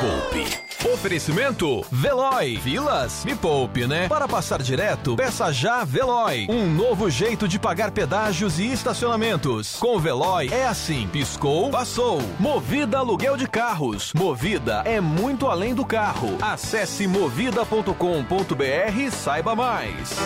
Poupe. 0.00 0.46
Oferecimento 0.92 1.84
Veloy. 1.90 2.56
Filas? 2.58 3.24
Me 3.24 3.34
poupe, 3.34 3.84
né? 3.84 4.06
Para 4.06 4.28
passar 4.28 4.62
direto, 4.62 5.16
peça 5.16 5.52
já 5.52 5.82
Veloy. 5.82 6.46
Um 6.48 6.66
novo 6.72 7.10
jeito 7.10 7.48
de 7.48 7.58
pagar 7.58 7.90
pedágios 7.90 8.60
e 8.60 8.72
estacionamentos. 8.72 9.74
Com 9.76 9.98
Veloy 9.98 10.50
é 10.52 10.66
assim: 10.66 11.08
piscou, 11.08 11.70
passou. 11.70 12.22
Movida 12.38 12.98
aluguel 12.98 13.36
de 13.36 13.48
carros. 13.48 14.12
Movida 14.14 14.82
é 14.84 15.00
muito 15.00 15.48
além 15.48 15.74
do 15.74 15.84
carro. 15.84 16.38
Acesse 16.40 17.08
movida.com.br 17.08 19.00
e 19.00 19.10
saiba 19.10 19.56
mais. 19.56 20.16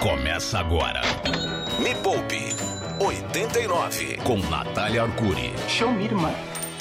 Começa 0.00 0.58
agora. 0.58 1.02
Me 1.78 1.94
poupe 1.96 2.56
89 3.00 4.16
com 4.24 4.38
Natália 4.48 5.02
Arcuri. 5.02 5.52
Show 5.68 5.92
me. 5.92 6.08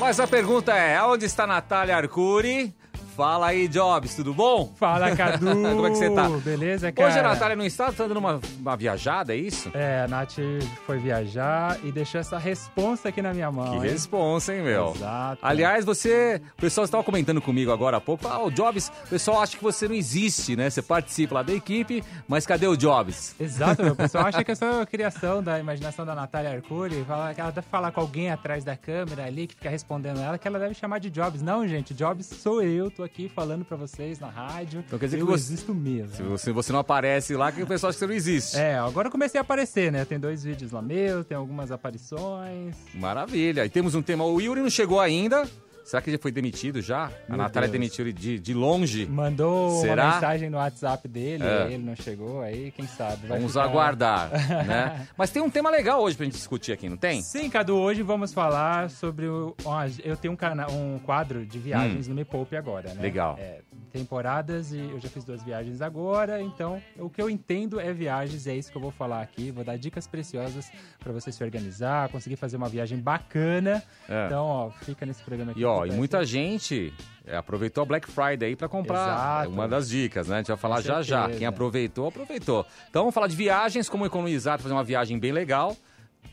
Mas 0.03 0.19
a 0.19 0.27
pergunta 0.27 0.73
é: 0.73 1.01
onde 1.01 1.25
está 1.25 1.47
Natália 1.47 1.95
Arcuri? 1.95 2.75
Fala 3.15 3.47
aí, 3.47 3.67
Jobs, 3.67 4.15
tudo 4.15 4.33
bom? 4.33 4.73
Fala, 4.75 5.15
Cadu! 5.15 5.45
Como 5.53 5.85
é 5.85 5.91
que 5.91 5.97
você 5.97 6.09
tá? 6.09 6.27
Beleza, 6.29 6.91
cara? 6.91 7.07
Hoje 7.07 7.19
a 7.19 7.21
Natália 7.21 7.55
não 7.55 7.63
está, 7.65 7.91
tá 7.91 8.07
dando 8.07 8.17
uma, 8.17 8.41
uma 8.59 8.75
viajada, 8.75 9.35
é 9.35 9.37
isso? 9.37 9.69
É, 9.75 10.01
a 10.01 10.07
Nath 10.07 10.39
foi 10.87 10.97
viajar 10.97 11.77
e 11.83 11.91
deixou 11.91 12.19
essa 12.19 12.39
responsa 12.39 13.09
aqui 13.09 13.21
na 13.21 13.31
minha 13.31 13.51
mão. 13.51 13.79
Que 13.79 13.85
hein? 13.85 13.91
responsa, 13.91 14.55
hein, 14.55 14.63
meu? 14.63 14.93
Exato. 14.95 15.37
Aliás, 15.43 15.85
você. 15.85 16.41
O 16.57 16.61
pessoal 16.61 16.85
estava 16.85 17.03
comentando 17.03 17.39
comigo 17.39 17.71
agora 17.71 17.97
há 17.97 18.01
pouco. 18.01 18.27
Ah, 18.27 18.43
o 18.43 18.49
Jobs, 18.49 18.91
o 19.05 19.09
pessoal 19.09 19.41
acha 19.43 19.55
que 19.55 19.63
você 19.63 19.87
não 19.87 19.93
existe, 19.93 20.55
né? 20.55 20.71
Você 20.71 20.81
participa 20.81 21.35
lá 21.35 21.43
da 21.43 21.53
equipe, 21.53 22.03
mas 22.27 22.47
cadê 22.47 22.65
o 22.65 22.75
Jobs? 22.75 23.35
Exato, 23.39 23.83
meu. 23.83 23.93
O 23.93 23.95
pessoal 23.97 24.25
acha 24.25 24.43
que 24.43 24.49
eu 24.49 24.55
sou 24.55 24.87
criação 24.87 25.43
da 25.43 25.59
imaginação 25.59 26.03
da 26.03 26.15
Natália 26.15 26.51
Arcuri. 26.51 27.05
Fala 27.05 27.31
que 27.31 27.41
ela 27.41 27.51
deve 27.51 27.67
falar 27.67 27.91
com 27.91 28.01
alguém 28.01 28.31
atrás 28.31 28.63
da 28.63 28.75
câmera 28.75 29.25
ali 29.25 29.45
que 29.45 29.53
fica 29.53 29.69
respondendo 29.69 30.19
ela, 30.19 30.39
que 30.39 30.47
ela 30.47 30.57
deve 30.57 30.73
chamar 30.73 30.99
de 30.99 31.11
Jobs. 31.11 31.43
Não, 31.43 31.67
gente, 31.67 31.93
Jobs 31.93 32.25
sou 32.25 32.63
eu, 32.63 32.89
tô 32.89 33.02
aqui 33.03 33.29
falando 33.29 33.63
pra 33.65 33.75
vocês 33.77 34.19
na 34.19 34.27
rádio. 34.29 34.83
Então 34.85 34.97
quer 34.97 35.05
dizer 35.05 35.19
eu 35.19 35.25
que 35.25 35.31
você- 35.31 35.53
existo 35.53 35.73
mesmo. 35.75 36.15
Se 36.15 36.23
você, 36.23 36.51
você 36.51 36.71
não 36.71 36.79
aparece 36.79 37.35
lá, 37.35 37.51
que 37.51 37.61
o 37.61 37.67
pessoal 37.67 37.89
acha 37.89 37.95
que 37.97 37.99
você 37.99 38.07
não 38.07 38.13
existe. 38.15 38.57
É, 38.57 38.77
agora 38.77 39.07
eu 39.07 39.11
comecei 39.11 39.37
a 39.37 39.41
aparecer, 39.41 39.91
né? 39.91 40.05
Tem 40.05 40.19
dois 40.19 40.43
vídeos 40.43 40.71
lá 40.71 40.81
meus, 40.81 41.25
tem 41.25 41.35
algumas 41.37 41.71
aparições. 41.71 42.75
Maravilha. 42.93 43.65
E 43.65 43.69
temos 43.69 43.95
um 43.95 44.01
tema. 44.01 44.23
O 44.25 44.39
Yuri 44.39 44.61
não 44.61 44.69
chegou 44.69 44.99
ainda. 44.99 45.49
Será 45.83 46.01
que 46.01 46.11
já 46.11 46.17
foi 46.17 46.31
demitido 46.31 46.81
já? 46.81 47.05
a 47.05 47.11
Meu 47.27 47.37
Natália 47.37 47.67
Deus. 47.69 47.79
demitiu 47.81 48.05
ele 48.05 48.13
de, 48.13 48.39
de 48.39 48.53
longe. 48.53 49.05
Mandou 49.05 49.69
Será? 49.81 50.05
uma 50.05 50.13
mensagem 50.15 50.49
no 50.49 50.57
WhatsApp 50.57 51.07
dele, 51.07 51.43
É. 51.43 51.65
ele 51.73 51.83
não 51.83 51.95
chegou, 51.95 52.41
aí 52.41 52.71
quem 52.71 52.87
sabe. 52.87 53.27
Vamos 53.27 53.51
ficar- 53.53 53.63
aguardar, 53.65 54.29
né? 54.65 55.07
Mas 55.17 55.29
tem 55.31 55.41
um 55.41 55.49
tema 55.49 55.69
legal 55.69 56.01
hoje 56.01 56.15
pra 56.15 56.23
gente 56.25 56.35
discutir 56.35 56.71
aqui, 56.71 56.87
não 56.89 56.97
tem? 56.97 57.21
Sim, 57.21 57.49
Cadu, 57.49 57.75
hoje 57.75 58.01
vamos 58.01 58.33
falar 58.33 58.89
sobre 58.89 59.27
o. 59.27 59.55
eu 60.03 60.15
tenho 60.17 60.33
um, 60.33 60.37
cana... 60.37 60.67
um 60.71 60.99
quadro 60.99 61.45
de 61.45 61.59
viagens 61.59 62.07
no 62.07 62.15
Me 62.15 62.23
Poupe 62.25 62.55
agora, 62.55 62.89
né? 62.89 62.95
Hum. 62.99 63.01
Legal. 63.01 63.35
É, 63.39 63.59
temporadas 63.91 64.71
e 64.71 64.79
eu 64.79 64.99
já 64.99 65.07
fiz 65.09 65.23
duas 65.23 65.43
viagens 65.43 65.81
agora, 65.81 66.41
então 66.41 66.81
o 66.97 67.09
que 67.09 67.21
eu 67.21 67.29
entendo 67.29 67.79
é 67.79 67.93
viagens, 67.93 68.47
é 68.47 68.55
isso 68.55 68.71
que 68.71 68.77
eu 68.77 68.81
vou 68.81 68.91
falar 68.91 69.21
aqui. 69.21 69.51
Vou 69.51 69.63
dar 69.63 69.77
dicas 69.77 70.07
preciosas 70.07 70.71
pra 70.99 71.13
você 71.13 71.31
se 71.31 71.43
organizar, 71.43 72.09
conseguir 72.09 72.35
fazer 72.35 72.57
uma 72.57 72.67
viagem 72.69 72.97
bacana. 72.97 73.83
É. 74.09 74.25
Então, 74.25 74.45
ó, 74.45 74.69
fica 74.71 75.05
nesse 75.05 75.21
programa 75.23 75.51
aqui. 75.51 75.61
E 75.61 75.65
ó, 75.65 75.72
que 75.81 75.89
e 75.89 75.91
muita 75.91 76.19
ser- 76.19 76.25
gente 76.25 76.93
é, 77.25 77.35
aproveitou 77.35 77.81
a 77.81 77.85
Black 77.85 78.07
Friday 78.09 78.49
aí 78.49 78.55
pra 78.55 78.67
comprar. 78.69 79.03
Exato. 79.03 79.45
É 79.45 79.47
uma 79.47 79.67
das 79.67 79.89
dicas, 79.89 80.27
né? 80.27 80.35
A 80.35 80.37
gente 80.39 80.47
vai 80.47 80.57
falar 80.57 80.81
já 80.81 81.01
já. 81.01 81.29
Quem 81.29 81.47
aproveitou, 81.47 82.07
aproveitou. 82.09 82.65
Então 82.89 83.01
vamos 83.03 83.13
falar 83.15 83.27
de 83.27 83.35
viagens, 83.35 83.89
como 83.89 84.05
economizar 84.05 84.55
pra 84.57 84.63
fazer 84.63 84.75
uma 84.75 84.83
viagem 84.83 85.17
bem 85.19 85.31
legal. 85.31 85.75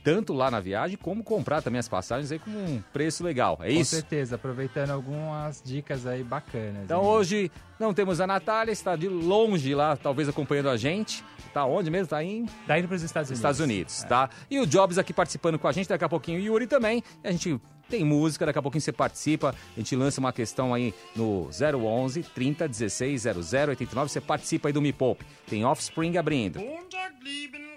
Tanto 0.02 0.32
lá 0.32 0.50
na 0.50 0.60
viagem, 0.60 0.96
como 0.96 1.22
comprar 1.22 1.60
também 1.62 1.78
as 1.78 1.88
passagens 1.88 2.32
aí 2.32 2.38
com 2.38 2.50
um 2.50 2.82
preço 2.92 3.22
legal. 3.22 3.58
É 3.60 3.72
Com 3.72 3.80
isso? 3.80 3.94
certeza, 3.94 4.36
aproveitando 4.36 4.90
algumas 4.90 5.62
dicas 5.62 6.06
aí 6.06 6.22
bacanas. 6.24 6.84
Então 6.84 7.02
hein? 7.02 7.08
hoje 7.08 7.52
não 7.78 7.92
temos 7.92 8.20
a 8.20 8.26
Natália, 8.26 8.72
está 8.72 8.96
de 8.96 9.08
longe 9.08 9.74
lá, 9.74 9.96
talvez 9.96 10.28
acompanhando 10.28 10.70
a 10.70 10.76
gente. 10.76 11.22
Tá 11.52 11.64
onde 11.66 11.90
mesmo? 11.90 12.08
Tá 12.08 12.24
em 12.24 12.46
Tá 12.66 12.78
indo 12.78 12.88
pros 12.88 13.02
Estados 13.02 13.28
Unidos. 13.28 13.38
Estados 13.38 13.60
Unidos, 13.60 14.02
tá? 14.04 14.30
E 14.50 14.58
o 14.58 14.66
Jobs 14.66 14.96
aqui 14.98 15.12
participando 15.12 15.58
com 15.58 15.68
a 15.68 15.72
gente, 15.72 15.88
daqui 15.88 16.04
a 16.04 16.08
pouquinho 16.08 16.38
o 16.38 16.42
Yuri 16.42 16.66
também. 16.66 17.02
E 17.22 17.28
a 17.28 17.32
gente 17.32 17.60
tem 17.88 18.04
música, 18.04 18.46
daqui 18.46 18.58
a 18.58 18.62
pouquinho 18.62 18.80
você 18.80 18.92
participa, 18.92 19.54
a 19.76 19.78
gente 19.78 19.96
lança 19.96 20.20
uma 20.20 20.32
questão 20.32 20.72
aí 20.72 20.94
no 21.14 21.50
011 21.50 22.22
30 22.22 22.68
16 22.68 23.22
00 23.22 23.70
89, 23.70 24.08
você 24.08 24.20
participa 24.20 24.68
aí 24.68 24.72
do 24.72 24.80
Me 24.80 24.92
Poupe. 24.92 25.26
Tem 25.48 25.64
Offspring 25.64 26.16
abrindo. 26.16 26.60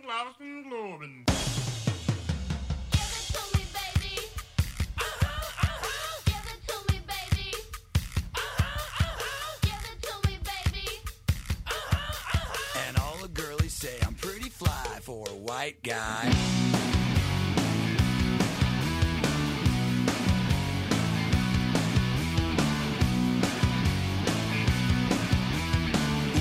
Glauben, 0.03 0.63
Globen. 0.69 1.23
For 15.03 15.27
a 15.27 15.33
white 15.33 15.83
guy. 15.83 16.31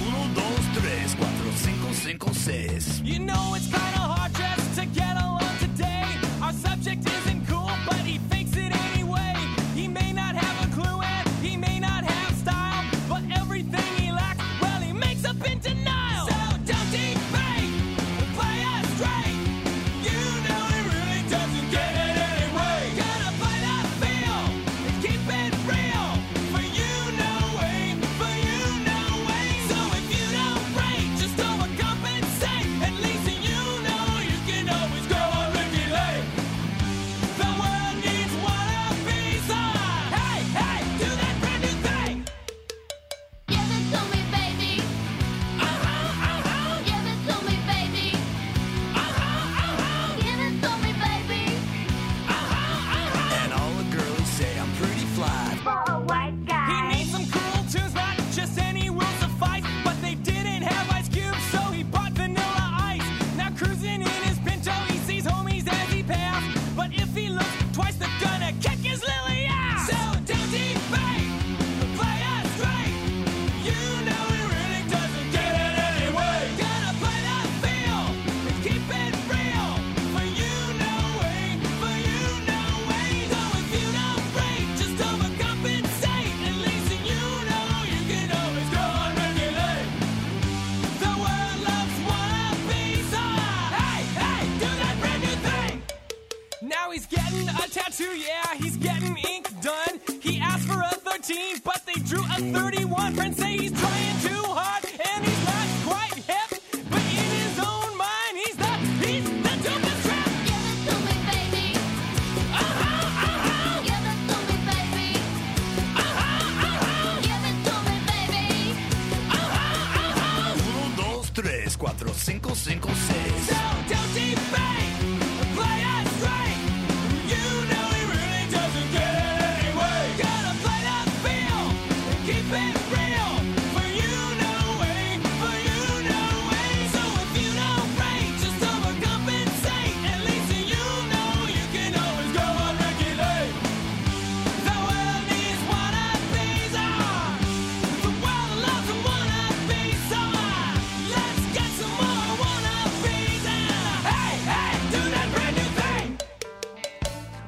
Uno, 0.00 0.28
dos, 0.32 0.60
tres, 0.74 1.16
cuatro, 1.18 1.52
cinco, 1.56 1.92
cinco, 1.92 2.32
seis. 2.32 3.00
You 3.02 3.18
know 3.18 3.54
it's 3.56 3.66
kinda 3.66 3.98
hard 3.98 4.32
to 4.36 4.41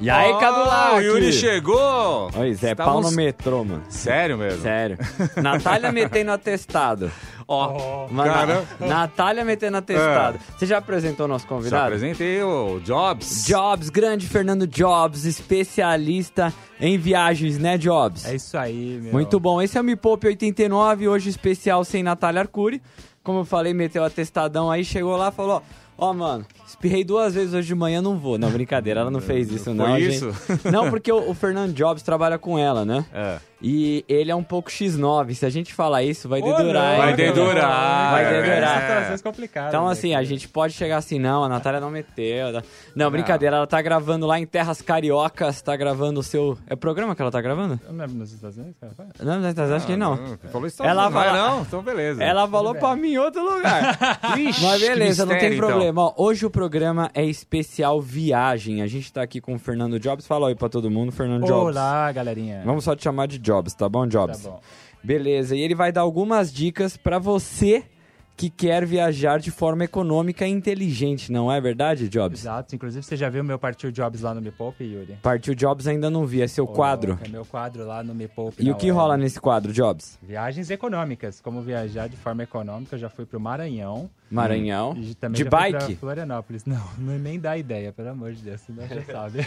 E 0.05 0.11
aí, 0.11 0.33
Ó, 0.33 0.39
Cadulac? 0.39 0.95
O 0.97 1.01
Yuri 1.01 1.33
chegou! 1.33 2.31
Oi, 2.37 2.53
Zé 2.53 2.73
Estávamos- 2.73 3.03
Pau 3.05 3.11
no 3.11 3.17
metrô, 3.17 3.65
mano. 3.65 3.83
Sério 3.89 4.37
mesmo? 4.37 4.61
Sério. 4.61 4.99
Natália 5.43 5.91
metendo 5.91 6.31
atestado. 6.31 7.11
Ó, 7.49 8.07
Mano, 8.11 8.31
cara, 8.31 8.65
Natália 8.81 9.45
metendo 9.47 9.79
atestado. 9.79 10.39
Você 10.59 10.67
já 10.67 10.77
apresentou 10.77 11.25
o 11.25 11.29
nosso 11.29 11.45
já 11.45 11.49
convidado? 11.49 11.85
apresentei 11.85 12.43
o 12.43 12.81
Jobs. 12.81 13.47
Jobs, 13.47 13.89
grande 13.89 14.27
Fernando 14.27 14.67
Jobs, 14.67 15.25
especialista 15.25 16.53
em 16.79 16.99
viagens, 16.99 17.59
né, 17.59 17.79
Jobs? 17.79 18.27
É 18.27 18.35
isso 18.35 18.59
aí, 18.59 18.99
meu. 19.03 19.13
Muito 19.13 19.41
bom. 19.41 19.63
Esse 19.63 19.79
é 19.79 19.81
o 19.81 19.85
Me 19.85 19.97
Poupe 19.97 20.27
89, 20.27 21.09
hoje 21.09 21.31
especial 21.31 21.83
sem 21.83 22.03
Natália 22.03 22.43
Arcuri. 22.43 22.83
Como 23.23 23.39
eu 23.39 23.45
falei, 23.47 23.73
meteu 23.73 24.05
atestadão 24.05 24.71
aí, 24.71 24.85
chegou 24.85 25.17
lá 25.17 25.29
e 25.29 25.33
falou: 25.33 25.57
Ó, 25.57 25.61
mano, 26.13 26.45
espirrei 26.67 27.05
duas 27.05 27.35
vezes 27.35 27.55
hoje 27.55 27.69
de 27.69 27.75
manhã, 27.75 28.03
não 28.03 28.19
vou. 28.19 28.37
Não, 28.37 28.51
brincadeira, 28.51 29.01
ela 29.01 29.11
não 29.11 29.21
fez 29.21 29.51
isso, 29.51 29.65
Foi 29.67 29.75
não. 29.75 29.97
isso? 29.99 30.33
gente. 30.33 30.71
Não, 30.71 30.91
porque 30.91 31.11
o, 31.13 31.31
o 31.31 31.35
Fernando 31.35 31.73
Jobs 31.73 32.03
trabalha 32.03 32.39
com 32.39 32.59
ela, 32.59 32.85
né? 32.85 33.05
É. 33.13 33.39
E 33.67 34.05
ele 34.07 34.31
é 34.31 34.35
um 34.35 34.43
pouco 34.43 34.71
X9. 34.71 35.33
Se 35.33 35.47
a 35.47 35.49
gente 35.49 35.73
falar 35.73 36.03
isso, 36.03 36.29
vai 36.29 36.43
dedurar. 36.43 36.75
não, 36.75 36.93
hein? 36.93 36.99
Vai 36.99 37.17
dedurar. 37.17 38.13
Vai 38.13 38.25
é. 38.25 38.43
dedurar. 38.43 38.81
Situações 38.83 39.23
complicadas. 39.23 39.71
Então, 39.71 39.87
né, 39.87 39.93
assim, 39.93 40.15
a 40.15 40.23
gente 40.23 40.47
pode 40.47 40.75
chegar 40.75 40.99
assim, 40.99 41.19
não, 41.19 41.43
a 41.43 41.49
Natália 41.49 41.81
não 41.81 41.91
meteu. 41.91 42.53
tá? 42.53 42.63
Não, 42.95 43.11
brincadeira, 43.11 43.57
ela 43.57 43.67
tá 43.67 43.81
gravando 43.81 44.27
lá 44.27 44.39
em 44.39 44.45
Terras 44.45 44.83
Cariocas, 44.83 45.63
tá 45.63 45.75
gravando 45.77 46.21
o 46.21 46.23
seu. 46.23 46.59
É 46.67 46.77
programa 46.77 47.17
que 47.17 47.23
ela 47.23 47.31
tá 47.31 47.41
gravando? 47.41 47.81
Não 47.91 48.05
é 48.05 48.07
nos 48.07 48.33
Estados 48.33 48.59
Unidos, 48.59 48.77
cara? 48.79 48.93
Não, 49.21 49.41
não, 49.41 49.77
acho 49.77 49.87
que 49.87 49.97
não. 49.97 50.13
Hum, 50.13 50.37
Falou 50.53 50.67
isso 50.67 50.83
Ela 50.83 51.05
não 51.05 51.11
vai 51.11 51.33
não? 51.33 51.63
Então 51.63 51.83
beleza. 51.83 52.23
Ela 52.23 52.47
falou 52.47 52.75
pra 52.75 52.95
mim 52.95 53.13
em 53.13 53.19
outro 53.19 53.43
lugar. 53.43 53.99
Ixi, 54.37 54.61
Mas 54.63 54.81
beleza, 54.83 55.25
não 55.25 55.31
tem 55.39 55.51
mistério, 55.51 55.57
então. 55.57 55.69
problema. 55.69 56.03
Ó, 56.03 56.15
hoje 56.19 56.45
o 56.45 56.51
programa 56.51 57.11
é 57.15 57.25
especial 57.25 57.99
viagem. 58.03 58.83
A 58.83 58.87
gente 58.87 59.11
tá 59.11 59.23
aqui 59.23 59.41
com 59.41 59.55
o 59.55 59.59
Fernando 59.59 59.99
Jobs. 59.99 60.27
Fala 60.27 60.47
oi 60.47 60.55
pra 60.55 60.69
todo 60.69 60.91
mundo, 60.91 61.13
Fernando 61.13 61.47
Jobs. 61.47 61.77
Olá, 61.77 62.13
galerinha. 62.13 62.63
Vamos 62.63 62.85
só 62.85 62.95
te 62.95 63.05
chamar 63.05 63.27
de 63.27 63.39
Jobs, 63.39 63.54
tá 63.63 63.89
bom, 63.89 64.03
Tá 64.03 64.09
Jobs? 64.09 64.41
bom. 64.43 64.61
Beleza, 65.03 65.55
e 65.55 65.61
ele 65.61 65.75
vai 65.75 65.93
dar 65.93 66.01
algumas 66.01 66.53
dicas 66.53 66.97
pra 66.97 67.19
você 67.19 67.85
que 68.37 68.51
quer 68.51 68.85
viajar 68.85 69.39
de 69.39 69.51
forma 69.53 69.85
econômica 69.85 70.45
e 70.45 70.51
inteligente, 70.51 71.31
não 71.31 71.53
é 71.53 71.61
verdade, 71.61 72.09
Jobs? 72.09 72.41
Exato. 72.41 72.75
Inclusive, 72.75 73.05
você 73.05 73.17
já 73.17 73.29
viu 73.29 73.45
meu 73.45 73.61
Partiu 73.61 73.93
Jobs 73.93 74.23
lá 74.23 74.35
no 74.35 74.41
Me 74.41 74.51
Poupe, 74.51 74.83
Yuri? 74.83 75.17
Partiu 75.23 75.55
Jobs 75.55 75.87
ainda 75.87 76.11
não 76.11 76.27
vi, 76.27 76.43
é 76.43 76.49
seu 76.49 76.67
quadro. 76.67 77.17
É 77.25 77.29
meu 77.29 77.45
quadro 77.45 77.87
lá 77.87 78.03
no 78.03 78.13
Me 78.13 78.27
Poupe. 78.27 78.65
E 78.65 78.71
o 78.73 78.75
que 78.75 78.87
web. 78.87 78.99
rola 78.99 79.17
nesse 79.17 79.41
quadro, 79.41 79.73
Jobs? 79.73 80.19
Viagens 80.21 80.69
econômicas. 80.69 81.41
Como 81.41 81.63
viajar 81.63 82.09
de 82.09 82.17
forma 82.17 82.43
econômica. 82.43 82.97
Eu 82.97 82.99
já 82.99 83.09
fui 83.09 83.25
pro 83.25 83.39
Maranhão. 83.39 84.11
Maranhão. 84.35 84.97
E 84.97 85.15
De 85.31 85.45
bike? 85.45 85.95
Florianópolis. 85.97 86.65
Não, 86.67 86.83
não 86.99 87.19
nem 87.19 87.39
dá 87.39 87.57
ideia, 87.57 87.93
pelo 87.93 88.09
amor 88.09 88.33
de 88.33 88.43
Deus, 88.43 88.61
senão 88.63 88.87
já 88.89 89.03
sabe. 89.03 89.39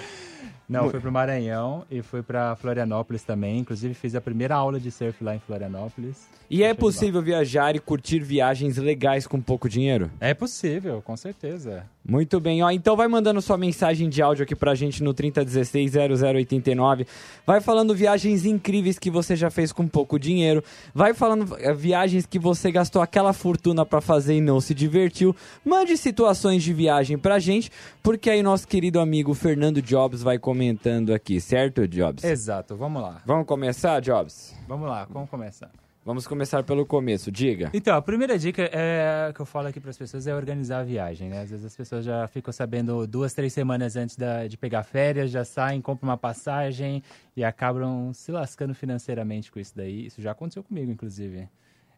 não, 0.68 0.90
fui 0.90 1.00
pro 1.00 1.12
Maranhão 1.12 1.84
e 1.90 2.02
fui 2.02 2.22
pra 2.22 2.56
Florianópolis 2.56 3.22
também. 3.22 3.58
Inclusive 3.58 3.94
fiz 3.94 4.14
a 4.14 4.20
primeira 4.20 4.54
aula 4.54 4.80
de 4.80 4.90
surf 4.90 5.22
lá 5.22 5.34
em 5.34 5.38
Florianópolis. 5.38 6.28
E 6.48 6.62
é 6.62 6.72
possível 6.74 7.22
viajar 7.22 7.74
e 7.74 7.78
curtir 7.78 8.20
viagens 8.20 8.76
legais 8.76 9.26
com 9.26 9.40
pouco 9.40 9.68
dinheiro? 9.68 10.10
É 10.20 10.34
possível, 10.34 11.02
com 11.02 11.16
certeza. 11.16 11.84
Muito 12.06 12.38
bem, 12.38 12.62
ó. 12.62 12.70
Então 12.70 12.94
vai 12.96 13.08
mandando 13.08 13.40
sua 13.40 13.56
mensagem 13.56 14.10
de 14.10 14.20
áudio 14.20 14.42
aqui 14.42 14.54
pra 14.54 14.74
gente 14.74 15.02
no 15.02 15.14
3016-0089. 15.14 17.06
Vai 17.46 17.62
falando 17.62 17.94
viagens 17.94 18.44
incríveis 18.44 18.98
que 18.98 19.10
você 19.10 19.34
já 19.34 19.50
fez 19.50 19.72
com 19.72 19.88
pouco 19.88 20.18
dinheiro. 20.18 20.62
Vai 20.94 21.14
falando 21.14 21.56
eh, 21.58 21.72
viagens 21.72 22.26
que 22.26 22.38
você 22.38 22.70
gastou 22.70 23.00
aquela 23.00 23.32
fortuna 23.32 23.86
pra 23.86 24.02
fazer 24.02 24.36
e 24.36 24.40
não 24.40 24.60
se 24.60 24.74
divertiu. 24.74 25.34
Mande 25.64 25.96
situações 25.96 26.62
de 26.62 26.74
viagem 26.74 27.16
pra 27.16 27.38
gente, 27.38 27.72
porque 28.02 28.28
aí 28.28 28.42
nosso 28.42 28.68
querido 28.68 29.00
amigo 29.00 29.32
Fernando 29.32 29.80
Jobs 29.80 30.22
vai 30.22 30.38
comentando 30.38 31.14
aqui, 31.14 31.40
certo, 31.40 31.88
Jobs? 31.88 32.22
Exato, 32.22 32.76
vamos 32.76 33.00
lá. 33.00 33.22
Vamos 33.24 33.46
começar, 33.46 34.00
Jobs? 34.00 34.54
Vamos 34.68 34.88
lá, 34.88 35.06
vamos 35.10 35.30
começar. 35.30 35.70
Vamos 36.04 36.26
começar 36.26 36.62
pelo 36.62 36.84
começo, 36.84 37.32
diga. 37.32 37.70
Então, 37.72 37.96
a 37.96 38.02
primeira 38.02 38.38
dica 38.38 38.68
é, 38.70 39.32
que 39.34 39.40
eu 39.40 39.46
falo 39.46 39.68
aqui 39.68 39.80
para 39.80 39.88
as 39.88 39.96
pessoas 39.96 40.26
é 40.26 40.34
organizar 40.34 40.80
a 40.80 40.82
viagem, 40.84 41.30
né? 41.30 41.40
Às 41.40 41.50
vezes 41.50 41.64
as 41.64 41.74
pessoas 41.74 42.04
já 42.04 42.26
ficam 42.28 42.52
sabendo 42.52 43.06
duas, 43.06 43.32
três 43.32 43.54
semanas 43.54 43.96
antes 43.96 44.14
da- 44.14 44.46
de 44.46 44.58
pegar 44.58 44.82
férias, 44.82 45.30
já 45.30 45.46
saem, 45.46 45.80
compram 45.80 46.10
uma 46.10 46.18
passagem 46.18 47.02
e 47.34 47.42
acabam 47.42 48.12
se 48.12 48.30
lascando 48.30 48.74
financeiramente 48.74 49.50
com 49.50 49.58
isso 49.58 49.72
daí. 49.74 50.06
Isso 50.06 50.20
já 50.20 50.32
aconteceu 50.32 50.62
comigo, 50.62 50.90
inclusive. 50.92 51.48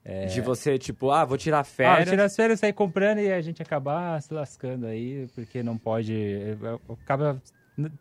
É, 0.04 0.26
De 0.26 0.40
você, 0.40 0.78
tipo, 0.78 1.10
ah, 1.10 1.24
vou 1.24 1.36
tirar 1.36 1.58
ah, 1.58 1.64
férias. 1.64 2.08
tirar 2.08 2.24
as 2.26 2.36
férias, 2.36 2.60
sair 2.60 2.72
comprando 2.72 3.18
e 3.18 3.32
a 3.32 3.40
gente 3.40 3.60
acabar 3.60 4.22
se 4.22 4.32
lascando 4.32 4.86
aí, 4.86 5.26
porque 5.34 5.64
não 5.64 5.76
pode... 5.76 6.56
Acaba 7.02 7.42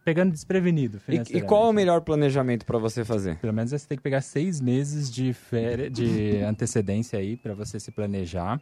pegando 0.03 0.31
desprevenido 0.31 0.99
E, 1.07 1.15
e 1.37 1.41
qual 1.41 1.65
é 1.67 1.69
o 1.69 1.73
melhor 1.73 2.01
planejamento 2.01 2.65
pra 2.65 2.77
você 2.77 3.03
fazer? 3.03 3.37
Pelo 3.37 3.53
menos 3.53 3.71
você 3.71 3.87
tem 3.87 3.97
que 3.97 4.03
pegar 4.03 4.21
seis 4.21 4.61
meses 4.61 5.11
de, 5.11 5.33
férias, 5.33 5.91
de 5.91 6.37
antecedência 6.47 7.19
aí 7.19 7.35
para 7.35 7.53
você 7.53 7.79
se 7.79 7.91
planejar, 7.91 8.61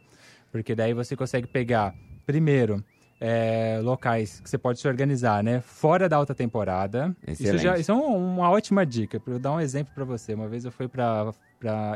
porque 0.50 0.74
daí 0.74 0.92
você 0.94 1.14
consegue 1.16 1.46
pegar, 1.46 1.94
primeiro, 2.26 2.84
é, 3.20 3.80
locais 3.82 4.40
que 4.40 4.50
você 4.50 4.58
pode 4.58 4.80
se 4.80 4.88
organizar, 4.88 5.42
né? 5.42 5.60
Fora 5.60 6.08
da 6.08 6.16
alta 6.16 6.34
temporada. 6.34 7.16
Isso, 7.26 7.42
já, 7.58 7.78
isso 7.78 7.90
é 7.92 7.94
um- 7.94 8.34
uma 8.34 8.50
ótima 8.50 8.84
dica. 8.84 9.22
Eu 9.26 9.38
dar 9.38 9.52
um 9.52 9.60
exemplo 9.60 9.94
para 9.94 10.04
você. 10.04 10.34
Uma 10.34 10.48
vez 10.48 10.64
eu 10.64 10.72
fui 10.72 10.88
para 10.88 11.32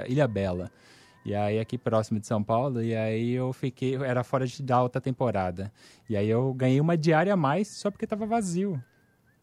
Ilha 0.08 0.26
Bela. 0.28 0.70
E 1.26 1.34
aí, 1.34 1.58
aqui 1.58 1.76
próximo 1.76 2.18
de 2.18 2.26
São 2.26 2.42
Paulo, 2.42 2.82
e 2.82 2.94
aí 2.96 3.32
eu 3.32 3.52
fiquei, 3.52 3.96
era 3.96 4.24
fora 4.24 4.46
de, 4.46 4.62
da 4.62 4.76
alta 4.76 4.98
temporada. 5.00 5.70
E 6.08 6.16
aí 6.16 6.28
eu 6.28 6.54
ganhei 6.54 6.80
uma 6.80 6.96
diária 6.96 7.34
a 7.34 7.36
mais 7.36 7.68
só 7.68 7.90
porque 7.90 8.06
tava 8.06 8.24
vazio. 8.24 8.82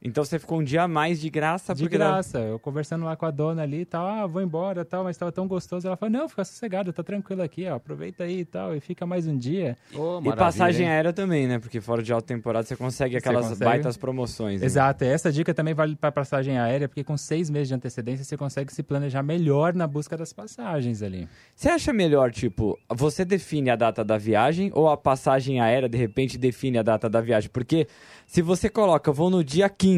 Então 0.05 0.23
você 0.23 0.37
ficou 0.37 0.59
um 0.59 0.63
dia 0.63 0.83
a 0.83 0.87
mais 0.87 1.19
de 1.19 1.31
graça 1.31 1.73
De 1.73 1.81
porque 1.81 1.97
graça, 1.97 2.37
eu 2.37 2.59
conversando 2.59 3.03
lá 3.05 3.15
com 3.15 3.25
a 3.25 3.31
dona 3.31 3.63
ali 3.63 3.81
e 3.81 3.85
tal, 3.85 4.05
ah, 4.05 4.27
vou 4.27 4.39
embora 4.39 4.81
e 4.81 4.85
tal, 4.85 5.03
mas 5.03 5.17
tava 5.17 5.31
tão 5.31 5.47
gostoso. 5.47 5.87
Ela 5.87 5.97
falou, 5.97 6.13
não, 6.13 6.29
fica 6.29 6.45
sossegado, 6.45 6.93
tá 6.93 7.01
tranquilo 7.01 7.41
aqui, 7.41 7.67
ó, 7.67 7.73
aproveita 7.73 8.23
aí 8.23 8.41
e 8.41 8.45
tal, 8.45 8.75
e 8.75 8.79
fica 8.79 9.03
mais 9.03 9.25
um 9.25 9.35
dia. 9.35 9.75
Ô, 9.95 10.21
E 10.23 10.35
passagem 10.35 10.85
hein? 10.85 10.91
aérea 10.91 11.11
também, 11.11 11.47
né? 11.47 11.57
Porque 11.57 11.81
fora 11.81 12.03
de 12.03 12.13
alta 12.13 12.27
temporada 12.27 12.67
você 12.67 12.75
consegue 12.75 13.17
aquelas 13.17 13.47
consegue. 13.47 13.65
baitas 13.65 13.97
promoções. 13.97 14.61
né? 14.61 14.67
Exato, 14.67 15.03
e 15.03 15.07
essa 15.07 15.31
dica 15.31 15.55
também 15.55 15.73
vale 15.73 15.95
para 15.95 16.11
passagem 16.11 16.59
aérea, 16.59 16.87
porque 16.87 17.03
com 17.03 17.17
seis 17.17 17.49
meses 17.49 17.69
de 17.69 17.73
antecedência 17.73 18.23
você 18.23 18.37
consegue 18.37 18.71
se 18.71 18.83
planejar 18.83 19.23
melhor 19.23 19.73
na 19.73 19.87
busca 19.87 20.15
das 20.15 20.31
passagens 20.31 21.01
ali. 21.01 21.27
Você 21.55 21.67
acha 21.67 21.91
melhor, 21.91 22.31
tipo, 22.31 22.77
você 22.93 23.25
define 23.25 23.71
a 23.71 23.75
data 23.75 24.03
da 24.03 24.19
viagem 24.19 24.69
ou 24.75 24.87
a 24.87 24.95
passagem 24.95 25.59
aérea, 25.59 25.89
de 25.89 25.97
repente, 25.97 26.37
define 26.37 26.77
a 26.77 26.83
data 26.83 27.09
da 27.09 27.21
viagem? 27.21 27.49
Porque 27.49 27.87
se 28.27 28.43
você 28.43 28.69
coloca, 28.69 29.09
eu 29.09 29.13
vou 29.13 29.31
no 29.31 29.43
dia 29.43 29.67
15, 29.67 29.94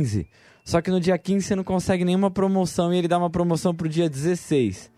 só 0.64 0.82
que 0.82 0.92
no 0.92 1.00
dia 1.00 1.18
15 1.18 1.48
você 1.48 1.56
não 1.56 1.64
consegue 1.64 2.04
nenhuma 2.04 2.30
promoção 2.30 2.94
e 2.94 2.98
ele 2.98 3.08
dá 3.08 3.18
uma 3.18 3.30
promoção 3.30 3.74
pro 3.74 3.88
dia 3.88 4.10
16 4.10 4.92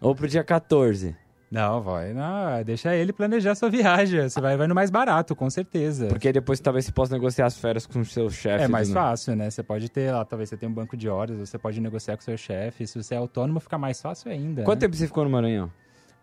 ou 0.00 0.14
pro 0.14 0.28
dia 0.28 0.44
14. 0.44 1.16
Não, 1.50 1.80
vai, 1.80 2.12
não, 2.12 2.64
deixa 2.64 2.96
ele 2.96 3.12
planejar 3.12 3.54
sua 3.54 3.70
viagem, 3.70 4.28
você 4.28 4.40
vai, 4.40 4.56
vai 4.56 4.66
no 4.66 4.74
mais 4.74 4.90
barato, 4.90 5.36
com 5.36 5.48
certeza. 5.48 6.08
Porque 6.08 6.32
depois 6.32 6.58
talvez 6.58 6.84
você 6.84 6.90
possa 6.90 7.14
negociar 7.14 7.46
as 7.46 7.56
férias 7.56 7.86
com 7.86 8.00
o 8.00 8.04
seu 8.04 8.28
chefe. 8.28 8.64
É 8.64 8.68
mais 8.68 8.90
fácil, 8.90 9.36
né? 9.36 9.48
Você 9.48 9.62
pode 9.62 9.88
ter 9.88 10.10
lá, 10.10 10.24
talvez 10.24 10.48
você 10.48 10.56
tenha 10.56 10.68
um 10.68 10.74
banco 10.74 10.96
de 10.96 11.08
horas, 11.08 11.38
você 11.38 11.56
pode 11.56 11.80
negociar 11.80 12.16
com 12.16 12.22
seu 12.22 12.36
chefe. 12.36 12.86
Se 12.86 13.00
você 13.00 13.14
é 13.14 13.18
autônomo, 13.18 13.60
fica 13.60 13.78
mais 13.78 14.02
fácil 14.02 14.32
ainda. 14.32 14.64
Quanto 14.64 14.80
né? 14.80 14.86
tempo 14.88 14.96
você 14.96 15.06
ficou 15.06 15.22
no 15.22 15.30
Maranhão? 15.30 15.70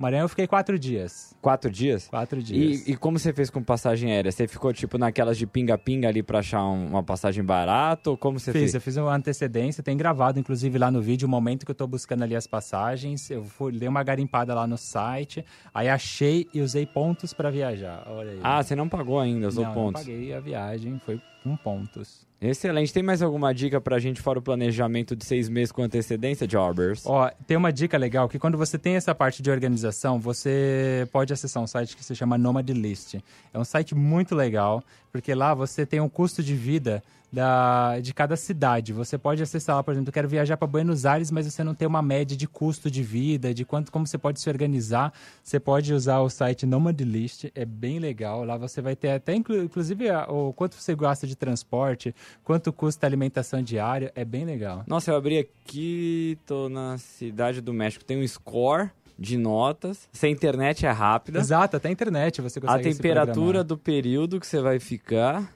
Maranhão 0.02 0.26
eu 0.26 0.30
fiquei 0.30 0.48
quatro 0.48 0.78
dias. 0.80 1.36
Quatro 1.42 1.70
dias? 1.70 2.08
Quatro 2.08 2.42
dias. 2.42 2.88
E, 2.88 2.92
e 2.92 2.96
como 2.98 3.18
você 3.20 3.32
fez 3.32 3.50
com 3.50 3.62
passagem 3.64 4.12
aérea? 4.12 4.32
Você 4.32 4.48
ficou, 4.48 4.74
tipo, 4.74 4.98
naquelas 4.98 5.38
de 5.38 5.46
pinga-pinga 5.46 6.08
ali 6.08 6.22
pra 6.24 6.40
achar 6.40 6.64
um- 6.64 6.88
uma 6.88 7.04
passagem 7.04 7.44
barata? 7.44 8.10
Ou 8.10 8.18
como 8.18 8.40
você 8.40 8.52
Fiz, 8.52 8.62
fez? 8.62 8.74
eu 8.76 8.82
fiz 8.82 8.98
uma 8.98 9.16
antecedência, 9.16 9.84
tem 9.84 9.96
gravado 9.96 10.40
inclusive 10.40 10.78
lá 10.78 10.90
no 10.92 11.02
vídeo 11.02 11.28
o 11.28 11.30
momento 11.30 11.66
que 11.66 11.72
eu 11.72 11.76
tô 11.76 11.86
buscando 11.88 12.24
ali 12.24 12.36
as 12.36 12.48
passagens. 12.48 13.30
Eu 13.30 13.44
fui, 13.46 13.72
dei 13.78 13.88
uma 13.88 14.04
garimpada 14.04 14.54
lá 14.54 14.66
no 14.68 14.78
site, 14.78 15.46
aí 15.74 15.88
achei 15.88 16.48
e 16.54 16.62
usei 16.62 16.86
pontos 16.86 17.34
para 17.34 17.50
viajar. 17.52 18.04
Olha 18.08 18.32
aí. 18.32 18.40
Ah, 18.44 18.64
você 18.64 18.76
não 18.76 18.90
pagou 18.90 19.20
ainda, 19.20 19.48
usou 19.48 19.64
não, 19.66 19.74
pontos. 19.74 20.02
Não 20.06 20.14
paguei 20.14 20.34
a 20.34 20.40
viagem, 20.40 21.00
foi 21.06 21.20
com 21.44 21.56
pontos. 21.56 22.26
Excelente. 22.42 22.92
Tem 22.92 23.04
mais 23.04 23.22
alguma 23.22 23.54
dica 23.54 23.80
pra 23.80 24.00
gente 24.00 24.20
fora 24.20 24.40
o 24.40 24.42
planejamento 24.42 25.16
de 25.16 25.24
seis 25.24 25.48
meses 25.48 25.72
com 25.72 25.84
antecedência, 25.84 26.48
Jobbers? 26.48 27.06
Ó, 27.06 27.30
tem 27.46 27.56
uma 27.56 27.72
dica 27.72 27.98
legal 27.98 28.28
que 28.28 28.40
quando 28.40 28.58
você 28.58 28.80
tem 28.80 28.96
essa 28.96 29.14
parte 29.14 29.44
de 29.44 29.52
organização, 29.52 30.20
você 30.20 31.08
pode 31.12 31.32
acessar 31.32 31.62
um 31.62 31.68
site 31.68 31.96
que 31.96 32.04
se 32.04 32.16
chama 32.16 32.40
Nomad 32.40 32.68
List. 32.70 33.16
É 33.54 33.60
um 33.60 33.64
site 33.64 33.94
muito 33.94 34.34
legal, 34.34 34.84
porque 35.12 35.34
lá 35.36 35.54
você 35.54 35.86
tem 35.86 36.00
um 36.00 36.10
custo 36.10 36.42
de 36.42 36.56
vida 36.56 37.04
da, 37.32 38.00
de 38.00 38.14
cada 38.14 38.36
cidade. 38.36 38.92
Você 38.92 39.18
pode 39.18 39.42
acessar 39.42 39.76
lá, 39.76 39.84
por 39.84 39.92
exemplo, 39.92 40.10
eu 40.10 40.14
quero 40.14 40.28
viajar 40.28 40.58
para 40.58 40.68
Buenos 40.68 41.06
Aires, 41.06 41.32
mas 41.32 41.46
você 41.46 41.64
não 41.64 41.74
tem 41.74 41.88
uma 41.88 42.02
média 42.02 42.36
de 42.36 42.48
custo 42.48 42.92
de 42.92 43.02
vida, 43.02 43.54
de 43.54 43.64
quanto 43.64 43.92
como 43.92 44.06
você 44.06 44.18
pode 44.18 44.42
se 44.42 44.50
organizar. 44.50 45.14
Você 45.42 45.60
pode 45.60 45.94
usar 45.94 46.20
o 46.20 46.30
site 46.30 46.66
Nomad 46.66 47.00
List, 47.00 47.46
é 47.56 47.64
bem 47.64 48.00
legal. 48.00 48.44
Lá 48.44 48.58
você 48.58 48.82
vai 48.82 48.96
ter 48.96 49.12
até 49.12 49.34
inclu- 49.34 49.64
inclusive 49.64 50.12
o 50.28 50.52
quanto 50.54 50.76
você 50.76 50.94
gasta 50.96 51.26
de 51.26 51.36
transporte, 51.36 52.14
quanto 52.44 52.74
custa 52.74 53.06
a 53.06 53.08
alimentação 53.08 53.62
diária, 53.64 54.12
é 54.14 54.26
bem 54.26 54.44
legal. 54.44 54.84
Nossa, 54.86 55.12
eu 55.12 55.16
abri 55.16 55.38
aqui, 55.38 56.38
tô 56.46 56.68
na 56.68 56.98
cidade 56.98 57.62
do 57.62 57.74
México. 57.74 58.04
Tem 58.04 58.22
um 58.22 58.28
score 58.28 58.90
de 59.18 59.38
notas. 59.38 60.08
Se 60.12 60.26
a 60.26 60.30
internet 60.30 60.86
é 60.86 60.92
rápida. 60.92 61.40
Exato, 61.40 61.78
até 61.78 61.90
a 61.90 61.92
internet 61.92 62.42
você 62.42 62.60
A 62.60 62.62
consegue 62.62 62.84
se 62.84 62.98
temperatura 62.98 63.64
do 63.64 63.78
período 63.78 64.40
que 64.40 64.48
você 64.48 64.62
vai 64.62 64.80
ficar. 64.80 65.54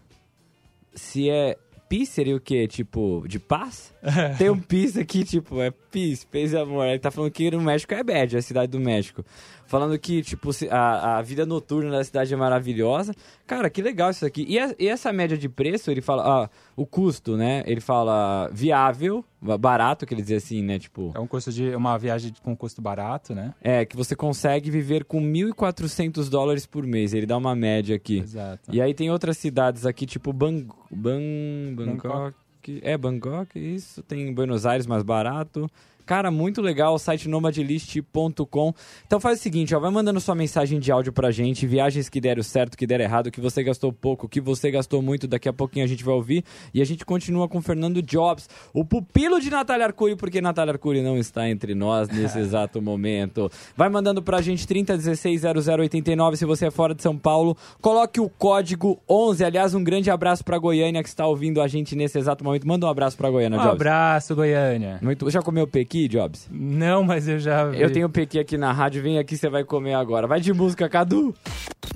Se 0.94 1.30
é 1.30 1.58
peace 1.90 2.08
seria 2.08 2.36
o 2.36 2.40
quê? 2.40 2.68
Tipo, 2.68 3.24
de 3.28 3.40
paz? 3.40 3.94
Tem 4.38 4.50
um 4.50 4.60
peace 4.60 5.00
aqui, 5.00 5.24
tipo, 5.24 5.62
é 5.62 5.72
peace, 5.72 6.26
paz 6.26 6.52
e 6.54 6.58
amor. 6.58 6.86
Ele 6.86 7.00
tá 7.00 7.12
falando 7.12 7.32
que 7.32 7.50
no 7.52 7.62
México 7.62 7.94
é 7.94 8.04
bad, 8.04 8.36
é 8.36 8.40
a 8.40 8.42
cidade 8.42 8.72
do 8.72 8.80
México. 8.80 9.24
Falando 9.68 9.98
que, 9.98 10.22
tipo, 10.22 10.52
a, 10.70 11.18
a 11.18 11.22
vida 11.22 11.46
noturna 11.46 11.90
da 11.92 12.04
cidade 12.04 12.34
é 12.34 12.38
maravilhosa. 12.38 13.14
Cara, 13.48 13.70
que 13.70 13.82
legal 13.82 14.12
isso 14.12 14.26
aqui. 14.26 14.46
E, 14.48 14.60
a- 14.60 14.76
e 14.78 14.88
essa 14.88 15.12
média 15.12 15.36
de 15.38 15.50
preço, 15.50 15.90
ele 15.90 16.02
fala, 16.02 16.44
ah, 16.46 16.50
o 16.76 16.86
custo, 16.86 17.36
né? 17.36 17.64
Ele 17.66 17.82
fala 17.82 18.48
viável, 18.54 19.26
ba- 19.42 19.58
barato, 19.58 20.06
que 20.06 20.14
ele 20.14 20.22
diz 20.22 20.44
assim, 20.44 20.62
né? 20.62 20.78
Tipo, 20.78 21.12
É 21.16 21.20
um 21.20 21.26
custo 21.28 21.52
de 21.52 21.76
uma 21.76 21.98
viagem 21.98 22.32
com 22.44 22.56
custo 22.56 22.82
barato, 22.82 23.34
né? 23.34 23.54
é, 23.62 23.84
que 23.86 23.96
você 23.96 24.16
consegue 24.16 24.70
viver 24.70 25.04
com 25.06 25.20
1.400 25.20 26.30
dólares 26.30 26.66
por 26.66 26.86
mês. 26.86 27.14
Ele 27.14 27.26
dá 27.26 27.38
uma 27.38 27.56
média 27.56 27.96
aqui. 27.96 28.20
Exato. 28.20 28.70
E 28.72 28.82
aí 28.82 28.94
tem 28.94 29.10
outras 29.10 29.38
cidades 29.38 29.86
aqui, 29.86 30.06
tipo 30.06 30.32
Bang, 30.32 30.68
Bang, 30.92 31.74
Bangkok. 31.76 32.08
Bangkok. 32.08 32.36
É, 32.82 32.98
Bangkok, 32.98 33.60
isso. 33.60 34.02
Tem 34.04 34.34
Buenos 34.34 34.66
Aires 34.66 34.88
mais 34.88 35.04
barato. 35.04 35.70
Cara, 36.06 36.30
muito 36.30 36.62
legal, 36.62 36.94
o 36.94 37.00
site 37.00 37.28
nomadlist.com. 37.28 38.74
Então 39.06 39.20
faz 39.20 39.40
o 39.40 39.42
seguinte, 39.42 39.74
ó, 39.76 39.80
vai 39.80 39.92
mandando 39.92 40.20
sua 40.20 40.36
mensagem 40.36 40.80
de 40.80 40.92
áudio 40.92 41.12
pra 41.12 41.32
gente, 41.32 41.66
viagens 41.66 42.10
que 42.10 42.22
deram 42.22 42.44
certo, 42.44 42.78
que 42.78 42.86
deram 42.86 43.04
errado, 43.04 43.32
que 43.32 43.42
você 43.42 43.64
gastou 43.64 43.92
pouco, 43.92 44.28
que 44.30 44.40
você 44.40 44.70
gastou 44.72 45.02
muito, 45.02 45.28
daqui 45.28 45.50
a 45.50 45.54
pouquinho 45.54 45.86
a 45.86 45.88
gente 45.88 46.04
vai 46.04 46.14
ouvir. 46.14 46.44
E 46.74 46.82
a 46.82 46.86
gente 46.86 47.06
continua 47.06 47.48
com 47.48 47.58
o 47.58 47.62
Fernando 47.62 48.02
Jobs, 48.02 48.48
o 48.74 48.84
pupilo 48.86 49.40
de 49.40 49.50
Natália 49.50 49.86
Arcuri, 49.88 50.16
porque 50.16 50.42
Natália 50.42 50.74
Arcuri 50.74 51.02
não 51.02 51.18
está 51.18 51.50
entre 51.50 51.74
nós 51.76 52.08
nesse 52.10 52.38
exato 52.40 52.82
momento. 52.82 53.50
Vai 53.76 53.90
mandando 53.90 54.22
pra 54.22 54.42
gente 54.42 54.66
30160089 54.68 56.36
se 56.36 56.46
você 56.46 56.68
é 56.68 56.72
fora 56.72 56.94
de 56.94 57.02
São 57.02 57.18
Paulo. 57.18 57.56
Coloque 57.82 58.20
o 58.20 58.30
código 58.30 59.00
11. 59.10 59.44
Aliás, 59.44 59.74
um 59.74 59.84
grande 59.84 60.10
abraço 60.10 60.44
pra 60.44 60.58
Goiânia 60.58 61.02
que 61.04 61.10
está 61.10 61.26
ouvindo 61.26 61.62
a 61.62 61.68
gente 61.68 61.96
nesse 61.96 62.18
exato 62.18 62.44
momento. 62.44 62.68
Manda 62.68 62.86
um 62.86 62.90
abraço 62.90 63.18
pra 63.18 63.30
Goiânia, 63.30 63.58
Um 63.58 63.62
Jobs. 63.62 63.76
abraço, 63.76 64.36
Goiânia. 64.36 65.00
Muito... 65.02 65.30
Já 65.30 65.42
comeu 65.42 65.68
pequi, 65.68 65.95
Jobs? 66.08 66.48
Não, 66.52 67.04
mas 67.04 67.28
eu 67.28 67.40
já 67.40 67.66
vi. 67.66 67.82
Eu 67.82 67.92
tenho 67.92 68.10
pequi 68.10 68.38
aqui 68.40 68.58
na 68.58 68.72
rádio, 68.72 69.02
vem 69.02 69.18
aqui, 69.18 69.38
você 69.38 69.50
vai 69.50 69.64
comer 69.64 69.94
agora. 69.94 70.28
Vai 70.28 70.40
de 70.42 70.54
música, 70.54 70.90
Cadu. 70.90 71.34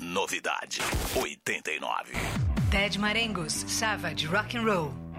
Novidade 0.00 0.80
89. 1.14 2.12
Ted 2.70 2.98
Marengos, 2.98 3.52
Savage 3.52 4.26
Rock 4.26 4.56
and 4.56 4.62
Roll. 4.62 5.09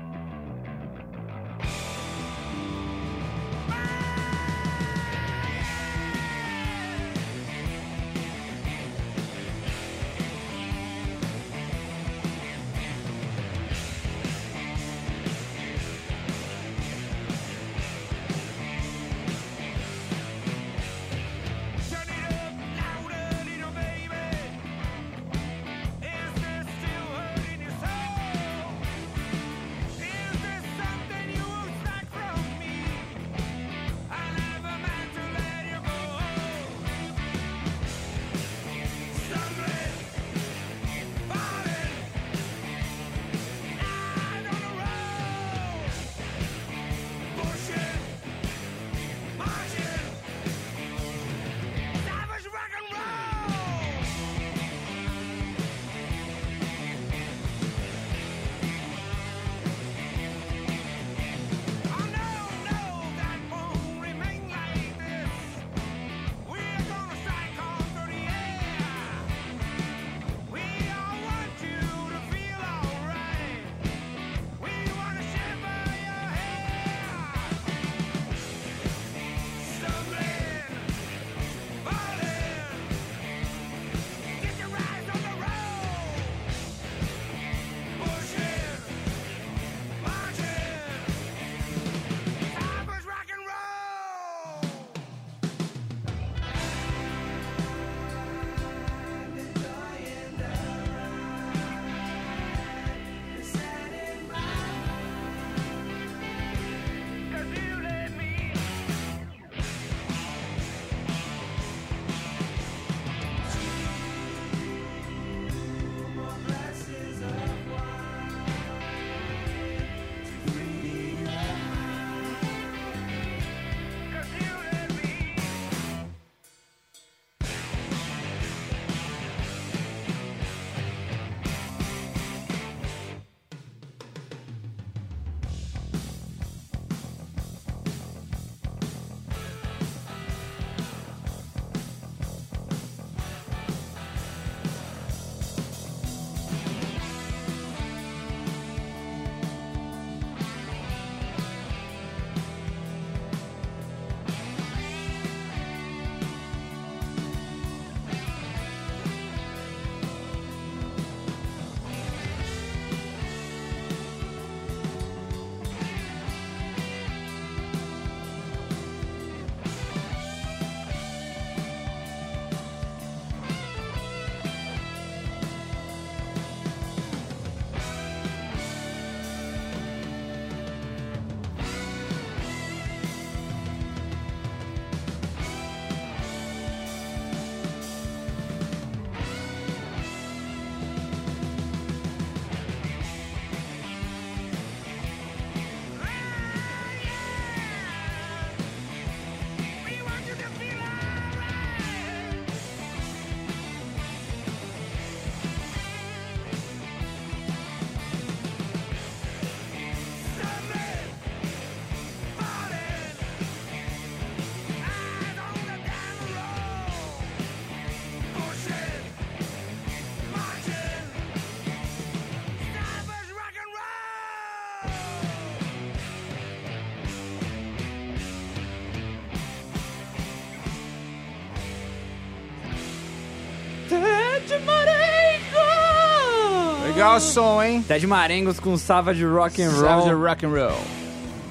Som, 237.22 237.62
hein? 237.62 237.84
Ted 237.88 238.06
Marengos 238.08 238.60
com 238.60 238.78
Savage 238.78 239.26
Rock 239.26 239.62
and 239.62 239.70
Roll. 239.70 239.82
Savage 239.82 240.14
Rock 240.14 240.46
and 240.46 240.50
Roll. 240.50 240.78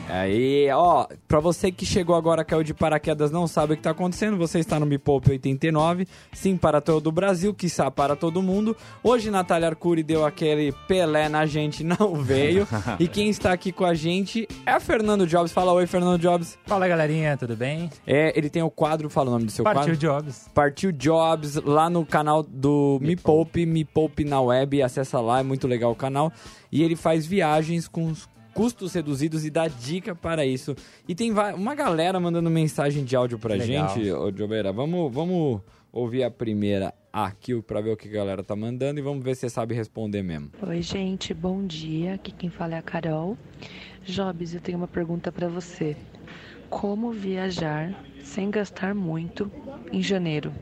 Aí, 0.08 0.68
ó, 0.72 1.06
pra 1.30 1.38
você 1.38 1.70
que 1.70 1.86
chegou 1.86 2.16
agora, 2.16 2.44
caiu 2.44 2.64
de 2.64 2.74
paraquedas, 2.74 3.30
não 3.30 3.46
sabe 3.46 3.74
o 3.74 3.76
que 3.76 3.82
tá 3.84 3.92
acontecendo, 3.92 4.36
você 4.36 4.58
está 4.58 4.80
no 4.80 4.84
Me 4.84 4.98
Poupe 4.98 5.30
89, 5.30 6.08
sim 6.32 6.56
para 6.56 6.80
todo 6.80 7.06
o 7.06 7.12
Brasil, 7.12 7.54
quiçá 7.54 7.88
para 7.88 8.16
todo 8.16 8.42
mundo. 8.42 8.76
Hoje, 9.00 9.30
Natália 9.30 9.68
Arcuri 9.68 10.02
deu 10.02 10.26
aquele 10.26 10.72
Pelé 10.88 11.28
na 11.28 11.46
gente, 11.46 11.84
não 11.84 12.14
veio. 12.20 12.66
e 12.98 13.06
quem 13.06 13.28
está 13.28 13.52
aqui 13.52 13.70
com 13.70 13.84
a 13.84 13.94
gente 13.94 14.48
é 14.66 14.80
Fernando 14.80 15.24
Jobs. 15.24 15.52
Fala 15.52 15.72
oi, 15.72 15.86
Fernando 15.86 16.20
Jobs. 16.20 16.58
Fala 16.66 16.88
galerinha, 16.88 17.36
tudo 17.36 17.54
bem? 17.54 17.88
É, 18.04 18.36
ele 18.36 18.50
tem 18.50 18.64
o 18.64 18.70
quadro, 18.70 19.08
fala 19.08 19.28
o 19.28 19.32
nome 19.34 19.44
do 19.44 19.52
seu 19.52 19.62
Partiu 19.62 19.82
quadro. 19.82 19.96
Jobs. 19.96 20.50
Partiu 20.52 20.90
Jobs 20.90 21.54
lá 21.54 21.88
no 21.88 22.04
canal 22.04 22.42
do 22.42 22.98
Me, 23.00 23.14
Poupe, 23.14 23.64
Me 23.64 23.84
Poupe 23.84 24.24
na 24.24 24.40
web, 24.40 24.82
acessa 24.82 25.20
lá, 25.20 25.38
é 25.38 25.42
muito 25.44 25.68
legal 25.68 25.92
o 25.92 25.96
canal. 25.96 26.32
E 26.72 26.82
ele 26.82 26.96
faz 26.96 27.24
viagens 27.24 27.86
com 27.86 28.06
os 28.06 28.28
custos 28.54 28.92
reduzidos 28.94 29.44
e 29.44 29.50
dá 29.50 29.68
dica 29.68 30.14
para 30.14 30.44
isso. 30.44 30.74
E 31.08 31.14
tem 31.14 31.32
uma 31.32 31.74
galera 31.74 32.18
mandando 32.20 32.50
mensagem 32.50 33.04
de 33.04 33.14
áudio 33.16 33.38
pra 33.38 33.54
Legal. 33.54 33.88
gente, 33.94 34.10
ô 34.12 34.30
Jobeira. 34.34 34.72
Vamos, 34.72 35.12
vamos 35.12 35.60
ouvir 35.92 36.22
a 36.22 36.30
primeira 36.30 36.94
aqui 37.12 37.60
pra 37.62 37.80
ver 37.80 37.90
o 37.92 37.96
que 37.96 38.08
a 38.08 38.12
galera 38.12 38.42
tá 38.44 38.54
mandando 38.54 39.00
e 39.00 39.02
vamos 39.02 39.24
ver 39.24 39.34
se 39.34 39.40
você 39.42 39.50
sabe 39.50 39.74
responder 39.74 40.22
mesmo. 40.22 40.50
Oi, 40.62 40.82
gente, 40.82 41.34
bom 41.34 41.64
dia. 41.66 42.14
Aqui 42.14 42.32
quem 42.32 42.50
fala 42.50 42.76
é 42.76 42.78
a 42.78 42.82
Carol. 42.82 43.36
Jobs, 44.04 44.54
eu 44.54 44.60
tenho 44.60 44.78
uma 44.78 44.88
pergunta 44.88 45.30
para 45.32 45.48
você. 45.48 45.96
Como 46.68 47.10
viajar 47.10 47.92
sem 48.22 48.50
gastar 48.50 48.94
muito 48.94 49.50
em 49.92 50.02
janeiro? 50.02 50.52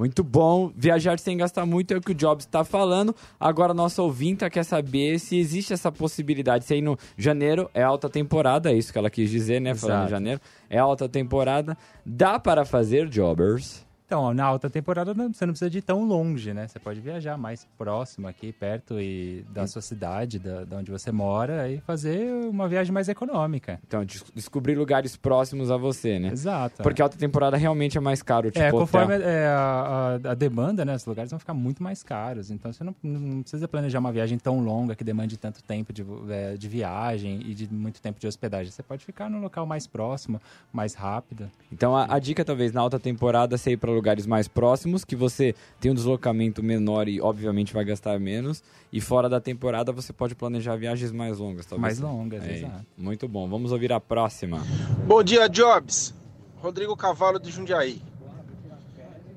Muito 0.00 0.24
bom. 0.24 0.72
Viajar 0.74 1.18
sem 1.18 1.36
gastar 1.36 1.66
muito 1.66 1.92
é 1.92 1.98
o 1.98 2.00
que 2.00 2.12
o 2.12 2.14
Jobs 2.14 2.46
está 2.46 2.64
falando. 2.64 3.14
Agora, 3.38 3.74
nossa 3.74 4.00
ouvinta 4.00 4.48
quer 4.48 4.64
saber 4.64 5.18
se 5.18 5.38
existe 5.38 5.74
essa 5.74 5.92
possibilidade. 5.92 6.64
Se 6.64 6.72
aí 6.72 6.80
no 6.80 6.96
janeiro 7.18 7.68
é 7.74 7.82
alta 7.82 8.08
temporada, 8.08 8.72
é 8.72 8.74
isso 8.74 8.90
que 8.90 8.98
ela 8.98 9.10
quis 9.10 9.28
dizer, 9.28 9.60
né? 9.60 9.74
Falando 9.74 9.96
em 9.96 10.00
Exato. 10.00 10.10
janeiro. 10.10 10.40
É 10.70 10.78
alta 10.78 11.06
temporada. 11.06 11.76
Dá 12.02 12.40
para 12.40 12.64
fazer 12.64 13.10
Jobbers? 13.10 13.84
Então, 14.10 14.34
na 14.34 14.44
alta 14.44 14.68
temporada 14.68 15.14
você 15.14 15.46
não 15.46 15.52
precisa 15.52 15.70
de 15.70 15.78
ir 15.78 15.82
tão 15.82 16.02
longe, 16.04 16.52
né? 16.52 16.66
Você 16.66 16.80
pode 16.80 16.98
viajar 17.00 17.38
mais 17.38 17.64
próximo 17.78 18.26
aqui, 18.26 18.50
perto 18.52 19.00
e 19.00 19.44
da 19.50 19.68
sua 19.68 19.80
cidade, 19.80 20.40
da, 20.40 20.64
da 20.64 20.78
onde 20.78 20.90
você 20.90 21.12
mora, 21.12 21.68
e 21.70 21.78
fazer 21.82 22.28
uma 22.48 22.66
viagem 22.66 22.92
mais 22.92 23.08
econômica. 23.08 23.78
Então, 23.86 24.04
des- 24.04 24.24
descobrir 24.34 24.74
lugares 24.74 25.16
próximos 25.16 25.70
a 25.70 25.76
você, 25.76 26.18
né? 26.18 26.30
Exato. 26.32 26.82
Porque 26.82 27.00
alta 27.00 27.16
temporada 27.16 27.56
realmente 27.56 27.96
é 27.96 28.00
mais 28.00 28.20
caro, 28.20 28.50
tipo 28.50 28.58
é, 28.64 28.72
conforme 28.72 29.14
é, 29.14 29.46
a, 29.46 30.18
a- 30.26 30.30
a 30.32 30.34
demanda, 30.34 30.84
né? 30.84 30.96
Os 30.96 31.06
lugares 31.06 31.30
vão 31.30 31.38
ficar 31.38 31.54
muito 31.54 31.80
mais 31.80 32.02
caros. 32.02 32.50
Então 32.50 32.72
você 32.72 32.82
não, 32.82 32.92
não 33.04 33.42
precisa 33.42 33.68
planejar 33.68 34.00
uma 34.00 34.10
viagem 34.10 34.38
tão 34.38 34.58
longa 34.58 34.96
que 34.96 35.04
demande 35.04 35.36
tanto 35.36 35.62
tempo 35.62 35.92
de, 35.92 36.04
é, 36.30 36.56
de 36.56 36.66
viagem 36.68 37.42
e 37.46 37.54
de 37.54 37.72
muito 37.72 38.02
tempo 38.02 38.18
de 38.18 38.26
hospedagem. 38.26 38.72
Você 38.72 38.82
pode 38.82 39.04
ficar 39.04 39.30
num 39.30 39.40
local 39.40 39.64
mais 39.66 39.86
próximo, 39.86 40.40
mais 40.72 40.94
rápido. 40.94 41.48
Então 41.70 41.96
a, 41.96 42.12
a 42.12 42.18
dica 42.18 42.44
talvez 42.44 42.72
na 42.72 42.80
alta 42.80 42.98
temporada 42.98 43.56
você 43.56 43.70
ir 43.70 43.76
para 43.76 43.99
lugares 44.00 44.26
mais 44.26 44.48
próximos, 44.48 45.04
que 45.04 45.14
você 45.14 45.54
tem 45.78 45.90
um 45.90 45.94
deslocamento 45.94 46.62
menor 46.62 47.06
e 47.06 47.20
obviamente 47.20 47.72
vai 47.74 47.84
gastar 47.84 48.18
menos. 48.18 48.62
E 48.90 49.00
fora 49.00 49.28
da 49.28 49.40
temporada 49.40 49.92
você 49.92 50.12
pode 50.12 50.34
planejar 50.34 50.74
viagens 50.76 51.12
mais 51.12 51.38
longas, 51.38 51.66
talvez. 51.66 52.00
Mais 52.00 52.00
longas, 52.00 52.42
É, 52.44 52.56
exato. 52.56 52.86
Muito 52.96 53.28
bom. 53.28 53.48
Vamos 53.48 53.72
ouvir 53.72 53.92
a 53.92 54.00
próxima. 54.00 54.62
Bom 55.06 55.22
dia, 55.22 55.48
Jobs. 55.48 56.14
Rodrigo 56.56 56.96
Cavalo 56.96 57.38
de 57.38 57.50
Jundiaí. 57.50 58.02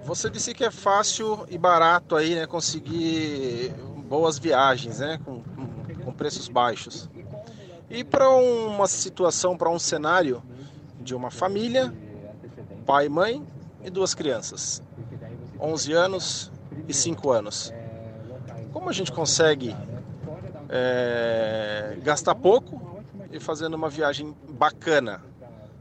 Você 0.05 0.29
disse 0.29 0.53
que 0.53 0.63
é 0.63 0.71
fácil 0.71 1.45
e 1.49 1.57
barato 1.57 2.15
aí, 2.15 2.35
né, 2.35 2.45
conseguir 2.47 3.71
boas 4.09 4.37
viagens, 4.37 4.99
né, 4.99 5.19
com, 5.23 5.41
com- 6.03 6.11
preços 6.13 6.47
baixos. 6.47 7.09
E 7.89 8.03
para 8.03 8.29
uma 8.29 8.87
situação, 8.87 9.55
para 9.57 9.69
um 9.69 9.79
cenário 9.79 10.41
de 11.01 11.15
uma 11.15 11.31
família, 11.31 11.93
pai, 12.85 13.07
mãe 13.09 13.41
e 13.83 13.89
duas 13.89 14.13
crianças, 14.13 14.81
11 15.59 15.93
anos 15.93 16.51
e 16.87 16.93
5 16.93 17.31
anos. 17.31 17.73
Como 18.71 18.89
a 18.89 18.93
gente 18.93 19.11
consegue 19.11 19.75
é, 20.69 21.97
gastar 22.01 22.35
pouco 22.35 22.81
e 23.31 23.39
fazendo 23.39 23.75
uma 23.75 23.89
viagem 23.89 24.35
bacana? 24.49 25.21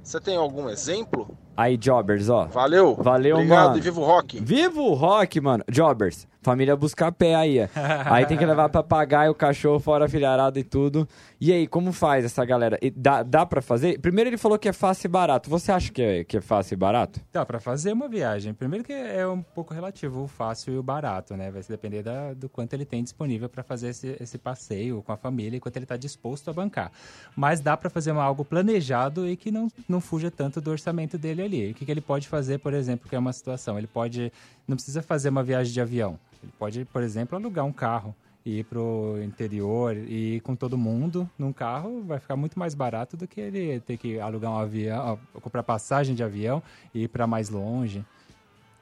Você 0.03 0.21
tem 0.21 0.37
algum 0.37 0.69
exemplo? 0.69 1.37
Aí, 1.57 1.77
Jobbers, 1.77 2.29
ó. 2.29 2.47
Valeu. 2.47 2.97
Valeu, 2.97 3.37
Obrigado 3.37 3.67
mano. 3.69 3.79
e 3.79 3.81
viva 3.81 4.01
o 4.01 4.05
rock. 4.05 4.41
Viva 4.41 4.81
o 4.81 4.95
rock, 4.95 5.41
mano. 5.41 5.63
Jobbers, 5.71 6.27
família 6.43 6.77
buscar 6.77 7.13
pé 7.13 7.35
aí. 7.35 7.59
aí 8.07 8.27
tem 8.27 8.37
que 8.37 8.45
levar 8.45 8.69
papagaio, 8.69 9.31
o 9.33 9.35
cachorro, 9.35 9.79
fora 9.81 10.05
a 10.05 10.09
filharada 10.09 10.59
e 10.59 10.65
tudo. 10.65 11.09
E 11.41 11.53
aí, 11.53 11.67
como 11.67 11.93
faz 11.93 12.25
essa 12.25 12.45
galera? 12.45 12.79
E 12.83 12.91
dá, 12.91 13.23
dá 13.23 13.47
pra 13.47 13.63
fazer? 13.63 13.99
Primeiro 14.01 14.29
ele 14.31 14.37
falou 14.37 14.59
que 14.59 14.69
é 14.69 14.73
fácil 14.73 15.07
e 15.07 15.11
barato. 15.11 15.49
Você 15.49 15.73
acha 15.73 15.91
que 15.93 16.03
é, 16.03 16.25
que 16.25 16.37
é 16.37 16.41
fácil 16.41 16.75
e 16.75 16.77
barato? 16.77 17.21
Dá 17.33 17.45
para 17.47 17.59
fazer 17.61 17.93
uma 17.93 18.09
viagem. 18.09 18.53
Primeiro 18.53 18.85
que 18.85 18.93
é 18.93 19.27
um 19.27 19.43
pouco 19.43 19.73
relativo 19.73 20.23
o 20.25 20.29
fácil 20.29 20.75
e 20.75 20.79
o 20.79 20.83
barato, 20.83 21.37
né? 21.37 21.51
Vai 21.51 21.63
se 21.63 21.69
depender 21.69 22.03
da- 22.03 22.33
do 22.35 22.49
quanto 22.49 22.73
ele 22.75 22.85
tem 22.85 23.03
disponível 23.03 23.49
para 23.49 23.63
fazer 23.63 23.89
esse, 23.89 24.17
esse 24.21 24.39
passeio 24.39 25.03
com 25.03 25.13
a 25.13 25.17
família 25.17 25.57
e 25.57 25.61
quanto 25.61 25.77
ele 25.77 25.85
está 25.85 25.97
disposto 25.97 26.49
a 26.51 26.53
bancar. 26.53 26.91
Mas 27.37 27.61
dá 27.61 27.77
para 27.77 27.89
fazer 27.91 28.13
uma- 28.13 28.23
algo 28.23 28.45
planejado 28.45 29.29
e 29.29 29.37
que 29.37 29.51
não, 29.51 29.69
não 29.89 30.01
fuja 30.01 30.31
tanto 30.31 30.61
do 30.61 30.71
orçamento 30.71 31.17
dele 31.19 31.43
ali. 31.43 31.71
O 31.71 31.75
que, 31.75 31.85
que 31.85 31.91
ele 31.91 32.01
pode 32.01 32.29
fazer, 32.29 32.59
por 32.59 32.73
exemplo, 32.75 33.09
que 33.09 33.15
é 33.17 33.19
uma 33.19 33.33
situação? 33.33 33.79
Ele 33.79 33.87
pode... 33.87 34.33
Não 34.67 34.77
precisa 34.77 35.03
fazer 35.03 35.29
uma 35.29 35.43
viagem 35.43 35.73
de 35.73 35.81
avião. 35.81 36.19
Ele 36.43 36.53
pode, 36.59 36.85
por 36.87 37.03
exemplo, 37.03 37.37
alugar 37.37 37.65
um 37.65 37.73
carro 37.73 38.15
e 38.45 38.59
ir 38.59 38.65
pro 38.65 39.19
interior 39.23 39.97
e 39.97 40.37
ir 40.37 40.41
com 40.41 40.57
todo 40.57 40.77
mundo 40.77 41.29
num 41.39 41.53
carro 41.53 42.03
vai 42.03 42.19
ficar 42.19 42.35
muito 42.37 42.59
mais 42.59 42.75
barato 42.75 43.17
do 43.17 43.27
que 43.29 43.41
ele 43.41 43.79
ter 43.81 43.97
que 43.97 44.19
alugar 44.19 44.51
um 44.51 44.57
avião, 44.59 45.19
comprar 45.41 45.63
passagem 45.63 46.15
de 46.15 46.25
avião 46.25 46.61
e 46.93 47.05
ir 47.05 47.09
para 47.09 47.27
mais 47.27 47.49
longe. 47.49 48.05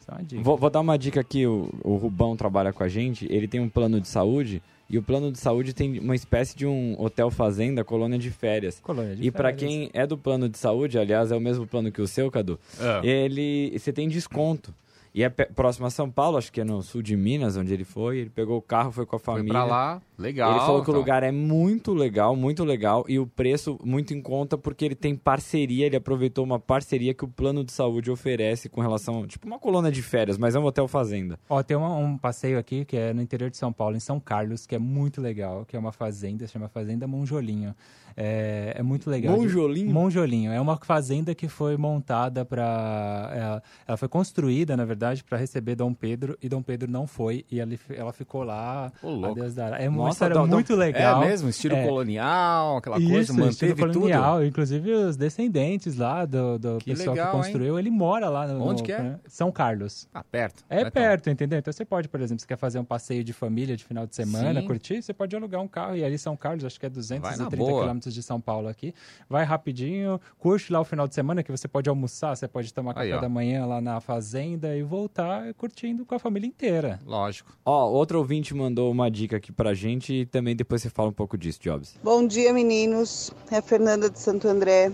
Isso 0.01 0.11
é 0.11 0.15
uma 0.15 0.23
dica. 0.23 0.43
Vou, 0.43 0.57
vou 0.57 0.71
dar 0.71 0.81
uma 0.81 0.97
dica 0.99 1.21
aqui, 1.21 1.47
o, 1.47 1.69
o 1.85 1.97
Rubão 1.97 2.35
trabalha 2.37 2.73
com 2.73 2.83
a 2.83 2.89
gente, 2.89 3.27
ele 3.31 3.47
tem 3.47 3.61
um 3.61 3.69
plano 3.69 4.01
de 4.01 4.09
saúde, 4.09 4.63
e 4.89 4.97
o 4.99 5.03
plano 5.03 5.31
de 5.31 5.39
saúde 5.39 5.75
tem 5.75 5.99
uma 6.01 6.15
espécie 6.17 6.57
de 6.57 6.67
um 6.67 6.97
hotel 6.99 7.31
fazenda, 7.31 7.85
colônia 7.85 8.19
de 8.19 8.31
férias. 8.31 8.81
Colônia 8.81 9.15
de 9.15 9.27
e 9.27 9.31
pra 9.31 9.51
férias. 9.51 9.61
quem 9.61 9.91
é 9.93 10.07
do 10.07 10.17
plano 10.17 10.49
de 10.49 10.57
saúde, 10.57 10.99
aliás, 10.99 11.31
é 11.31 11.37
o 11.37 11.41
mesmo 11.41 11.67
plano 11.67 11.93
que 11.93 12.01
o 12.01 12.09
seu, 12.09 12.31
Cadu, 12.31 12.59
Ah. 12.81 13.01
ele 13.05 13.79
você 13.79 13.93
tem 13.93 14.09
desconto. 14.09 14.75
E 15.13 15.23
é 15.25 15.29
próximo 15.29 15.87
a 15.87 15.91
São 15.91 16.09
Paulo, 16.11 16.39
acho 16.39 16.53
que 16.53 16.61
é 16.61 16.65
no 16.65 16.81
sul 16.83 17.03
de 17.03 17.17
Minas, 17.17 17.57
onde 17.57 17.73
ele 17.75 17.85
foi. 17.85 18.19
Ele 18.19 18.31
pegou 18.31 18.57
o 18.59 18.63
carro, 18.63 18.93
foi 18.93 19.05
com 19.05 19.17
a 19.17 19.19
Foi 19.19 19.35
família. 19.35 19.53
pra 19.53 19.65
lá, 19.65 20.03
legal. 20.21 20.51
Ele 20.53 20.61
falou 20.61 20.83
que 20.85 20.91
o 20.91 20.93
então. 20.93 21.01
lugar 21.01 21.23
é 21.23 21.33
muito 21.33 21.93
legal, 21.95 22.37
muito 22.37 22.65
legal, 22.65 23.05
e 23.09 23.19
o 23.19 23.27
preço 23.27 23.79
muito 23.85 24.13
em 24.15 24.21
conta 24.21 24.57
porque 24.59 24.85
ele 24.85 24.95
tem 24.95 25.15
parceria, 25.17 25.87
ele 25.87 25.97
aproveitou 25.97 26.45
uma 26.45 26.59
parceria 26.61 27.13
que 27.15 27.25
o 27.25 27.29
plano 27.29 27.65
de 27.65 27.73
saúde 27.73 28.11
oferece 28.11 28.69
com 28.69 28.81
relação, 28.81 29.27
tipo 29.27 29.47
uma 29.47 29.59
colônia 29.59 29.91
de 29.91 30.03
férias, 30.03 30.37
mas 30.39 30.55
é 30.55 30.59
um 30.59 30.65
hotel 30.65 30.87
fazenda. 30.87 31.39
Ó, 31.49 31.63
tem 31.63 31.77
uma- 31.77 31.97
um 31.97 32.17
passeio 32.19 32.59
aqui 32.59 32.85
que 32.85 32.97
é 32.97 33.13
no 33.13 33.23
interior 33.23 33.51
de 33.51 33.57
São 33.57 33.73
Paulo, 33.73 33.97
em 33.97 34.01
São 34.01 34.21
Carlos, 34.21 34.67
que 34.67 34.75
é 34.75 34.79
muito 34.79 35.21
legal, 35.21 35.65
que 35.65 35.77
é 35.77 35.79
uma 35.79 35.93
fazenda, 35.93 36.47
se 36.47 36.53
chama 36.53 36.69
Fazenda 36.69 37.07
Monjolinho. 37.07 37.75
É, 38.17 38.75
é 38.77 38.83
muito 38.83 39.09
legal. 39.09 39.33
de- 39.35 39.41
Monjolinho? 39.41 39.91
Monjolinho. 39.95 40.53
É 40.53 40.61
uma 40.61 40.77
fazenda 40.83 41.35
que 41.35 41.47
foi 41.49 41.77
montada 41.77 42.45
para. 42.45 43.31
Ela, 43.33 43.63
ela 43.87 43.97
foi 43.97 44.09
construída, 44.09 44.77
na 44.77 44.85
verdade, 44.85 45.23
para 45.25 45.39
receber 45.39 45.77
Dom 45.77 45.95
Pedro, 45.95 46.37
e 46.43 46.49
Dom 46.49 46.61
Pedro 46.61 46.91
não 46.91 47.07
foi, 47.07 47.45
e 47.51 47.61
ela, 47.61 47.71
ela 47.91 48.13
ficou 48.13 48.43
lá. 48.43 48.93
Ô, 49.03 49.11
louco. 49.11 49.27
a 49.29 49.35
Deus 49.35 49.55
dará. 49.55 49.79
É 49.81 49.89
uma 49.89 50.10
Nossa, 50.11 50.29
Dom- 50.31 50.47
muito 50.47 50.75
legal. 50.75 51.23
É 51.23 51.27
mesmo? 51.29 51.49
Estilo 51.49 51.77
É. 51.77 51.87
colonial, 51.87 52.77
aquela 52.79 52.97
coisa, 52.97 53.13
Isso, 53.13 53.21
estilo 53.33 53.47
manteve 53.47 53.75
tudo. 53.83 53.93
colonial. 53.95 54.45
Inclusive 54.45 54.93
os 54.93 55.17
descendentes 55.17 55.97
lá 55.97 56.25
do, 56.25 56.59
do 56.59 56.79
Que 56.79 56.91
pessoal 56.93 57.15
legal, 57.17 57.31
que 57.31 57.37
construiu, 57.37 57.79
ele 57.79 57.91
mora 57.91 58.29
lá 58.29 58.47
no. 58.47 58.63
Onde 58.65 58.83
no- 58.83 58.87
que 58.87 58.93
é? 58.93 59.17
São 59.27 59.51
Carlos. 59.51 60.09
Ah, 60.13 60.23
perto. 60.25 60.65
É 60.69 60.81
Então, 60.81 60.91
perto, 60.91 61.31
entendeu? 61.31 61.59
Então 61.59 61.73
você 61.73 61.85
pode, 61.85 62.09
por 62.09 62.21
exemplo, 62.21 62.41
se 62.41 62.47
quer 62.47 62.57
fazer 62.57 62.79
um 62.79 62.85
passeio 62.85 63.23
de 63.25 63.33
família 63.33 63.77
de 63.77 63.85
final 63.85 64.07
de 64.07 64.15
semana, 64.15 64.61
Sim. 64.61 64.67
curtir, 64.67 65.03
você 65.03 65.13
pode 65.13 65.35
alugar 65.35 65.61
um 65.61 65.69
carro 65.69 65.97
e 65.97 66.05
ali 66.05 66.19
São 66.19 66.37
Carlos, 66.37 66.65
acho 66.65 66.79
que 66.79 66.87
é 66.87 66.89
Vai 66.89 66.95
230 66.97 67.43
na 67.51 67.57
boa. 67.57 67.81
quilômetros 67.83 68.15
de 68.15 68.23
São 68.23 68.41
Paulo 68.41 68.69
aqui. 68.69 68.95
Vai 69.29 69.45
rapidinho, 69.45 70.21
curte 70.39 70.73
lá 70.73 70.81
o 70.81 70.85
final 70.85 71.07
de 71.07 71.15
semana 71.15 71.43
que 71.43 71.51
você 71.51 71.69
pode 71.69 71.89
almoçar, 71.89 72.37
você 72.37 72.49
pode 72.49 72.73
tomar 72.73 72.93
Aí, 72.99 73.09
café 73.11 73.19
ó. 73.19 73.21
da 73.21 73.29
manhã 73.29 73.65
lá 73.67 73.81
na 73.81 74.01
fazenda 74.01 74.77
e 74.77 74.83
voltar 74.83 75.53
curtindo 75.55 76.05
com 76.05 76.15
a 76.15 76.19
família 76.19 76.47
inteira. 76.47 76.99
Lógico. 77.07 77.53
Ó, 77.65 77.89
outro 77.91 78.19
ouvinte 78.19 78.55
mandou 78.55 78.91
uma 78.91 79.11
dica 79.11 79.37
aqui 79.37 79.53
pra 79.53 79.75
gente 79.75 80.00
e 80.09 80.25
também 80.25 80.57
depois 80.57 80.83
você 80.83 80.89
fala 80.89 81.09
um 81.09 81.13
pouco 81.13 81.37
disso, 81.37 81.61
Jobs. 81.61 81.95
Bom 82.03 82.27
dia, 82.27 82.53
meninos. 82.53 83.31
É 83.51 83.59
a 83.59 83.63
Fernanda 83.63 84.09
de 84.09 84.19
Santo 84.19 84.49
André. 84.49 84.91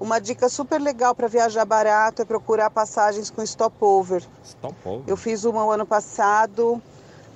Uma 0.00 0.20
dica 0.20 0.48
super 0.48 0.80
legal 0.80 1.14
para 1.14 1.28
viajar 1.28 1.64
barato 1.64 2.22
é 2.22 2.24
procurar 2.24 2.70
passagens 2.70 3.30
com 3.30 3.44
stopover. 3.44 4.22
Stop 4.44 4.76
Eu 5.06 5.16
fiz 5.16 5.44
uma 5.44 5.64
o 5.64 5.70
ano 5.70 5.84
passado, 5.84 6.80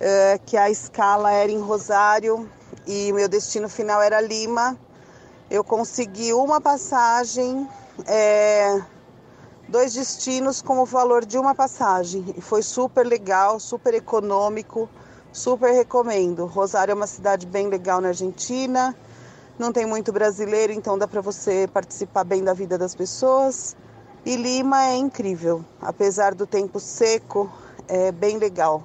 eh, 0.01 0.39
que 0.47 0.57
a 0.57 0.71
escala 0.71 1.33
era 1.33 1.51
em 1.51 1.59
Rosário 1.59 2.49
e 2.87 3.13
meu 3.13 3.29
destino 3.29 3.69
final 3.69 4.01
era 4.01 4.21
Lima. 4.21 4.79
Eu 5.51 5.65
consegui 5.65 6.33
uma 6.33 6.61
passagem 6.61 7.69
eh, 8.07 8.81
dois 9.69 9.95
destinos 9.95 10.63
com 10.63 10.79
o 10.81 10.85
valor 10.85 11.25
de 11.25 11.39
uma 11.39 11.55
passagem. 11.55 12.25
E 12.37 12.41
foi 12.41 12.63
super 12.63 13.07
legal, 13.07 13.59
super 13.59 13.95
econômico, 13.95 14.89
super 15.33 15.73
recomendo. 15.73 16.45
Rosário 16.47 16.93
é 16.93 16.95
uma 16.95 17.07
cidade 17.07 17.47
bem 17.47 17.69
legal 17.69 18.01
na 18.01 18.09
Argentina, 18.09 18.95
não 19.59 19.73
tem 19.73 19.87
muito 19.87 20.13
brasileiro, 20.13 20.73
então 20.73 20.99
dá 20.99 21.09
para 21.09 21.21
você 21.21 21.69
participar 21.73 22.25
bem 22.25 22.45
da 22.45 22.53
vida 22.53 22.77
das 22.77 22.95
pessoas. 22.95 23.75
E 24.25 24.37
Lima 24.37 24.87
é 24.87 24.97
incrível, 24.97 25.65
apesar 25.81 26.35
do 26.35 26.47
tempo 26.47 26.79
seco, 26.79 27.51
é 27.89 28.13
bem 28.13 28.39
legal. 28.39 28.85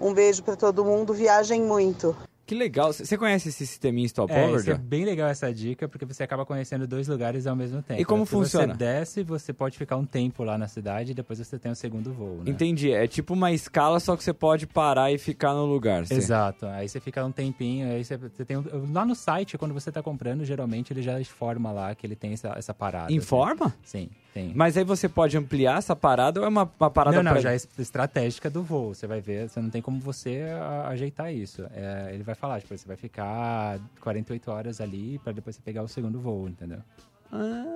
Um 0.00 0.14
beijo 0.14 0.42
para 0.44 0.54
todo 0.54 0.84
mundo, 0.84 1.12
viajem 1.12 1.62
muito. 1.62 2.14
Que 2.48 2.54
legal. 2.54 2.92
Você 2.92 3.16
conhece 3.18 3.50
esse 3.50 3.66
sisteminha 3.66 4.06
É, 4.06 4.08
stopover? 4.08 4.54
isso 4.56 4.70
é 4.70 4.74
bem 4.74 5.04
legal 5.04 5.28
essa 5.28 5.52
dica, 5.52 5.86
porque 5.86 6.06
você 6.06 6.22
acaba 6.22 6.46
conhecendo 6.46 6.86
dois 6.86 7.06
lugares 7.06 7.46
ao 7.46 7.54
mesmo 7.54 7.82
tempo. 7.82 8.00
E 8.00 8.04
como 8.06 8.24
Se 8.24 8.30
funciona? 8.32 8.72
você 8.72 8.78
desce, 8.78 9.22
você 9.22 9.52
pode 9.52 9.76
ficar 9.76 9.96
um 9.98 10.04
tempo 10.06 10.42
lá 10.42 10.56
na 10.56 10.66
cidade 10.66 11.12
e 11.12 11.14
depois 11.14 11.38
você 11.38 11.58
tem 11.58 11.70
o 11.70 11.74
segundo 11.76 12.10
voo, 12.12 12.36
né? 12.42 12.50
Entendi. 12.50 12.90
É 12.90 13.06
tipo 13.06 13.34
uma 13.34 13.52
escala, 13.52 14.00
só 14.00 14.16
que 14.16 14.24
você 14.24 14.32
pode 14.32 14.66
parar 14.66 15.12
e 15.12 15.18
ficar 15.18 15.52
no 15.52 15.66
lugar. 15.66 16.06
Você- 16.06 16.14
Exato. 16.14 16.64
Aí 16.66 16.88
você 16.88 16.98
fica 17.00 17.22
um 17.24 17.30
tempinho, 17.30 17.90
aí 17.92 18.02
você, 18.02 18.16
você 18.16 18.44
tem... 18.46 18.56
um- 18.56 18.64
Lá 18.92 19.04
no 19.04 19.14
site, 19.14 19.58
quando 19.58 19.74
você 19.74 19.92
tá 19.92 20.02
comprando, 20.02 20.42
geralmente 20.44 20.90
ele 20.92 21.02
já 21.02 21.20
informa 21.20 21.70
lá 21.70 21.94
que 21.94 22.06
ele 22.06 22.16
tem 22.16 22.32
essa, 22.32 22.54
essa 22.56 22.72
parada. 22.72 23.12
Informa? 23.12 23.74
Sim, 23.84 24.08
tem. 24.32 24.52
Mas 24.54 24.74
aí 24.78 24.84
você 24.84 25.06
pode 25.06 25.36
ampliar 25.36 25.76
essa 25.78 25.94
parada 25.94 26.40
ou 26.40 26.46
é 26.46 26.48
uma, 26.48 26.70
uma 26.80 26.90
parada 26.90 27.16
não, 27.18 27.22
não, 27.24 27.32
pra- 27.32 27.40
já 27.42 27.52
é 27.52 27.56
es- 27.56 27.68
estratégica 27.78 28.48
do 28.48 28.62
voo. 28.62 28.94
Você 28.94 29.06
vai 29.06 29.20
ver, 29.20 29.50
você 29.50 29.60
não 29.60 29.68
tem 29.68 29.82
como 29.82 30.00
você 30.00 30.44
ajeitar 30.86 31.32
isso. 31.34 31.62
É, 31.74 32.10
ele 32.14 32.22
vai 32.22 32.37
falar, 32.38 32.60
tipo, 32.60 32.76
você 32.76 32.86
vai 32.86 32.96
ficar 32.96 33.78
48 34.00 34.50
horas 34.50 34.80
ali 34.80 35.18
pra 35.22 35.32
depois 35.32 35.56
você 35.56 35.62
pegar 35.62 35.82
o 35.82 35.88
segundo 35.88 36.20
voo, 36.20 36.48
entendeu? 36.48 36.78
Ah, 37.30 37.74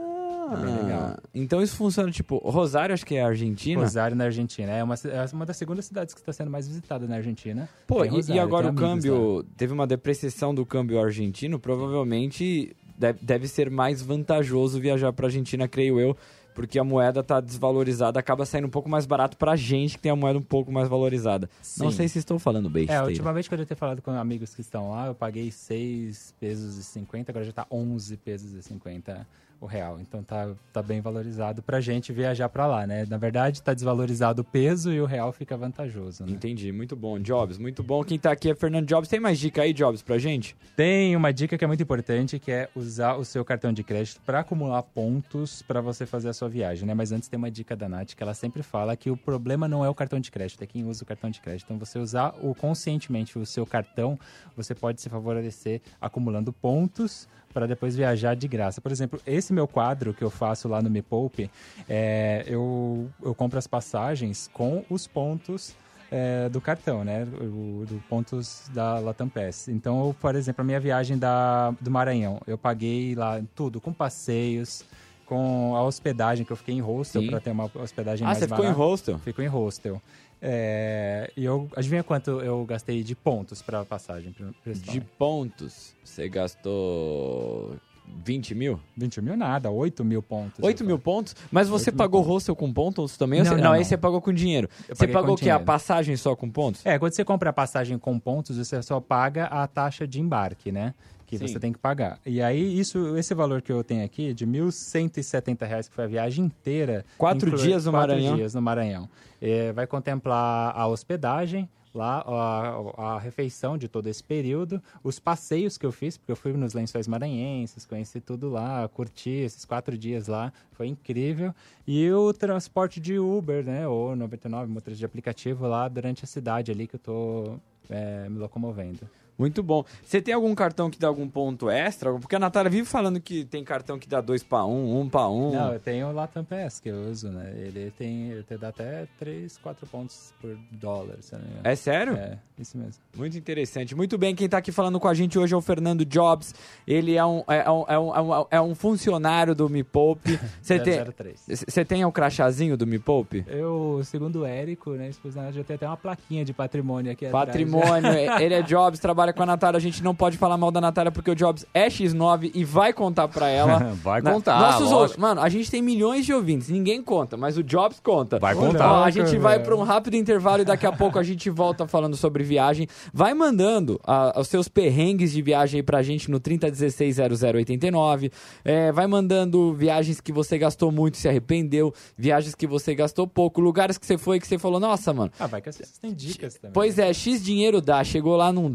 É. 0.54 1.20
Então 1.34 1.62
isso 1.62 1.76
funciona 1.76 2.10
tipo. 2.10 2.36
Rosário, 2.38 2.92
acho 2.92 3.06
que 3.06 3.14
é 3.14 3.22
Argentina. 3.22 3.80
Rosário 3.80 4.16
na 4.16 4.24
Argentina. 4.24 4.70
É 4.72 4.82
uma, 4.82 4.94
é 4.94 5.26
uma 5.34 5.46
das 5.46 5.56
segundas 5.56 5.84
cidades 5.86 6.14
que 6.14 6.20
está 6.20 6.32
sendo 6.32 6.50
mais 6.50 6.66
visitada 6.68 7.06
na 7.06 7.16
Argentina. 7.16 7.68
Pô, 7.86 8.04
e- 8.04 8.08
e, 8.08 8.10
Rosário, 8.10 8.42
agora 8.42 8.68
o 8.70 8.74
câmbio. 8.74 9.44
Teve 9.56 9.72
uma 9.72 9.86
depreciação 9.86 10.54
do 10.54 10.66
câmbio 10.66 11.00
argentino. 11.00 11.58
Provavelmente 11.58 12.74
deve, 12.98 13.18
deve 13.22 13.48
ser 13.48 13.70
mais 13.70 14.02
vantajoso 14.02 14.80
viajar 14.80 15.12
pra 15.12 15.26
Argentina, 15.26 15.66
creio 15.68 15.98
eu. 16.00 16.16
Porque 16.54 16.78
a 16.78 16.84
moeda 16.84 17.22
tá 17.22 17.40
desvalorizada, 17.40 18.20
acaba 18.20 18.44
saindo 18.44 18.66
um 18.66 18.70
pouco 18.70 18.88
mais 18.88 19.06
barato 19.06 19.36
pra 19.36 19.56
gente 19.56 19.96
que 19.96 20.02
tem 20.02 20.12
a 20.12 20.16
moeda 20.16 20.38
um 20.38 20.42
pouco 20.42 20.70
mais 20.70 20.88
valorizada. 20.88 21.48
Não 21.78 21.90
Sim. 21.90 21.96
sei 21.96 22.08
se 22.08 22.18
estou 22.18 22.38
falando 22.38 22.66
É, 22.66 22.70
besteira. 22.70 23.00
a 23.02 23.04
última 23.06 23.32
vez 23.32 23.48
que 23.48 23.54
eu 23.54 23.58
já 23.58 23.64
ter 23.66 23.74
falado 23.74 24.02
com 24.02 24.10
amigos 24.10 24.54
que 24.54 24.60
estão 24.60 24.90
lá, 24.90 25.06
eu 25.06 25.14
paguei 25.14 25.50
6 25.50 26.34
pesos 26.38 26.76
e 26.76 26.84
50, 26.84 27.32
agora 27.32 27.44
já 27.44 27.52
tá 27.52 27.66
11 27.70 28.16
pesos 28.18 28.52
e 28.52 28.62
50 28.62 29.26
o 29.62 29.66
real. 29.66 30.00
Então 30.00 30.22
tá, 30.24 30.50
tá 30.72 30.82
bem 30.82 31.00
valorizado 31.00 31.62
pra 31.62 31.80
gente 31.80 32.12
viajar 32.12 32.48
pra 32.48 32.66
lá, 32.66 32.84
né? 32.84 33.06
Na 33.08 33.16
verdade, 33.16 33.62
tá 33.62 33.72
desvalorizado 33.72 34.42
o 34.42 34.44
peso 34.44 34.92
e 34.92 35.00
o 35.00 35.06
real 35.06 35.32
fica 35.32 35.56
vantajoso, 35.56 36.24
né? 36.24 36.32
Entendi, 36.32 36.72
muito 36.72 36.96
bom. 36.96 37.18
Jobs, 37.20 37.58
muito 37.58 37.82
bom. 37.82 38.02
Quem 38.02 38.18
tá 38.18 38.32
aqui 38.32 38.50
é 38.50 38.54
Fernando 38.56 38.88
Jobs. 38.88 39.08
Tem 39.08 39.20
mais 39.20 39.38
dica 39.38 39.62
aí, 39.62 39.72
Jobs, 39.72 40.02
pra 40.02 40.18
gente? 40.18 40.56
Tem 40.76 41.14
uma 41.14 41.32
dica 41.32 41.56
que 41.56 41.64
é 41.64 41.66
muito 41.66 41.82
importante, 41.82 42.40
que 42.40 42.50
é 42.50 42.68
usar 42.74 43.14
o 43.14 43.24
seu 43.24 43.44
cartão 43.44 43.72
de 43.72 43.84
crédito 43.84 44.20
para 44.26 44.40
acumular 44.40 44.82
pontos 44.82 45.62
para 45.62 45.80
você 45.80 46.04
fazer 46.04 46.30
a 46.30 46.32
sua 46.32 46.48
viagem, 46.48 46.84
né? 46.84 46.92
Mas 46.92 47.12
antes 47.12 47.28
tem 47.28 47.38
uma 47.38 47.50
dica 47.50 47.76
da 47.76 47.88
Nath, 47.88 48.14
que 48.16 48.22
ela 48.22 48.34
sempre 48.34 48.64
fala 48.64 48.96
que 48.96 49.10
o 49.10 49.16
problema 49.16 49.68
não 49.68 49.84
é 49.84 49.88
o 49.88 49.94
cartão 49.94 50.18
de 50.18 50.30
crédito, 50.32 50.64
é 50.64 50.66
quem 50.66 50.84
usa 50.84 51.04
o 51.04 51.06
cartão 51.06 51.30
de 51.30 51.40
crédito. 51.40 51.66
Então, 51.66 51.78
você 51.78 52.00
usar 52.00 52.34
o, 52.42 52.52
conscientemente 52.52 53.38
o 53.38 53.46
seu 53.46 53.64
cartão, 53.64 54.18
você 54.56 54.74
pode 54.74 55.00
se 55.00 55.08
favorecer 55.08 55.80
acumulando 56.00 56.52
pontos 56.52 57.28
para 57.52 57.66
depois 57.66 57.94
viajar 57.94 58.34
de 58.34 58.48
graça. 58.48 58.80
Por 58.80 58.90
exemplo, 58.90 59.20
esse 59.26 59.52
meu 59.52 59.68
quadro 59.68 60.12
que 60.14 60.22
eu 60.22 60.30
faço 60.30 60.68
lá 60.68 60.80
no 60.82 60.90
Me 60.90 61.02
Poupe, 61.02 61.50
é, 61.88 62.44
eu, 62.46 63.08
eu 63.22 63.34
compro 63.34 63.58
as 63.58 63.66
passagens 63.66 64.48
com 64.52 64.84
os 64.90 65.06
pontos 65.06 65.74
é, 66.10 66.48
do 66.48 66.60
cartão, 66.60 67.04
né? 67.04 67.24
Do 67.24 68.02
pontos 68.08 68.68
da 68.74 68.98
Latam 68.98 69.28
Pass. 69.28 69.68
Então, 69.68 70.14
por 70.20 70.34
exemplo, 70.34 70.62
a 70.62 70.64
minha 70.64 70.80
viagem 70.80 71.16
da, 71.18 71.70
do 71.80 71.90
Maranhão, 71.90 72.40
eu 72.46 72.58
paguei 72.58 73.14
lá 73.14 73.40
tudo, 73.54 73.80
com 73.80 73.92
passeios, 73.92 74.84
com 75.24 75.74
a 75.74 75.82
hospedagem, 75.82 76.44
que 76.44 76.52
eu 76.52 76.56
fiquei 76.56 76.74
em 76.74 76.80
hostel 76.80 77.24
para 77.26 77.40
ter 77.40 77.50
uma 77.50 77.70
hospedagem 77.74 78.24
Ah, 78.26 78.28
mais 78.30 78.38
você 78.38 78.46
ficou 78.46 78.64
em 78.64 78.68
barata. 78.68 78.82
hostel? 78.84 79.18
Ficou 79.20 79.44
em 79.44 79.48
hostel. 79.48 80.02
É, 80.44 81.30
e 81.36 81.44
eu, 81.44 81.68
adivinha 81.76 82.02
quanto 82.02 82.40
eu 82.40 82.64
gastei 82.64 83.04
de 83.04 83.14
pontos 83.14 83.62
para 83.62 83.80
a 83.82 83.84
passagem? 83.84 84.32
Pra, 84.32 84.48
pra 84.64 84.72
De 84.72 85.00
pontos, 85.00 85.94
você 86.02 86.28
gastou 86.28 87.76
20 88.24 88.52
mil? 88.54 88.80
20 88.96 89.22
mil 89.22 89.36
nada, 89.36 89.70
8 89.70 90.04
mil 90.04 90.20
pontos. 90.20 90.58
8 90.60 90.84
mil 90.84 90.98
pontos? 90.98 91.36
Mas 91.50 91.68
você 91.68 91.92
pagou 91.92 92.20
hostel 92.22 92.56
com 92.56 92.72
pontos 92.72 93.16
também? 93.16 93.38
Não, 93.40 93.50
você- 93.50 93.56
não, 93.56 93.62
não, 93.64 93.72
aí 93.72 93.84
você 93.84 93.96
pagou 93.96 94.20
com 94.20 94.32
dinheiro. 94.32 94.68
Eu 94.88 94.96
Você 94.96 95.06
pagou 95.06 95.34
o 95.34 95.38
quê? 95.38 95.48
A 95.48 95.60
passagem 95.60 96.16
só 96.16 96.34
com 96.34 96.50
pontos? 96.50 96.84
É, 96.84 96.98
quando 96.98 97.12
você 97.12 97.24
compra 97.24 97.50
a 97.50 97.52
passagem 97.52 97.96
com 97.96 98.18
pontos, 98.18 98.56
você 98.56 98.82
só 98.82 98.98
paga 99.00 99.44
a 99.44 99.66
taxa 99.68 100.06
de 100.08 100.20
embarque, 100.20 100.72
né? 100.72 100.92
Que 101.32 101.38
Sim. 101.38 101.46
você 101.48 101.58
tem 101.58 101.72
que 101.72 101.78
pagar. 101.78 102.20
E 102.26 102.42
aí, 102.42 102.78
isso, 102.78 103.16
esse 103.16 103.32
valor 103.34 103.62
que 103.62 103.72
eu 103.72 103.82
tenho 103.82 104.04
aqui, 104.04 104.34
de 104.34 104.46
1.170 104.46 105.66
reais, 105.66 105.88
que 105.88 105.94
foi 105.94 106.04
a 106.04 106.06
viagem 106.06 106.44
inteira. 106.44 107.06
Quatro 107.16 107.48
inclui- 107.48 107.62
dias 107.66 107.86
no 107.86 107.90
quatro 107.92 108.08
Maranhão? 108.10 108.36
dias 108.36 108.54
no 108.54 108.60
Maranhão. 108.60 109.08
É, 109.40 109.72
vai 109.72 109.86
contemplar 109.86 110.76
a 110.76 110.86
hospedagem, 110.86 111.66
lá 111.94 112.22
a, 112.26 113.14
a 113.14 113.18
refeição 113.18 113.78
de 113.78 113.88
todo 113.88 114.08
esse 114.08 114.22
período, 114.22 114.82
os 115.02 115.18
passeios 115.18 115.78
que 115.78 115.86
eu 115.86 115.90
fiz, 115.92 116.18
porque 116.18 116.32
eu 116.32 116.36
fui 116.36 116.52
nos 116.52 116.74
Lençóis 116.74 117.08
Maranhenses, 117.08 117.86
conheci 117.86 118.20
tudo 118.20 118.50
lá, 118.50 118.86
curti 118.88 119.30
esses 119.30 119.64
quatro 119.64 119.96
dias 119.96 120.26
lá, 120.26 120.52
foi 120.72 120.86
incrível. 120.88 121.54
E 121.86 122.10
o 122.12 122.30
transporte 122.34 123.00
de 123.00 123.18
Uber, 123.18 123.64
né, 123.64 123.88
ou 123.88 124.14
99, 124.14 124.70
motorista 124.70 124.98
de 124.98 125.06
aplicativo 125.06 125.66
lá 125.66 125.88
durante 125.88 126.24
a 126.24 126.26
cidade 126.26 126.70
ali 126.70 126.86
que 126.86 126.96
eu 126.96 127.00
tô 127.00 127.54
é, 127.88 128.28
me 128.28 128.38
locomovendo. 128.38 129.00
Muito 129.38 129.62
bom. 129.62 129.84
Você 130.04 130.20
tem 130.20 130.34
algum 130.34 130.54
cartão 130.54 130.90
que 130.90 130.98
dá 130.98 131.08
algum 131.08 131.28
ponto 131.28 131.70
extra? 131.70 132.12
Porque 132.12 132.36
a 132.36 132.38
Natália 132.38 132.70
vive 132.70 132.86
falando 132.86 133.20
que 133.20 133.44
tem 133.44 133.64
cartão 133.64 133.98
que 133.98 134.08
dá 134.08 134.20
2 134.20 134.42
para 134.44 134.64
1, 134.64 135.00
1 135.00 135.08
para 135.08 135.28
1. 135.28 135.52
Não, 135.52 135.72
eu 135.72 135.80
tenho 135.80 136.08
o 136.08 136.12
Latam 136.12 136.44
Pass 136.44 136.80
que 136.80 136.88
eu 136.88 137.10
uso, 137.10 137.28
né? 137.28 137.52
Ele 137.56 137.92
tem, 137.98 138.30
ele 138.30 138.42
te 138.42 138.56
dá 138.56 138.68
até 138.68 139.06
3, 139.18 139.58
4 139.58 139.86
pontos 139.86 140.32
por 140.40 140.56
dólar, 140.70 141.16
se 141.20 141.32
não 141.32 141.40
me 141.40 141.48
engano. 141.48 141.60
É 141.64 141.74
sério? 141.74 142.14
É, 142.14 142.38
isso 142.58 142.76
mesmo. 142.76 143.02
Muito 143.16 143.36
interessante. 143.36 143.94
Muito 143.94 144.16
bem, 144.16 144.34
quem 144.34 144.48
tá 144.48 144.58
aqui 144.58 144.70
falando 144.70 145.00
com 145.00 145.08
a 145.08 145.14
gente 145.14 145.38
hoje 145.38 145.54
é 145.54 145.56
o 145.56 145.60
Fernando 145.60 146.04
Jobs. 146.04 146.54
Ele 146.86 147.16
é 147.16 147.24
um, 147.24 147.42
é 147.48 147.70
um, 147.70 147.84
é 147.88 147.98
um, 147.98 148.14
é 148.14 148.20
um, 148.20 148.46
é 148.50 148.60
um 148.60 148.74
funcionário 148.74 149.54
do 149.54 149.68
Me 149.68 149.82
Poupe. 149.82 150.38
Você 150.62 150.78
tem, 150.78 151.04
003. 151.04 151.64
você 151.66 151.84
tem 151.84 152.04
o 152.04 152.12
crachazinho 152.12 152.76
do 152.76 152.86
Me 152.86 152.98
Poupe? 152.98 153.44
Eu, 153.48 154.00
segundo 154.04 154.40
o 154.40 154.46
Érico, 154.46 154.92
né, 154.92 155.10
já 155.52 155.64
tem 155.64 155.76
até 155.76 155.86
uma 155.86 155.96
plaquinha 155.96 156.44
de 156.44 156.52
patrimônio 156.52 157.10
aqui 157.10 157.26
atrás. 157.26 157.46
Patrimônio, 157.46 158.12
ele 158.40 158.54
é 158.54 158.62
Jobs, 158.62 159.00
trabalha 159.00 159.21
com 159.30 159.42
a 159.42 159.46
Natália. 159.46 159.76
A 159.76 159.80
gente 159.80 160.02
não 160.02 160.14
pode 160.14 160.38
falar 160.38 160.56
mal 160.56 160.70
da 160.70 160.80
Natália 160.80 161.12
porque 161.12 161.30
o 161.30 161.34
Jobs 161.34 161.66
é 161.74 161.86
X9 161.88 162.50
e 162.54 162.64
vai 162.64 162.94
contar 162.94 163.28
pra 163.28 163.50
ela. 163.50 163.92
Vai 164.02 164.22
Na- 164.22 164.32
contar, 164.32 164.58
Nossos 164.58 164.90
ouvintes- 164.90 165.16
Mano, 165.18 165.42
a 165.42 165.48
gente 165.50 165.70
tem 165.70 165.82
milhões 165.82 166.24
de 166.24 166.32
ouvintes, 166.32 166.70
ninguém 166.70 167.02
conta, 167.02 167.36
mas 167.36 167.58
o 167.58 167.62
Jobs 167.62 168.00
conta. 168.00 168.38
Vai 168.38 168.54
Ó, 168.54 168.58
contar. 168.58 169.04
a 169.04 169.10
gente 169.10 169.36
vai 169.36 169.58
pra 169.58 169.76
um 169.76 169.82
rápido 169.82 170.14
intervalo 170.16 170.62
e 170.62 170.64
daqui 170.64 170.86
a 170.86 170.92
pouco 170.92 171.18
a 171.18 171.22
gente 171.22 171.50
volta 171.50 171.86
falando 171.86 172.16
sobre 172.16 172.42
viagem. 172.42 172.86
Vai 173.12 173.34
mandando 173.34 174.00
ah, 174.04 174.32
os 174.40 174.48
seus 174.48 174.68
perrengues 174.68 175.32
de 175.32 175.42
viagem 175.42 175.78
aí 175.80 175.82
pra 175.82 176.02
gente 176.02 176.30
no 176.30 176.40
30160089. 176.40 178.32
É, 178.64 178.92
vai 178.92 179.06
mandando 179.06 179.72
viagens 179.74 180.20
que 180.20 180.32
você 180.32 180.56
gastou 180.58 180.90
muito 180.90 181.14
e 181.14 181.18
se 181.18 181.28
arrependeu, 181.28 181.92
viagens 182.16 182.54
que 182.54 182.66
você 182.66 182.94
gastou 182.94 183.26
pouco, 183.26 183.60
lugares 183.60 183.98
que 183.98 184.06
você 184.06 184.16
foi 184.16 184.40
que 184.40 184.46
você 184.46 184.58
falou, 184.58 184.80
nossa, 184.80 185.12
mano, 185.12 185.30
Ah, 185.38 185.46
vai 185.46 185.60
que 185.60 185.70
vocês 185.70 185.98
têm 185.98 186.12
dicas 186.14 186.54
também. 186.54 186.72
Pois 186.72 186.98
é, 186.98 187.12
X 187.12 187.42
dinheiro 187.42 187.80
dá, 187.80 188.02
chegou 188.04 188.36
lá, 188.36 188.52
não 188.52 188.70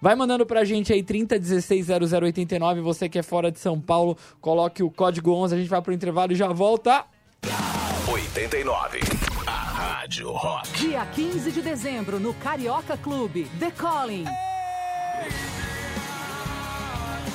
Vai 0.00 0.14
mandando 0.14 0.44
pra 0.44 0.64
gente 0.64 0.92
aí 0.92 1.02
30160089, 1.02 2.80
você 2.80 3.08
que 3.08 3.18
é 3.18 3.22
fora 3.22 3.50
de 3.50 3.58
São 3.58 3.80
Paulo, 3.80 4.16
coloque 4.40 4.82
o 4.82 4.90
código 4.90 5.32
11, 5.32 5.54
a 5.54 5.58
gente 5.58 5.70
vai 5.70 5.80
pro 5.80 5.92
intervalo 5.92 6.32
e 6.32 6.36
já 6.36 6.48
volta. 6.48 7.04
89. 8.08 9.00
A 9.46 9.50
Rádio 9.50 10.30
Rock. 10.32 10.70
Dia 10.78 11.06
15 11.06 11.52
de 11.52 11.62
dezembro, 11.62 12.20
no 12.20 12.34
Carioca 12.34 12.96
Clube, 12.96 13.48
The 13.58 13.70
Calling. 13.70 14.24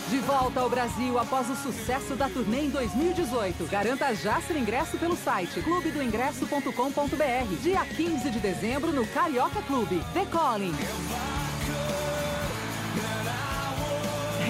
De 0.09 0.17
volta 0.19 0.61
ao 0.61 0.69
Brasil 0.69 1.19
após 1.19 1.47
o 1.51 1.55
sucesso 1.55 2.15
da 2.15 2.27
turnê 2.27 2.61
em 2.61 2.69
2018. 2.71 3.63
Garanta 3.65 4.11
já 4.15 4.41
seu 4.41 4.57
ingresso 4.57 4.97
pelo 4.97 5.15
site 5.15 5.61
clubedoingresso.com.br. 5.61 7.61
Dia 7.61 7.85
15 7.85 8.31
de 8.31 8.39
dezembro 8.39 8.91
no 8.91 9.05
Carioca 9.05 9.61
Clube, 9.61 10.01
The 10.13 10.25
Calling. 10.25 10.73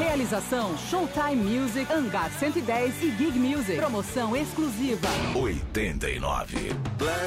Realização 0.09 0.75
Showtime 0.75 1.35
Music, 1.35 1.85
Hangar 1.93 2.31
110 2.39 3.03
e 3.03 3.11
Gig 3.11 3.37
Music. 3.37 3.77
Promoção 3.77 4.35
exclusiva. 4.35 5.07
89. 5.35 6.73
Black 6.97 7.19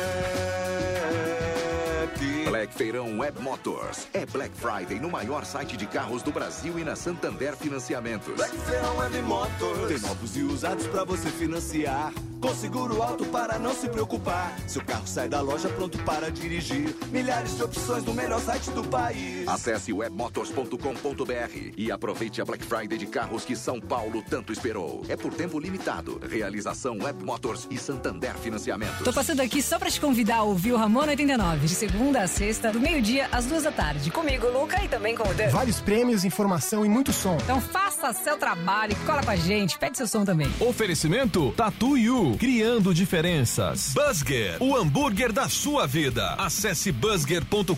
Feirão 2.72 3.18
Web 3.18 3.40
Motors. 3.40 4.06
É 4.12 4.26
Black 4.26 4.54
Friday 4.54 5.00
no 5.00 5.10
maior 5.10 5.44
site 5.44 5.74
de 5.74 5.86
carros 5.86 6.22
do 6.22 6.30
Brasil 6.30 6.78
e 6.78 6.84
na 6.84 6.94
Santander 6.94 7.56
Financiamentos. 7.56 8.34
Black 8.34 8.54
Feirão 8.58 8.98
Web 8.98 9.22
Motors. 9.22 9.88
Tem 9.88 9.98
novos 10.00 10.36
e 10.36 10.42
usados 10.42 10.86
pra 10.86 11.02
você 11.02 11.30
financiar. 11.30 12.12
Com 12.42 12.52
seguro 12.56 13.00
alto 13.00 13.24
para 13.26 13.56
não 13.56 13.72
se 13.72 13.88
preocupar. 13.88 14.58
Seu 14.66 14.84
carro 14.84 15.06
sai 15.06 15.28
da 15.28 15.40
loja 15.40 15.68
pronto 15.68 15.96
para 15.98 16.28
dirigir. 16.28 16.94
Milhares 17.12 17.56
de 17.56 17.62
opções 17.62 18.04
no 18.04 18.12
melhor 18.12 18.40
site 18.40 18.68
do 18.72 18.82
país. 18.82 19.46
Acesse 19.46 19.92
webmotors.com.br 19.92 21.72
e 21.76 21.92
aproveite 21.92 22.42
a 22.42 22.44
Black 22.44 22.64
Friday 22.64 22.98
de 22.98 23.06
carros 23.06 23.44
que 23.44 23.54
São 23.54 23.80
Paulo 23.80 24.22
tanto 24.28 24.52
esperou. 24.52 25.04
É 25.08 25.16
por 25.16 25.32
tempo 25.32 25.60
limitado. 25.60 26.20
Realização 26.28 26.98
Web 27.00 27.24
Motors 27.24 27.68
e 27.70 27.78
Santander 27.78 28.34
Financiamentos. 28.34 29.04
Tô 29.04 29.12
passando 29.12 29.40
aqui 29.40 29.62
só 29.62 29.78
pra 29.78 29.88
te 29.88 30.00
convidar 30.00 30.38
a 30.38 30.42
ouvir 30.42 30.72
o 30.72 30.76
Ramona 30.76 31.10
89, 31.12 31.68
de 31.68 31.74
segunda 31.76 32.22
a 32.22 32.26
sexta, 32.26 32.41
do 32.72 32.80
meio-dia 32.80 33.28
às 33.30 33.46
duas 33.46 33.62
da 33.62 33.70
tarde. 33.70 34.10
Comigo, 34.10 34.48
Luca, 34.48 34.82
e 34.82 34.88
também 34.88 35.14
com 35.14 35.22
o 35.22 35.32
Dan. 35.32 35.50
Vários 35.50 35.80
prêmios, 35.80 36.24
informação 36.24 36.84
e 36.84 36.88
muito 36.88 37.12
som. 37.12 37.36
Então 37.36 37.60
faça 37.60 38.12
seu 38.12 38.36
trabalho, 38.36 38.96
cola 39.06 39.22
com 39.22 39.30
a 39.30 39.36
gente, 39.36 39.78
pede 39.78 39.96
seu 39.96 40.08
som 40.08 40.24
também. 40.24 40.50
Oferecimento 40.58 41.52
Tatu 41.52 41.96
You, 41.96 42.36
criando 42.40 42.92
diferenças. 42.92 43.94
Busger, 43.94 44.60
o 44.60 44.76
hambúrguer 44.76 45.32
da 45.32 45.48
sua 45.48 45.86
vida. 45.86 46.34
Acesse 46.34 46.90
busger.com.br 46.90 47.76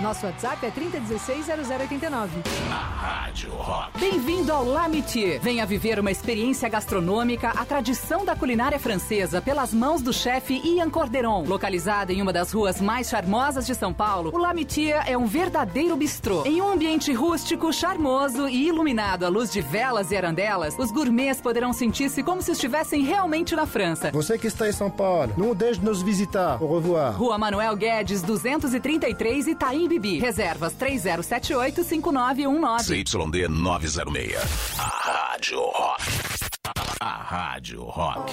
Nosso 0.00 0.24
WhatsApp 0.24 0.64
é 0.64 0.70
3016-0089. 0.70 2.28
Na 2.68 2.76
Rádio 2.76 3.50
Rock. 3.50 3.98
Bem-vindo 3.98 4.52
ao 4.52 4.64
Lamitier. 4.64 5.40
Venha 5.40 5.66
viver 5.66 6.00
uma 6.00 6.10
experiência 6.10 6.68
gastronômica, 6.68 7.50
a 7.50 7.64
tradição 7.64 8.24
da 8.24 8.34
culinária 8.34 8.78
francesa, 8.78 9.40
pelas 9.42 9.72
mãos 9.72 10.00
do 10.00 10.12
chefe 10.12 10.60
Ian 10.64 10.88
Corderon. 10.88 11.44
Localizado 11.46 12.10
em 12.10 12.22
uma 12.22 12.32
das 12.32 12.52
ruas 12.52 12.80
mais 12.80 13.08
charmosas 13.08 13.66
de 13.66 13.74
São 13.74 13.92
Paulo, 13.92 14.30
o 14.34 14.38
Lamitier 14.38 15.04
é 15.06 15.16
um 15.16 15.26
verdadeiro 15.26 15.94
bistrô. 15.94 16.44
Em 16.46 16.60
um 16.60 16.72
ambiente 16.72 17.12
rústico, 17.12 17.72
charmoso 17.72 18.13
e 18.48 18.68
iluminado 18.68 19.26
à 19.26 19.28
luz 19.28 19.52
de 19.52 19.60
velas 19.60 20.12
e 20.12 20.16
arandelas, 20.16 20.78
os 20.78 20.92
gourmets 20.92 21.40
poderão 21.40 21.72
sentir-se 21.72 22.22
como 22.22 22.40
se 22.40 22.52
estivessem 22.52 23.02
realmente 23.02 23.56
na 23.56 23.66
França. 23.66 24.12
Você 24.12 24.38
que 24.38 24.46
está 24.46 24.68
em 24.68 24.72
São 24.72 24.88
Paulo, 24.88 25.32
não 25.36 25.52
deixe 25.54 25.80
de 25.80 25.86
nos 25.86 26.00
visitar. 26.00 26.62
Au 26.62 26.72
revoir. 26.74 27.16
Rua 27.16 27.36
Manuel 27.36 27.74
Guedes, 27.76 28.22
233, 28.22 29.48
Itaim 29.48 29.88
Bibi. 29.88 30.20
Reservas 30.20 30.72
3078-5919. 30.74 32.82
CYD 32.82 33.48
906. 33.48 34.78
A 34.78 34.82
Rádio 34.82 35.58
Rock. 35.60 36.02
A 37.00 37.10
Rádio 37.10 37.82
Rock. 37.82 38.32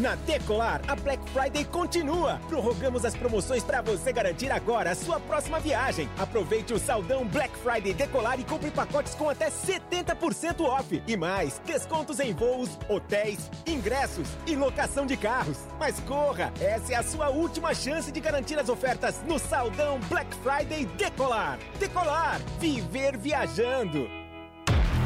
Na 0.00 0.14
Decolar, 0.14 0.80
a 0.88 0.96
Black 0.96 1.22
Friday 1.28 1.62
continua. 1.62 2.40
Prorrogamos 2.48 3.04
as 3.04 3.14
promoções 3.14 3.62
para 3.62 3.82
você 3.82 4.10
garantir 4.10 4.50
agora 4.50 4.92
a 4.92 4.94
sua 4.94 5.20
próxima 5.20 5.60
viagem. 5.60 6.08
Aproveite 6.18 6.72
o 6.72 6.78
saldão 6.78 7.26
Black 7.26 7.54
Friday 7.58 7.92
Decolar 7.92 8.40
e 8.40 8.44
compre 8.44 8.70
pacotes 8.70 9.14
com 9.14 9.28
até 9.28 9.50
70% 9.50 10.62
off. 10.62 11.02
E 11.06 11.16
mais, 11.18 11.60
descontos 11.66 12.18
em 12.18 12.32
voos, 12.32 12.78
hotéis, 12.88 13.50
ingressos 13.66 14.26
e 14.46 14.56
locação 14.56 15.04
de 15.04 15.18
carros. 15.18 15.58
Mas 15.78 16.00
corra, 16.00 16.50
essa 16.58 16.94
é 16.94 16.96
a 16.96 17.02
sua 17.02 17.28
última 17.28 17.74
chance 17.74 18.10
de 18.10 18.20
garantir 18.20 18.58
as 18.58 18.70
ofertas 18.70 19.20
no 19.28 19.38
saldão 19.38 20.00
Black 20.08 20.34
Friday 20.36 20.86
Decolar. 20.96 21.58
Decolar, 21.78 22.40
viver 22.58 23.18
viajando. 23.18 24.19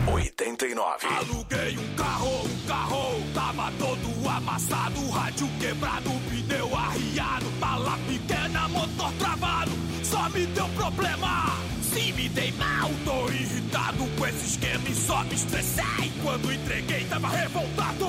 89. 0.06 1.06
Aluguei 1.06 1.78
um 1.78 1.94
carro, 1.96 2.44
um 2.44 2.66
carro 2.66 3.22
tava 3.32 3.72
todo 3.78 4.28
amassado, 4.28 5.08
rádio 5.10 5.48
quebrado, 5.58 6.10
pneu 6.28 6.76
arriado, 6.76 7.46
bala 7.58 7.98
pequena, 8.06 8.68
motor 8.68 9.12
travado, 9.18 9.72
só 10.02 10.28
me 10.30 10.46
deu 10.46 10.68
problema. 10.70 11.73
Se 11.94 12.12
me 12.12 12.28
dei 12.28 12.50
mal, 12.58 12.90
tô 13.04 13.30
irritado 13.30 14.04
com 14.18 14.26
esse 14.26 14.46
esquema 14.46 14.82
e 14.88 14.94
só 14.96 15.22
me 15.22 15.34
estressei. 15.34 16.12
Quando 16.24 16.52
entreguei, 16.52 17.04
tava 17.04 17.28
revoltado. 17.28 18.06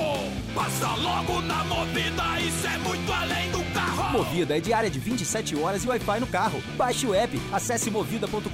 Passa 0.55 0.95
logo 0.95 1.41
na 1.41 1.63
movida, 1.65 2.39
isso 2.39 2.65
é 2.65 2.77
muito 2.79 3.13
além 3.13 3.51
do 3.51 3.63
carro. 3.73 4.11
Movida 4.11 4.57
é 4.57 4.59
diária 4.59 4.89
de 4.89 4.97
27 4.97 5.55
horas 5.57 5.83
e 5.83 5.87
Wi-Fi 5.87 6.19
no 6.19 6.27
carro. 6.27 6.63
Baixe 6.77 7.05
o 7.05 7.13
app, 7.13 7.39
acesse 7.51 7.91
movida.com.br 7.91 8.49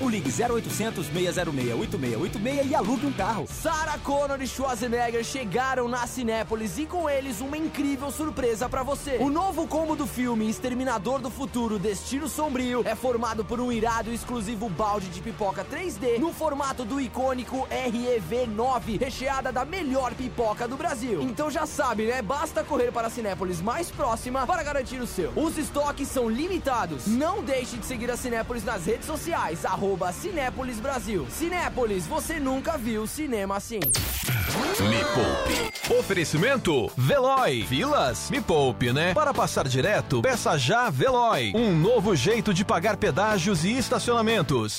ou 0.00 0.08
ligue 0.08 0.30
0800 0.30 1.06
606 1.06 1.74
8686 1.74 2.70
e 2.70 2.74
alugue 2.74 3.04
um 3.04 3.12
carro. 3.12 3.46
Sarah 3.48 3.98
Connor 3.98 4.40
e 4.40 4.46
Schwarzenegger 4.46 5.24
chegaram 5.24 5.88
na 5.88 6.06
Cinépolis 6.06 6.78
e 6.78 6.86
com 6.86 7.10
eles 7.10 7.40
uma 7.40 7.58
incrível 7.58 8.10
surpresa 8.10 8.68
pra 8.68 8.82
você. 8.82 9.18
O 9.20 9.28
novo 9.28 9.66
combo 9.66 9.96
do 9.96 10.06
filme 10.06 10.48
Exterminador 10.48 11.20
do 11.20 11.30
Futuro 11.30 11.78
Destino 11.78 12.28
Sombrio 12.28 12.82
é 12.86 12.94
formado 12.94 13.44
por 13.44 13.60
um 13.60 13.72
irado 13.72 14.12
e 14.12 14.14
exclusivo 14.38 14.68
balde 14.68 15.08
de 15.08 15.20
pipoca 15.20 15.64
3D 15.64 16.20
no 16.20 16.32
formato 16.32 16.84
do 16.84 17.00
icônico 17.00 17.66
REV9, 17.70 19.00
recheada 19.00 19.50
da 19.50 19.64
melhor 19.64 20.14
pipoca 20.14 20.68
do 20.68 20.76
Brasil. 20.76 21.20
Então 21.22 21.50
já 21.50 21.66
sabe, 21.66 22.06
né? 22.06 22.22
Basta 22.22 22.62
correr 22.62 22.92
para 22.92 23.08
a 23.08 23.10
Cinépolis 23.10 23.60
mais 23.60 23.90
próxima 23.90 24.46
para 24.46 24.62
garantir 24.62 25.00
o 25.00 25.08
seu. 25.08 25.32
Os 25.34 25.58
estoques 25.58 26.06
são 26.06 26.30
limitados. 26.30 27.08
Não 27.08 27.42
deixe 27.42 27.78
de 27.78 27.84
seguir 27.84 28.12
a 28.12 28.16
Cinépolis 28.16 28.64
nas 28.64 28.86
redes 28.86 29.06
sociais, 29.06 29.64
arroba 29.64 30.12
Cinépolis 30.12 30.78
Brasil. 30.78 31.26
Cinépolis, 31.30 32.06
você 32.06 32.38
nunca 32.38 32.78
viu 32.78 33.08
cinema 33.08 33.56
assim. 33.56 33.80
Me 33.80 35.04
Poupe. 35.14 35.78
Oferecimento 35.98 36.90
Veloy. 36.96 37.64
Filas? 37.64 38.30
Me 38.30 38.40
poupe, 38.40 38.92
né? 38.92 39.14
Para 39.14 39.32
passar 39.32 39.66
direto, 39.66 40.20
peça 40.20 40.58
já 40.58 40.90
Veloy. 40.90 41.52
Um 41.54 41.74
novo 41.74 42.14
jeito 42.14 42.52
de 42.52 42.64
pagar 42.64 42.98
pedágios 42.98 43.64
e 43.64 43.72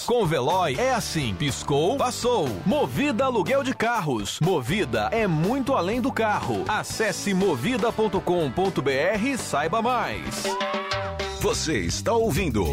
Com 0.05 0.27
Veloy 0.27 0.75
é 0.77 0.91
assim: 0.93 1.33
piscou, 1.33 1.97
passou. 1.97 2.47
Movida 2.67 3.25
aluguel 3.25 3.63
de 3.63 3.73
carros. 3.73 4.39
Movida 4.39 5.09
é 5.11 5.25
muito 5.25 5.73
além 5.73 5.99
do 5.99 6.11
carro. 6.11 6.63
Acesse 6.67 7.33
movida.com.br 7.33 9.25
e 9.25 9.37
saiba 9.39 9.81
mais. 9.81 10.43
Você 11.41 11.79
está 11.79 12.13
ouvindo 12.13 12.63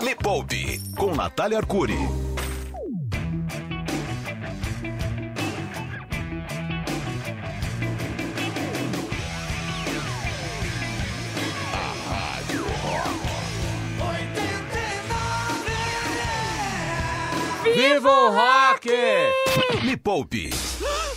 Me 0.00 0.14
Poupe 0.14 0.80
com 0.96 1.12
Natália 1.12 1.58
Arcuri. 1.58 1.98
Viva 18.00 18.10
o 18.10 18.30
rock! 18.30 18.88
Me 19.84 19.94
Poupe 19.94 20.48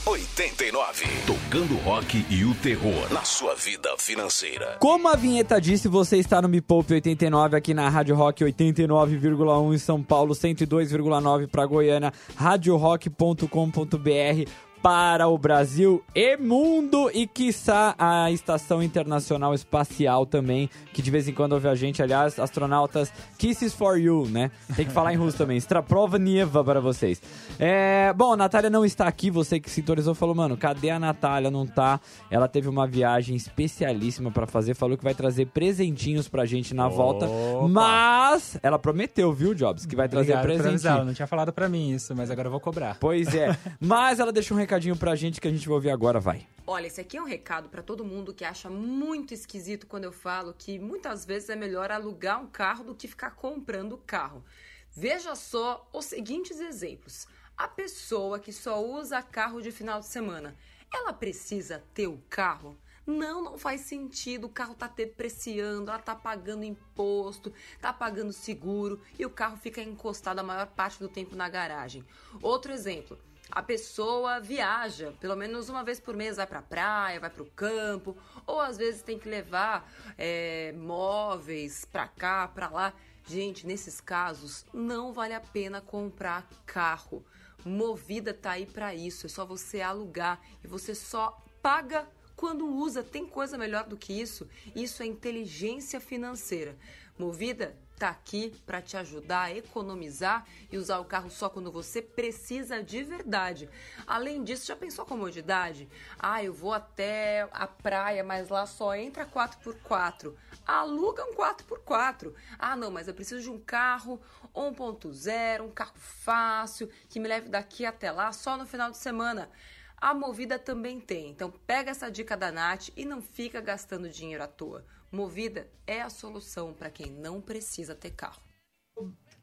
89. 0.06 1.06
Tocando 1.26 1.76
rock 1.76 2.26
e 2.30 2.43
o 2.43 2.54
terror 2.56 3.08
na 3.10 3.24
sua 3.24 3.56
vida 3.56 3.96
financeira. 3.98 4.76
Como 4.82 5.08
a 5.08 5.15
vinheta 5.15 5.62
disse, 5.62 5.88
você 5.88 6.17
está 6.17 6.41
no 6.41 6.50
Me 6.50 6.60
Poupe 6.60 6.93
89 6.93 7.56
aqui 7.56 7.74
na 7.74 7.88
Rádio 7.88 8.17
Rock 8.17 8.43
89,1 8.43 9.74
em 9.74 9.78
São 9.78 10.04
Paulo, 10.04 10.34
102,9 10.34 11.48
para 11.48 11.65
Goiânia, 11.65 12.12
radiorock.com.br 12.36 14.50
para 14.84 15.30
o 15.30 15.38
Brasil 15.38 16.04
e 16.13 16.36
mundo 16.36 17.10
e 17.13 17.26
quiçá 17.26 17.96
a 17.98 18.30
Estação 18.32 18.84
Internacional 18.84 19.54
Espacial 19.54 20.26
também, 20.26 20.69
que 20.91 21.02
de 21.02 21.10
vez 21.10 21.26
em 21.26 21.34
quando 21.34 21.54
ouve 21.54 21.69
a 21.69 21.74
gente, 21.74 22.04
aliás, 22.04 22.38
astronautas, 22.38 23.10
kisses 23.38 23.74
for 23.74 23.98
you, 23.98 24.28
né? 24.30 24.52
Tem 24.76 24.86
que 24.86 24.91
falar 24.91 25.13
em 25.13 25.15
russo 25.15 25.38
também, 25.38 25.56
Straprova 25.56 26.19
Nieva 26.19 26.62
para 26.65 26.82
vocês. 26.82 27.22
É, 27.58 28.12
bom, 28.12 28.34
a 28.34 28.36
Natália 28.36 28.69
não 28.69 28.84
está 28.84 29.08
aqui, 29.08 29.32
você 29.32 29.58
que 29.58 29.69
sintonizou 29.69 30.13
falou, 30.13 30.36
mano, 30.36 30.58
cadê 30.58 30.89
a 30.89 31.00
Natália? 31.00 31.50
Não 31.50 31.65
tá. 31.65 32.02
Ela 32.30 32.50
teve 32.50 32.67
uma 32.67 32.86
viagem 32.86 33.38
especialíssima 33.38 34.32
para 34.32 34.46
fazer, 34.46 34.74
falou 34.74 34.98
que 34.98 35.04
vai 35.04 35.15
trazer 35.15 35.46
presentinhos 35.46 36.28
pra 36.28 36.46
gente 36.46 36.74
na 36.74 36.89
volta, 36.89 37.26
mas 37.69 38.60
ela 38.62 38.78
prometeu, 38.78 39.32
viu, 39.32 39.54
Jobs, 39.54 39.86
que 39.86 39.96
vai 39.96 40.10
trazer 40.10 40.34
Obrigado 40.36 40.62
presentinho. 40.62 41.06
não 41.06 41.13
tinha 41.13 41.28
falado 41.28 41.54
pra 41.54 41.69
mim 41.69 41.91
isso, 41.91 42.13
mas 42.13 42.30
agora 42.30 42.48
eu 42.48 42.52
vou 42.52 42.60
cobrar. 42.60 42.98
Pois 43.00 43.34
é. 43.34 43.58
Mas 43.80 44.19
ela 44.19 44.32
deixou 44.32 44.58
um 44.58 44.60
recadinho 44.73 44.97
pra 44.97 45.15
gente 45.15 45.39
que 45.39 45.47
a 45.47 45.51
gente 45.51 45.67
vai 45.67 45.75
ouvir 45.75 45.91
agora, 45.91 46.19
vai. 46.19 46.47
Olha, 46.65 46.88
esse 46.88 46.99
aqui 46.99 47.15
é 47.15 47.21
um 47.21 47.25
recado 47.25 47.69
para 47.69 47.83
todo 47.83 48.03
mundo 48.03 48.33
que 48.33 48.43
acha 48.43 48.71
muito 48.71 49.31
esquisito 49.31 49.86
quando 49.86 50.05
eu 50.05 50.12
falo 50.12 50.55
que 50.57 50.79
muitas 50.79 51.25
vezes 51.25 51.49
é 51.49 51.55
melhor 51.55 51.91
alugar 51.91 52.41
um 52.41 52.47
carro 52.47 52.83
do 52.83 52.95
que 52.95 53.07
ficar 53.07 53.31
comprando 53.31 53.97
carro. 53.99 54.43
Veja 54.91 55.36
só 55.36 55.88
os 55.93 56.05
seguintes 56.05 56.59
exemplos. 56.59 57.27
A 57.55 57.67
pessoa 57.67 58.39
que 58.39 58.51
só 58.51 58.83
usa 58.83 59.21
carro 59.21 59.62
de 59.62 59.71
final 59.71 59.99
de 59.99 60.07
semana, 60.07 60.55
ela 60.91 61.13
precisa 61.13 61.83
ter 61.93 62.07
o 62.07 62.17
carro? 62.27 62.75
Não, 63.05 63.43
não 63.43 63.57
faz 63.59 63.81
sentido. 63.81 64.47
O 64.47 64.49
carro 64.49 64.73
tá 64.73 64.88
depreciando, 64.88 65.91
ela 65.91 65.99
tá 65.99 66.15
pagando 66.15 66.63
imposto, 66.63 67.53
tá 67.79 67.93
pagando 67.93 68.33
seguro 68.33 68.99
e 69.19 69.25
o 69.25 69.29
carro 69.29 69.55
fica 69.57 69.83
encostado 69.83 70.39
a 70.39 70.43
maior 70.43 70.65
parte 70.65 70.97
do 70.97 71.09
tempo 71.09 71.36
na 71.36 71.47
garagem. 71.47 72.03
Outro 72.41 72.71
exemplo. 72.71 73.19
A 73.56 73.62
pessoa 73.62 74.39
viaja, 74.39 75.13
pelo 75.20 75.36
menos 75.36 75.70
uma 75.70 75.84
vez 75.84 76.00
por 76.00 76.16
mês 76.16 76.38
vai 76.38 76.48
pra 76.48 76.60
praia, 76.60 77.20
vai 77.20 77.30
pro 77.30 77.46
campo, 77.46 78.18
ou 78.48 78.60
às 78.60 78.78
vezes 78.78 79.04
tem 79.04 79.20
que 79.20 79.30
levar 79.30 79.88
é, 80.18 80.74
móveis 80.76 81.86
pra 81.86 82.08
cá, 82.08 82.48
pra 82.48 82.68
lá. 82.68 82.92
Gente, 83.28 83.68
nesses 83.68 84.02
casos 84.02 84.66
não 84.74 85.13
vale 85.13 85.36
a 85.36 85.39
pena 85.39 85.80
comprar 85.80 86.50
carro. 86.66 87.24
Movida 87.63 88.34
tá 88.34 88.54
aí 88.54 88.66
pra 88.66 88.96
isso, 88.96 89.28
é 89.28 89.30
só 89.30 89.46
você 89.46 89.82
alugar 89.82 90.42
e 90.63 90.68
você 90.68 90.96
só 90.96 91.39
paga 91.62 92.08
quando 92.36 92.66
usa. 92.66 93.04
Tem 93.04 93.24
coisa 93.24 93.56
melhor 93.56 93.84
do 93.84 93.96
que 93.96 94.20
isso? 94.20 94.50
Isso 94.76 95.04
é 95.04 95.06
inteligência 95.06 96.02
financeira. 96.02 96.76
Movida 97.20 97.78
tá 97.97 98.10
aqui 98.10 98.53
para 98.65 98.82
te 98.82 98.97
ajudar 98.97 99.43
a 99.43 99.56
economizar 99.56 100.45
e 100.71 100.77
usar 100.77 100.99
o 100.99 101.06
carro 101.06 101.29
só 101.29 101.49
quando 101.49 101.71
você 101.71 102.01
precisa 102.01 102.84
de 102.84 103.03
verdade. 103.03 103.69
Além 104.06 104.43
disso, 104.43 104.67
já 104.67 104.75
pensou 104.75 105.03
a 105.03 105.08
comodidade? 105.08 105.89
Ah, 106.19 106.43
eu 106.43 106.53
vou 106.53 106.73
até 106.73 107.47
a 107.51 107.67
praia, 107.67 108.23
mas 108.23 108.49
lá 108.49 108.65
só 108.65 108.95
entra 108.95 109.25
4x4. 109.25 110.34
Aluga 110.65 111.23
um 111.25 111.34
4x4. 111.34 112.34
Ah, 112.58 112.75
não, 112.75 112.91
mas 112.91 113.08
eu 113.08 113.13
preciso 113.13 113.41
de 113.41 113.49
um 113.49 113.60
carro 113.60 114.19
1.0, 114.53 115.62
um 115.62 115.71
carro 115.71 115.95
fácil, 115.95 116.89
que 117.10 117.19
me 117.19 117.27
leve 117.27 117.49
daqui 117.49 117.86
até 117.86 118.12
lá 118.12 118.32
só 118.32 118.58
no 118.58 118.65
final 118.65 118.91
de 118.91 118.97
semana. 118.97 119.49
A 119.97 120.13
Movida 120.13 120.60
também 120.60 120.99
tem. 120.99 121.29
Então 121.29 121.49
pega 121.65 121.91
essa 121.91 122.12
dica 122.12 122.36
da 122.36 122.51
Nath 122.51 122.89
e 122.95 123.06
não 123.06 123.21
fica 123.21 123.62
gastando 123.62 124.10
dinheiro 124.10 124.43
à 124.43 124.47
toa. 124.47 124.86
Movida 125.13 125.67
é 125.86 126.02
a 126.02 126.10
solução 126.10 126.73
para 126.73 126.89
quem 126.89 127.12
não 127.12 127.39
precisa 127.39 127.93
ter 127.93 128.10
carro. 128.10 128.41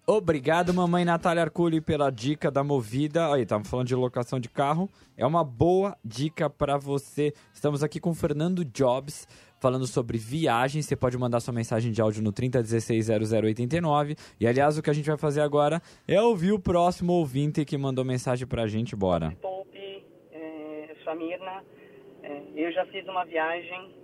Obrigado, 0.05 0.75
mamãe 0.75 1.05
Natália 1.05 1.45
Arculi, 1.45 1.81
pela 1.81 2.11
dica 2.11 2.51
da 2.51 2.65
Movida. 2.65 3.33
Aí, 3.33 3.43
estamos 3.43 3.71
falando 3.71 3.87
de 3.87 3.95
locação 3.95 4.41
de 4.41 4.49
carro. 4.49 4.91
É 5.17 5.25
uma 5.25 5.45
boa 5.45 5.97
dica 6.05 6.51
para 6.51 6.77
você. 6.77 7.33
Estamos 7.55 7.85
aqui 7.85 8.01
com 8.01 8.11
o 8.11 8.15
Fernando 8.15 8.65
Jobs, 8.65 9.29
falando 9.61 9.87
sobre 9.87 10.19
viagem. 10.19 10.83
Você 10.83 10.97
pode 10.97 11.17
mandar 11.17 11.39
sua 11.39 11.55
mensagem 11.55 11.93
de 11.93 12.03
áudio 12.03 12.21
no 12.21 12.33
30160089. 12.33 14.19
E, 14.41 14.49
aliás, 14.49 14.77
o 14.77 14.83
que 14.83 14.91
a 14.91 14.93
gente 14.93 15.07
vai 15.07 15.19
fazer 15.19 15.41
agora 15.41 15.81
é 16.09 16.21
ouvir 16.21 16.51
o 16.51 16.59
próximo 16.59 17.13
ouvinte 17.13 17.65
que 17.65 17.79
mandou 17.79 18.05
mensagem 18.05 18.45
pra 18.45 18.67
gente. 18.67 18.97
Bora. 18.97 19.37
Poupe, 19.41 20.05
é, 20.33 20.91
eu 20.91 20.97
sou 21.05 21.13
a 21.13 21.15
Mirna. 21.15 21.65
É, 22.25 22.43
eu 22.57 22.73
já 22.73 22.85
fiz 22.87 23.07
uma 23.07 23.25
viagem 23.25 23.95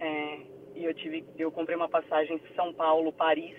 é, 0.00 0.61
e 0.74 0.84
eu 0.84 0.94
tive, 0.94 1.24
eu 1.38 1.50
comprei 1.50 1.76
uma 1.76 1.88
passagem 1.88 2.40
São 2.54 2.72
Paulo 2.72 3.12
Paris, 3.12 3.56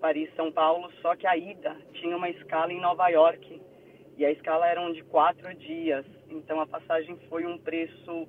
Paris 0.00 0.28
São 0.34 0.50
Paulo. 0.52 0.90
Só 1.02 1.14
que 1.16 1.26
a 1.26 1.36
ida 1.36 1.76
tinha 1.94 2.16
uma 2.16 2.28
escala 2.30 2.72
em 2.72 2.80
Nova 2.80 3.08
York 3.08 3.60
e 4.16 4.24
a 4.24 4.30
escala 4.30 4.66
eram 4.66 4.92
de 4.92 5.02
quatro 5.04 5.54
dias. 5.54 6.04
Então 6.28 6.60
a 6.60 6.66
passagem 6.66 7.16
foi 7.28 7.46
um 7.46 7.58
preço 7.58 8.28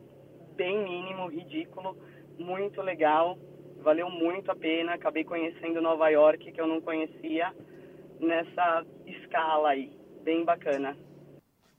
bem 0.56 0.84
mínimo, 0.84 1.28
ridículo, 1.28 1.98
muito 2.38 2.82
legal, 2.82 3.38
valeu 3.82 4.10
muito 4.10 4.52
a 4.52 4.56
pena. 4.56 4.94
Acabei 4.94 5.24
conhecendo 5.24 5.82
Nova 5.82 6.10
York 6.10 6.52
que 6.52 6.60
eu 6.60 6.68
não 6.68 6.82
conhecia 6.82 7.54
nessa 8.20 8.86
escala 9.06 9.70
aí, 9.70 9.92
bem 10.24 10.44
bacana. 10.44 10.98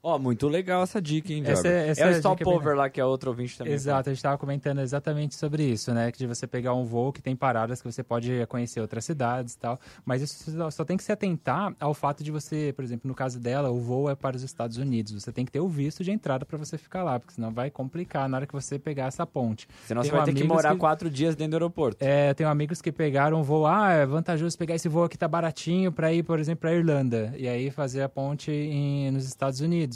Ó, 0.01 0.17
muito 0.17 0.47
legal 0.47 0.81
essa 0.81 1.01
dica, 1.01 1.33
hein, 1.33 1.43
Essa- 1.45 1.63
Jobs? 1.63 1.65
essa 1.89 2.01
é 2.01 2.05
o 2.05 2.07
é 2.07 2.11
bem 2.13 2.19
Stopover 2.21 2.59
legal. 2.59 2.75
lá, 2.77 2.89
que 2.89 3.01
é 3.01 3.05
outro 3.05 3.31
ouvinte 3.31 3.57
também. 3.57 3.73
Exato, 3.73 4.09
a 4.09 4.13
gente 4.13 4.19
estava 4.19 4.37
comentando 4.37 4.79
exatamente 4.79 5.35
sobre 5.35 5.61
isso, 5.63 5.93
né? 5.93 6.09
Que 6.09 6.17
de 6.19 6.25
você 6.25 6.47
pegar 6.47 6.73
um 6.73 6.85
voo 6.85 7.11
que 7.11 7.21
tem 7.21 7.35
paradas 7.35 7.81
que 7.81 7.91
você 7.91 8.01
pode 8.01 8.45
conhecer 8.47 8.79
outras 8.79 9.03
cidades 9.03 9.55
e 9.55 9.57
tal. 9.59 9.77
Mas 10.05 10.21
isso 10.21 10.71
só, 10.71 10.85
tem 10.85 10.95
que 10.95 11.03
se 11.03 11.11
atentar 11.11 11.75
ao 11.81 11.93
fato 11.93 12.23
de 12.23 12.31
você, 12.31 12.71
por 12.73 12.85
exemplo, 12.85 13.09
no 13.09 13.13
caso 13.13 13.37
dela, 13.41 13.69
o 13.71 13.79
voo 13.81 14.09
é 14.09 14.15
para 14.15 14.37
os 14.37 14.41
Estados 14.43 14.77
Unidos. 14.77 15.11
Você 15.11 15.33
tem 15.33 15.43
que 15.43 15.51
ter 15.51 15.59
o 15.59 15.67
visto 15.67 16.01
de 16.01 16.11
entrada 16.11 16.45
para 16.45 16.57
você 16.57 16.77
ficar 16.77 17.03
lá, 17.03 17.19
porque 17.19 17.33
senão 17.33 17.51
vai 17.51 17.69
complicar 17.69 18.29
na 18.29 18.37
hora 18.37 18.47
que 18.47 18.53
você 18.53 18.79
pegar 18.79 19.07
essa 19.07 19.25
ponte. 19.25 19.67
Senão 19.85 20.01
você 20.01 20.11
Tenho 20.11 20.21
vai 20.23 20.33
ter 20.33 20.39
que 20.39 20.47
morar 20.47 20.77
quatro 20.77 21.09
dias 21.09 21.35
dentro 21.35 21.51
do 21.51 21.55
aeroporto. 21.55 21.97
É, 22.05 22.29
eu 22.29 22.35
tenho 22.35 22.47
amigos 22.49 22.81
que 22.81 22.89
pegaram 22.93 23.37
um 23.41 23.43
voo, 23.43 23.67
ah, 23.67 23.91
é 23.91 24.05
vantajoso 24.05 24.57
pegar 24.57 24.75
esse 24.75 24.87
voo 24.87 25.03
aqui, 25.03 25.17
tá 25.17 25.27
baratinho 25.27 25.91
para 25.91 26.13
ir, 26.13 26.23
por 26.23 26.39
exemplo, 26.39 26.61
para 26.61 26.73
Irlanda. 26.73 27.33
E 27.37 27.49
aí 27.49 27.69
fazer 27.69 28.01
a 28.01 28.07
ponte 28.07 28.49
em- 28.49 29.11
nos 29.11 29.25
Estados 29.25 29.59
Unidos. 29.59 29.88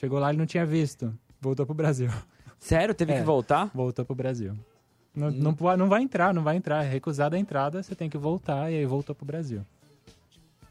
Chegou 0.00 0.18
lá, 0.18 0.30
ele 0.30 0.38
não 0.38 0.46
tinha 0.46 0.64
visto. 0.64 1.12
Voltou 1.40 1.66
pro 1.66 1.74
Brasil. 1.74 2.08
Sério? 2.58 2.94
Teve 2.94 3.12
que 3.12 3.20
voltar? 3.22 3.70
Voltou 3.74 4.02
pro 4.02 4.14
Brasil. 4.14 4.54
Não, 5.14 5.30
não, 5.30 5.52
po- 5.52 5.76
não 5.76 5.88
vai 5.90 6.00
entrar, 6.02 6.32
não 6.32 6.42
vai 6.42 6.56
entrar. 6.56 6.84
É 6.84 6.88
recusada 6.88 7.36
a 7.36 7.38
entrada, 7.38 7.82
você 7.82 7.94
tem 7.94 8.08
que 8.08 8.16
voltar 8.16 8.70
e 8.72 8.76
aí 8.76 8.86
voltou 8.86 9.14
pro 9.14 9.26
Brasil. 9.26 9.60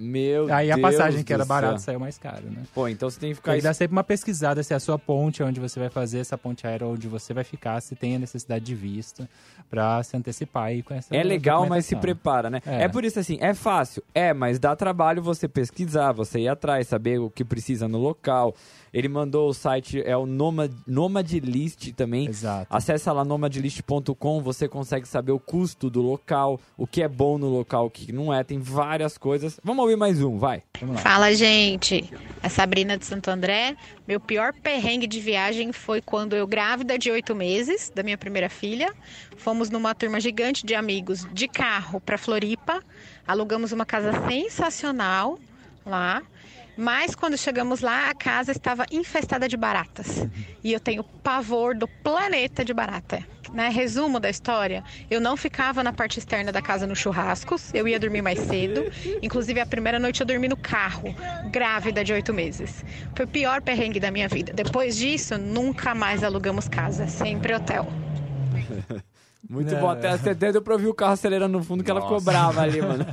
Meu 0.02 0.52
aí 0.54 0.72
a 0.72 0.76
Deus 0.78 0.82
passagem 0.96 1.24
que 1.26 1.34
era 1.34 1.44
barata 1.44 1.78
saiu 1.80 2.00
mais 2.00 2.18
cara, 2.18 2.40
né? 2.44 2.64
Pô, 2.74 2.88
então 2.88 3.10
você 3.10 3.20
tem 3.20 3.32
que 3.32 3.36
ficar... 3.36 3.52
Tem 3.52 3.60
que 3.60 3.66
dar 3.66 3.74
sempre 3.74 3.92
uma 3.98 4.04
pesquisada 4.04 4.64
se 4.64 4.72
é 4.72 4.78
a 4.78 4.80
sua 4.80 4.98
ponte, 4.98 5.44
onde 5.44 5.60
você 5.60 5.78
vai 5.78 5.90
fazer 5.90 6.20
essa 6.20 6.38
ponte 6.38 6.66
aérea, 6.66 6.88
onde 6.88 7.06
você 7.10 7.34
vai 7.34 7.44
ficar, 7.44 7.82
se 7.82 7.98
tem 7.98 8.16
a 8.16 8.20
necessidade 8.20 8.64
de 8.64 8.74
visto, 8.74 9.28
pra 9.70 10.02
se 10.02 10.16
antecipar 10.16 10.68
aí 10.68 10.82
com 10.82 10.94
essa 10.94 11.14
É 11.14 11.22
legal, 11.22 11.68
mas 11.68 11.86
se 11.86 11.98
prepara, 11.98 12.50
né? 12.50 12.62
É. 12.66 12.84
É. 12.84 12.88
por 12.88 13.04
isso 13.04 13.20
assim, 13.20 13.38
é 13.42 13.54
fácil, 13.54 14.02
é, 14.16 14.34
mas 14.34 14.58
dá 14.58 14.74
trabalho 14.74 15.22
você 15.22 15.50
pesquisar, 15.50 16.14
você 16.14 16.40
ir 16.40 16.48
atrás, 16.48 16.88
saber 16.88 17.20
o 17.20 17.30
que 17.30 17.44
precisa 17.44 17.86
no 17.86 17.98
local. 17.98 18.56
Ele 18.94 19.08
mandou 19.08 19.50
o 19.50 19.54
site, 19.54 20.02
é 20.04 20.16
o 20.16 20.26
Nomad, 20.26 20.72
Nomadlist 20.86 21.92
também. 21.94 22.28
Exato. 22.28 22.68
Acessa 22.70 23.12
lá 23.12 23.24
nomadlist.com, 23.24 24.42
você 24.42 24.68
consegue 24.68 25.08
saber 25.08 25.32
o 25.32 25.40
custo 25.40 25.90
do 25.90 26.02
local, 26.02 26.60
o 26.78 26.88
que 26.88 27.02
é 27.02 27.08
bom 27.08 27.38
no 27.38 27.48
local, 27.48 27.88
o 27.88 27.90
que 27.90 28.12
não 28.12 28.34
é, 28.34 28.44
tem 28.44 28.60
várias 28.60 29.18
coisas. 29.18 29.60
Vamos 29.64 29.84
ouvir 29.84 29.96
mais 29.96 30.22
um, 30.22 30.38
vai. 30.38 30.64
Vamos 30.80 30.96
lá. 30.96 31.02
Fala, 31.02 31.34
gente. 31.34 32.12
É 32.42 32.50
Sabrina 32.50 32.98
de 32.98 33.06
Santo 33.06 33.30
André. 33.30 33.76
Meu 34.08 34.20
pior 34.20 34.54
perrengue 34.54 35.08
de 35.08 35.20
viagem 35.20 35.72
foi 35.72 36.02
quando 36.02 36.36
eu, 36.36 36.48
grávida 36.48 36.98
de 36.98 37.12
oito 37.12 37.36
meses, 37.36 37.92
da 37.94 38.02
minha 38.02 38.18
primeira 38.18 38.50
filha, 38.50 38.94
fomos 39.38 39.70
numa 39.70 39.94
turma 39.94 40.20
gigante 40.20 40.66
de 40.66 40.74
amigos 40.74 41.28
de 41.32 41.48
carro 41.48 42.00
para 42.02 42.18
Floripa. 42.18 42.84
Alugamos 43.28 43.72
uma 43.72 43.86
casa 43.86 44.12
sensacional 44.28 45.38
lá. 45.86 46.24
Mas 46.80 47.14
quando 47.14 47.38
chegamos 47.38 47.82
lá, 47.82 48.10
a 48.10 48.16
casa 48.16 48.54
estava 48.54 48.86
infestada 48.90 49.50
de 49.50 49.58
baratas. 49.58 50.26
E 50.64 50.72
eu 50.72 50.80
tenho 50.80 51.04
pavor 51.04 51.76
do 51.76 51.86
planeta 52.02 52.64
de 52.64 52.74
barata. 52.74 53.22
Né? 53.54 53.68
Resumo 53.68 54.18
da 54.18 54.30
história: 54.30 54.82
eu 55.12 55.20
não 55.20 55.36
ficava 55.36 55.84
na 55.84 55.92
parte 55.92 56.20
externa 56.20 56.54
da 56.54 56.62
casa 56.62 56.88
nos 56.88 56.98
churrascos, 56.98 57.74
eu 57.74 57.86
ia 57.86 58.00
dormir 58.00 58.22
mais 58.22 58.40
cedo. 58.40 58.86
Inclusive, 59.22 59.60
a 59.60 59.66
primeira 59.66 60.00
noite 60.00 60.22
eu 60.22 60.26
dormi 60.26 60.48
no 60.48 60.56
carro, 60.56 61.14
grávida 61.52 62.02
de 62.02 62.14
oito 62.14 62.34
meses. 62.34 62.86
Foi 63.14 63.26
o 63.26 63.28
pior 63.28 63.62
perrengue 63.62 64.00
da 64.00 64.10
minha 64.10 64.30
vida. 64.30 64.54
Depois 64.54 64.96
disso, 64.96 65.38
nunca 65.38 65.94
mais 65.94 66.24
alugamos 66.24 66.70
casa, 66.70 67.08
sempre 67.08 67.54
hotel. 67.54 67.88
Muito 69.50 69.74
É. 69.74 69.80
bom, 69.80 69.90
até, 69.90 70.10
até 70.10 70.34
deu 70.34 70.62
pra 70.62 70.74
ouvir 70.74 70.88
o 70.88 70.94
carro 70.94 71.14
acelerando 71.14 71.58
no 71.58 71.64
fundo 71.64 71.84
que 71.84 71.90
ela 71.90 72.02
Nossa. 72.02 72.14
cobrava 72.14 72.62
ali, 72.62 72.82
mano. 72.82 73.06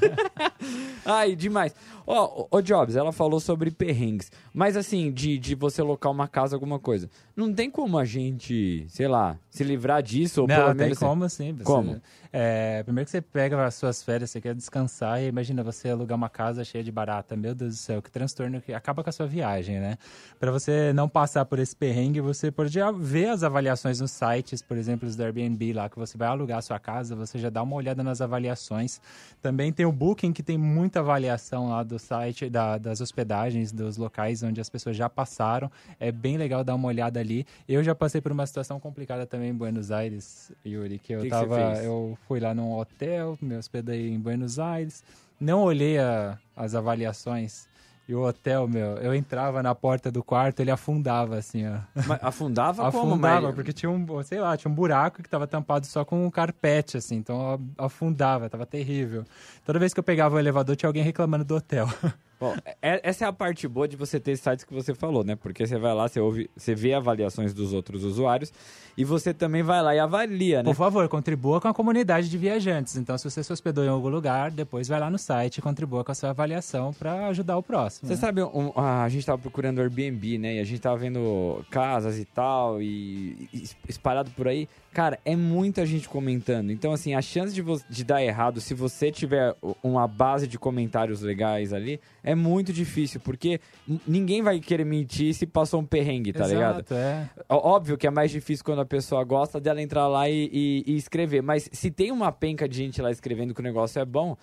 Ai, 1.04 1.36
demais. 1.36 1.72
Ó, 2.06 2.42
ô, 2.42 2.58
ô, 2.58 2.62
Jobs, 2.62 2.94
ela 2.94 3.12
falou 3.12 3.40
sobre 3.40 3.70
perrengues. 3.70 4.30
Mas 4.54 4.76
assim, 4.76 5.10
de, 5.10 5.36
de 5.38 5.54
você 5.54 5.82
locar 5.82 6.12
uma 6.12 6.28
casa, 6.28 6.54
alguma 6.54 6.78
coisa. 6.78 7.10
Não 7.34 7.52
tem 7.52 7.70
como 7.70 7.98
a 7.98 8.04
gente, 8.04 8.86
sei 8.88 9.08
lá, 9.08 9.36
se 9.50 9.64
livrar 9.64 10.02
disso? 10.02 10.42
Ou 10.42 10.48
Não, 10.48 10.54
pelo 10.56 10.68
tem 10.68 10.76
menos. 10.76 10.98
como 10.98 11.28
sim. 11.28 11.52
Você, 11.52 11.64
Como? 11.64 12.00
É, 12.32 12.82
primeiro 12.82 13.06
que 13.06 13.10
você 13.10 13.20
pega 13.20 13.64
as 13.64 13.74
suas 13.74 14.02
férias, 14.02 14.30
você 14.30 14.40
quer 14.40 14.54
descansar 14.54 15.22
e 15.22 15.26
imagina 15.26 15.62
você 15.62 15.88
alugar 15.88 16.16
uma 16.16 16.28
casa 16.28 16.64
cheia 16.64 16.84
de 16.84 16.92
barata. 16.92 17.34
Meu 17.34 17.54
Deus 17.54 17.74
do 17.74 17.78
céu, 17.78 18.02
que 18.02 18.10
transtorno 18.10 18.60
que 18.60 18.72
acaba 18.72 19.02
com 19.02 19.08
a 19.10 19.12
sua 19.12 19.26
viagem, 19.26 19.80
né? 19.80 19.96
Para 20.38 20.50
você 20.50 20.92
não 20.92 21.08
passar 21.08 21.44
por 21.46 21.58
esse 21.58 21.74
perrengue, 21.74 22.20
você 22.20 22.50
pode 22.50 22.78
ver 22.98 23.30
as 23.30 23.42
avaliações 23.42 24.00
nos 24.00 24.10
sites, 24.10 24.62
por 24.62 24.76
exemplo, 24.76 25.08
os 25.08 25.16
do 25.16 25.22
Airbnb 25.22 25.72
lá, 25.72 25.88
que 25.88 25.98
você 25.98 26.16
vai 26.16 26.28
alugar 26.28 26.58
a 26.58 26.62
sua 26.62 26.78
casa, 26.78 27.16
você 27.16 27.38
já 27.38 27.48
dá 27.50 27.62
uma 27.62 27.74
olhada 27.74 28.02
nas 28.02 28.20
avaliações. 28.20 29.00
Também 29.40 29.72
tem 29.72 29.86
o 29.86 29.92
Booking, 29.92 30.32
que 30.32 30.42
tem 30.42 30.58
muita 30.58 31.00
avaliação 31.00 31.70
lá 31.70 31.82
do 31.82 31.95
site, 31.98 32.48
da- 32.48 32.78
das 32.78 33.00
hospedagens, 33.00 33.72
dos 33.72 33.96
locais 33.96 34.42
onde 34.42 34.60
as 34.60 34.68
pessoas 34.68 34.96
já 34.96 35.08
passaram. 35.08 35.70
É 35.98 36.10
bem 36.12 36.36
legal 36.36 36.62
dar 36.64 36.74
uma 36.74 36.88
olhada 36.88 37.20
ali. 37.20 37.46
Eu 37.68 37.82
já 37.82 37.94
passei 37.94 38.20
por 38.20 38.32
uma 38.32 38.46
situação 38.46 38.78
complicada 38.80 39.26
também 39.26 39.50
em 39.50 39.54
Buenos 39.54 39.90
Aires, 39.90 40.52
Yuri, 40.64 40.98
que 40.98 41.12
eu 41.12 41.18
Que 41.20 41.24
que 41.26 41.30
tava. 41.30 41.72
fez? 41.74 41.84
eu 41.84 42.16
fui 42.26 42.40
lá 42.40 42.54
num 42.54 42.72
hotel, 42.78 43.38
me 43.40 43.56
hospedei 43.56 44.10
em 44.10 44.18
Buenos 44.18 44.58
Aires, 44.58 45.02
não 45.40 45.62
olhei 45.62 45.98
a- 45.98 46.38
as 46.56 46.74
avaliações. 46.74 47.66
E 48.08 48.14
o 48.14 48.22
hotel, 48.22 48.68
meu, 48.68 48.98
eu 48.98 49.12
entrava 49.14 49.62
na 49.64 49.74
porta 49.74 50.12
do 50.12 50.22
quarto, 50.22 50.60
ele 50.60 50.70
afundava, 50.70 51.36
assim, 51.36 51.66
ó. 51.66 51.78
Mas 52.06 52.22
afundava 52.22 52.82
como, 52.92 53.14
Afundava, 53.14 53.46
mas- 53.48 53.54
porque 53.56 53.72
tinha 53.72 53.90
um, 53.90 54.22
sei 54.22 54.38
lá, 54.40 54.56
tinha 54.56 54.70
um 54.70 54.74
buraco 54.74 55.22
que 55.22 55.28
tava 55.28 55.46
tampado 55.46 55.86
só 55.86 56.04
com 56.04 56.24
um 56.24 56.30
carpete, 56.30 56.96
assim, 56.96 57.16
então 57.16 57.60
afundava, 57.76 58.48
tava 58.48 58.64
terrível. 58.64 59.24
Toda 59.64 59.78
vez 59.80 59.92
que 59.92 59.98
eu 59.98 60.04
pegava 60.04 60.36
o 60.36 60.38
elevador, 60.38 60.76
tinha 60.76 60.88
alguém 60.88 61.02
reclamando 61.02 61.44
do 61.44 61.56
hotel. 61.56 61.88
Bom, 62.38 62.54
é- 62.82 63.00
essa 63.02 63.24
é 63.24 63.28
a 63.28 63.32
parte 63.32 63.66
boa 63.66 63.88
de 63.88 63.96
você 63.96 64.20
ter 64.20 64.36
sites 64.36 64.64
que 64.64 64.74
você 64.74 64.94
falou, 64.94 65.24
né? 65.24 65.36
Porque 65.36 65.66
você 65.66 65.78
vai 65.78 65.94
lá, 65.94 66.06
você 66.08 66.20
ouve, 66.20 66.50
você 66.56 66.74
vê 66.74 66.92
avaliações 66.92 67.54
dos 67.54 67.72
outros 67.72 68.04
usuários 68.04 68.52
e 68.96 69.04
você 69.04 69.32
também 69.32 69.62
vai 69.62 69.82
lá 69.82 69.94
e 69.94 69.98
avalia, 69.98 70.58
né? 70.58 70.64
Por 70.64 70.74
favor, 70.74 71.08
contribua 71.08 71.60
com 71.60 71.68
a 71.68 71.74
comunidade 71.74 72.28
de 72.28 72.36
viajantes. 72.36 72.96
Então, 72.96 73.16
se 73.16 73.24
você 73.28 73.42
se 73.42 73.52
hospedou 73.52 73.84
em 73.84 73.88
algum 73.88 74.08
lugar, 74.08 74.50
depois 74.50 74.86
vai 74.88 75.00
lá 75.00 75.10
no 75.10 75.18
site 75.18 75.58
e 75.58 75.62
contribua 75.62 76.04
com 76.04 76.12
a 76.12 76.14
sua 76.14 76.30
avaliação 76.30 76.92
para 76.92 77.26
ajudar 77.28 77.56
o 77.56 77.62
próximo. 77.62 78.08
Você 78.08 78.14
né? 78.14 78.20
sabe, 78.20 78.42
um- 78.42 78.72
a 78.76 79.08
gente 79.08 79.24
tava 79.24 79.38
procurando 79.38 79.80
Airbnb, 79.80 80.38
né? 80.38 80.56
E 80.56 80.60
a 80.60 80.64
gente 80.64 80.80
tava 80.80 80.96
vendo 80.96 81.64
casas 81.70 82.18
e 82.18 82.24
tal, 82.24 82.80
e, 82.82 83.48
e 83.52 83.64
espalhado 83.88 84.30
por 84.32 84.46
aí. 84.46 84.68
Cara, 84.96 85.18
é 85.26 85.36
muita 85.36 85.84
gente 85.84 86.08
comentando. 86.08 86.70
Então, 86.70 86.90
assim, 86.90 87.12
a 87.12 87.20
chance 87.20 87.54
de, 87.54 87.62
de 87.90 88.02
dar 88.02 88.24
errado, 88.24 88.62
se 88.62 88.72
você 88.72 89.12
tiver 89.12 89.54
uma 89.82 90.08
base 90.08 90.46
de 90.48 90.58
comentários 90.58 91.20
legais 91.20 91.74
ali, 91.74 92.00
é 92.24 92.34
muito 92.34 92.72
difícil, 92.72 93.20
porque 93.20 93.60
ninguém 94.08 94.40
vai 94.40 94.58
querer 94.58 94.86
mentir 94.86 95.34
se 95.34 95.44
passou 95.44 95.80
um 95.82 95.84
perrengue, 95.84 96.32
tá 96.32 96.46
Exato, 96.46 96.54
ligado? 96.54 96.84
é. 96.94 97.28
Óbvio 97.46 97.98
que 97.98 98.06
é 98.06 98.10
mais 98.10 98.30
difícil 98.30 98.64
quando 98.64 98.80
a 98.80 98.86
pessoa 98.86 99.22
gosta 99.22 99.60
dela 99.60 99.82
entrar 99.82 100.08
lá 100.08 100.30
e, 100.30 100.48
e- 100.50 100.84
e 100.86 100.96
escrever, 100.96 101.42
mas 101.42 101.68
se 101.70 101.90
tem 101.90 102.10
uma 102.10 102.32
penca 102.32 102.66
de 102.66 102.78
gente 102.78 103.02
lá 103.02 103.10
escrevendo 103.10 103.52
que 103.52 103.60
o 103.60 103.62
negócio 103.62 104.00
é 104.00 104.04
bom, 104.06 104.34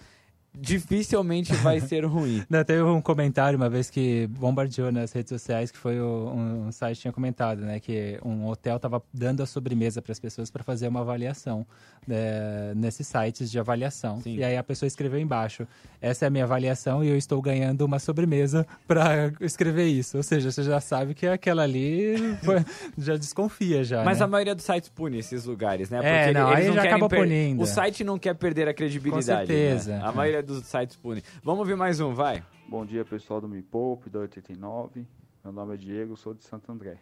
dificilmente 0.55 1.53
vai 1.55 1.79
ser 1.79 2.05
ruim. 2.05 2.43
Não, 2.49 2.63
teve 2.63 2.81
um 2.83 3.01
comentário 3.01 3.57
uma 3.57 3.69
vez 3.69 3.89
que 3.89 4.27
bombardeou 4.27 4.91
nas 4.91 5.11
redes 5.11 5.29
sociais 5.29 5.71
que 5.71 5.77
foi 5.77 5.99
o, 5.99 6.31
um, 6.33 6.67
um 6.67 6.71
site 6.71 7.01
tinha 7.01 7.11
comentado, 7.11 7.61
né, 7.61 7.79
que 7.79 8.19
um 8.23 8.47
hotel 8.47 8.75
estava 8.75 9.01
dando 9.13 9.41
a 9.41 9.45
sobremesa 9.45 10.01
para 10.01 10.11
as 10.11 10.19
pessoas 10.19 10.51
para 10.51 10.63
fazer 10.63 10.87
uma 10.87 11.01
avaliação 11.01 11.65
né, 12.07 12.73
nesses 12.75 13.07
sites 13.07 13.49
de 13.49 13.59
avaliação. 13.59 14.21
E 14.25 14.43
aí 14.43 14.57
a 14.57 14.63
pessoa 14.63 14.87
escreveu 14.87 15.19
embaixo: 15.19 15.67
essa 16.01 16.25
é 16.25 16.27
a 16.27 16.29
minha 16.29 16.43
avaliação 16.43 17.03
e 17.03 17.09
eu 17.09 17.17
estou 17.17 17.41
ganhando 17.41 17.81
uma 17.81 17.99
sobremesa 17.99 18.65
para 18.87 19.31
escrever 19.41 19.87
isso. 19.87 20.17
Ou 20.17 20.23
seja, 20.23 20.51
você 20.51 20.63
já 20.63 20.79
sabe 20.79 21.13
que 21.13 21.25
aquela 21.25 21.63
ali 21.63 22.15
foi- 22.43 22.63
já 22.97 23.15
desconfia 23.15 23.83
já. 23.83 24.03
Mas 24.03 24.19
né? 24.19 24.25
a 24.25 24.27
maioria 24.27 24.55
dos 24.55 24.65
sites 24.65 24.89
pune 24.89 25.19
esses 25.19 25.45
lugares, 25.45 25.89
né? 25.89 25.99
É, 26.03 26.29
ele- 26.29 26.39
não, 26.39 26.49
aí 26.49 26.65
já 26.65 26.73
querem 26.73 26.91
acaba 26.91 27.09
punindo. 27.09 27.61
O 27.63 27.65
site 27.65 28.03
não 28.03 28.19
quer 28.19 28.35
perder 28.35 28.67
a 28.67 28.73
credibilidade. 28.73 29.25
Com 29.25 29.53
certeza, 29.53 29.97
né? 29.97 30.01
A 30.03 30.09
é. 30.09 30.13
maioria 30.13 30.42
dos 30.43 30.65
sites 30.65 30.95
pune. 30.95 31.23
Vamos 31.41 31.59
ouvir 31.61 31.75
mais 31.75 31.99
um, 31.99 32.13
vai. 32.13 32.43
Bom 32.67 32.85
dia, 32.85 33.03
pessoal 33.05 33.39
do 33.39 33.47
Me 33.47 33.61
Poupe, 33.61 34.09
da 34.09 34.19
89. 34.19 35.07
Meu 35.43 35.53
nome 35.53 35.73
é 35.73 35.77
Diego, 35.77 36.15
sou 36.15 36.33
de 36.33 36.43
Santo 36.43 36.71
André. 36.71 36.99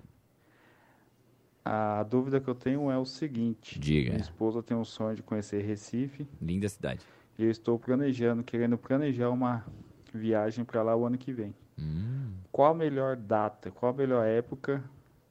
A 1.64 2.04
dúvida 2.04 2.40
que 2.40 2.48
eu 2.48 2.56
tenho 2.56 2.90
é 2.90 2.98
o 2.98 3.06
seguinte: 3.06 3.80
Diga. 3.80 4.12
Minha 4.12 4.22
esposa 4.22 4.64
tem 4.64 4.76
um 4.76 4.86
sonho 4.86 5.16
de 5.16 5.24
conhecer 5.24 5.62
Recife. 5.62 6.28
Linda 6.42 6.68
cidade. 6.68 7.06
E 7.38 7.44
eu 7.44 7.52
estou 7.52 7.78
planejando, 7.78 8.44
querendo 8.44 8.78
planejar 8.78 9.30
uma 9.30 9.66
viagem 10.14 10.66
para 10.66 10.82
lá 10.82 10.96
o 10.96 11.06
ano 11.06 11.18
que 11.18 11.32
vem. 11.32 11.54
Hum. 11.78 12.34
Qual 12.52 12.72
a 12.72 12.74
melhor 12.74 13.16
data, 13.16 13.72
qual 13.72 13.94
a 13.94 13.96
melhor 13.96 14.26
época, 14.26 14.84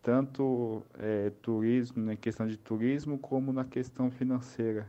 tanto 0.02 0.82
eh, 0.98 1.32
turismo, 1.42 2.02
na 2.02 2.16
questão 2.16 2.46
de 2.46 2.56
turismo, 2.56 3.18
como 3.18 3.52
na 3.52 3.64
questão 3.64 4.10
financeira? 4.10 4.88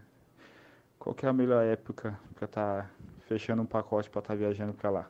Qual 1.01 1.15
que 1.15 1.25
é 1.25 1.29
a 1.29 1.33
melhor 1.33 1.65
época 1.65 2.15
para 2.35 2.45
estar 2.45 2.91
fechando 3.27 3.59
um 3.63 3.65
pacote 3.65 4.07
para 4.07 4.19
estar 4.19 4.35
viajando 4.35 4.71
para 4.71 4.91
lá? 4.91 5.09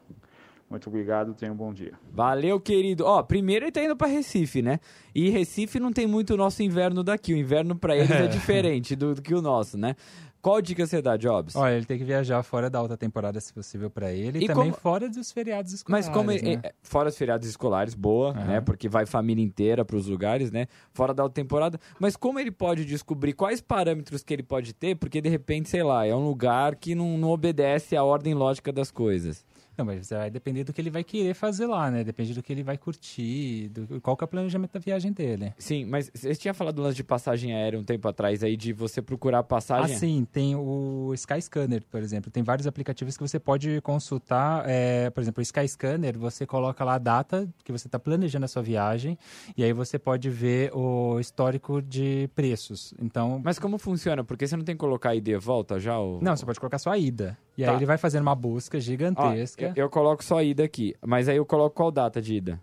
Muito 0.70 0.88
obrigado, 0.88 1.34
tenha 1.34 1.52
um 1.52 1.56
bom 1.56 1.74
dia. 1.74 1.92
Valeu, 2.14 2.58
querido. 2.62 3.04
Ó, 3.06 3.22
primeiro 3.22 3.66
ele 3.66 3.74
tá 3.74 3.84
indo 3.84 3.94
pra 3.94 4.08
Recife, 4.08 4.62
né? 4.62 4.80
E 5.14 5.30
Recife 5.30 5.82
não 5.82 5.92
tem 5.92 6.08
muito 6.08 6.34
o 6.34 6.38
nosso 6.38 6.64
inverno 6.64 7.04
daqui. 7.04 7.34
O 7.34 7.38
inverno 7.38 7.76
pra 7.76 7.94
eles 7.94 8.10
é, 8.10 8.24
É. 8.24 8.28
diferente 8.32 8.96
do, 8.96 9.16
do 9.16 9.22
que 9.22 9.36
o 9.36 9.42
nosso, 9.42 9.78
né? 9.78 9.98
Qual 10.42 10.62
dica 10.62 10.86
você 10.88 11.02
dá, 11.02 11.16
Jobs? 11.18 11.56
Olha, 11.56 11.76
ele 11.76 11.86
tem 11.86 11.98
que 11.98 12.04
viajar 12.04 12.42
fora 12.44 12.70
da 12.70 12.80
alta 12.80 12.98
temporada, 12.98 13.40
se 13.40 13.54
possível, 13.54 13.90
para 13.90 14.12
ele. 14.12 14.40
E, 14.40 14.44
E 14.46 14.48
também 14.48 14.72
como- 14.72 14.76
fora 14.82 15.08
dos 15.10 15.32
feriados 15.32 15.72
escolares. 15.72 16.08
Mas 16.08 16.16
como 16.16 16.32
ele, 16.32 16.56
né? 16.56 16.62
é, 16.64 16.74
fora 16.82 17.10
os 17.10 17.18
feriados 17.18 17.48
escolares, 17.48 17.94
boa, 17.94 18.34
né? 18.34 18.60
Porque 18.60 18.90
vai 18.90 19.06
família 19.06 19.44
inteira 19.44 19.86
para 19.86 19.96
os 19.96 20.08
lugares, 20.08 20.52
né? 20.52 20.68
Fora 20.94 21.14
da 21.14 21.30
temporada. 21.30 21.80
Mas 22.00 22.16
como 22.16 22.40
ele 22.40 22.52
pode 22.52 22.86
descobrir 22.86 23.34
quais 23.34 23.62
parâmetros 23.62 24.24
que 24.24 24.34
ele 24.34 24.44
pode 24.44 24.74
ter? 24.74 24.96
Porque 24.96 25.22
de 25.22 25.30
repente, 25.30 25.70
sei 25.70 25.84
lá, 25.84 26.06
é 26.06 26.16
um 26.16 26.26
lugar 26.26 26.76
que 26.76 26.96
não, 26.96 27.18
não 27.18 27.30
obedece 27.30 27.96
à 27.96 28.04
ordem 28.04 28.34
lógica 28.34 28.72
das 28.72 28.90
coisas. 28.90 29.46
Não, 29.78 29.86
mas 29.86 30.10
vai 30.10 30.30
depender 30.30 30.64
do 30.64 30.74
que 30.74 30.82
ele 30.82 30.90
vai 30.90 31.04
querer 31.04 31.34
fazer 31.34 31.66
lá, 31.66 31.90
né? 31.90 32.04
Depende 32.04 32.34
do 32.34 32.44
que 32.44 32.52
ele 32.52 32.64
vai 32.64 32.78
curtir, 32.78 33.70
do, 33.70 34.02
qual 34.02 34.16
que 34.16 34.24
é 34.24 34.26
o 34.26 34.28
planejamento 34.28 34.74
da 34.74 34.80
viagem 34.80 35.12
dele. 35.12 35.54
Sim, 35.58 35.86
mas 35.86 36.12
você 36.14 36.36
tinha 36.36 36.54
falado 36.54 36.76
do 36.76 36.82
lance 36.82 36.96
de 36.96 37.04
passagem 37.04 37.54
aérea 37.54 37.80
um 37.80 37.84
tempo 37.84 38.08
atrás 38.08 38.44
aí, 38.44 38.56
de 38.56 38.74
você 38.74 39.02
procurar 39.02 39.44
passagem. 39.44 39.96
Ah, 39.96 40.00
sim, 40.00 40.28
tem 40.32 40.56
o 40.56 41.12
Skyscanner, 41.16 41.84
por 41.90 42.02
exemplo. 42.02 42.30
Tem 42.30 42.44
vários 42.44 42.68
aplicativos 42.68 43.18
que 43.18 43.24
você 43.24 43.40
pode 43.40 43.82
consultar. 43.82 44.64
é, 44.68 45.10
por 45.10 45.22
exemplo, 45.22 45.40
o 45.40 45.42
Skyscanner, 45.42 46.18
você 46.18 46.46
coloca 46.46 46.84
lá 46.84 46.96
a 46.96 47.00
data 47.00 47.50
que 47.64 47.72
você 47.72 47.88
está 47.88 47.98
planejando 47.98 48.46
a 48.46 48.48
sua 48.48 48.62
viagem 48.62 49.18
e 49.58 49.64
aí 49.64 49.74
você 49.74 49.98
pode 49.98 50.30
ver 50.30 50.72
o 50.76 51.20
histórico 51.20 51.82
de 51.82 52.30
preços. 52.36 52.94
Então, 53.02 53.42
Mas 53.44 53.58
como 53.58 53.78
funciona? 53.78 54.24
Porque 54.24 54.46
você 54.46 54.56
não 54.56 54.64
tem 54.64 54.76
que 54.76 54.80
colocar 54.80 55.16
id 55.16 55.32
de 55.32 55.38
volta 55.38 55.80
já? 55.80 55.98
O... 55.98 56.20
não, 56.22 56.36
você 56.36 56.46
pode 56.46 56.60
colocar 56.60 56.78
só 56.78 56.92
a 56.92 56.98
ida. 56.98 57.38
E 57.58 57.64
Tá. 57.64 57.72
aí 57.72 57.78
ele 57.78 57.86
vai 57.86 57.98
fazendo 57.98 58.22
uma 58.24 58.36
busca 58.36 58.78
Ó, 58.78 58.80
gigantesca. 58.80 59.74
eu, 59.76 59.84
eu 59.86 59.90
coloco 59.90 60.24
só 60.24 60.42
ida 60.42 60.64
aqui, 60.64 60.96
mas 61.06 61.28
aí 61.30 61.38
eu 61.38 61.46
coloco 61.46 61.76
qual 61.76 61.92
data 61.92 62.22
de 62.22 62.36
ida? 62.36 62.62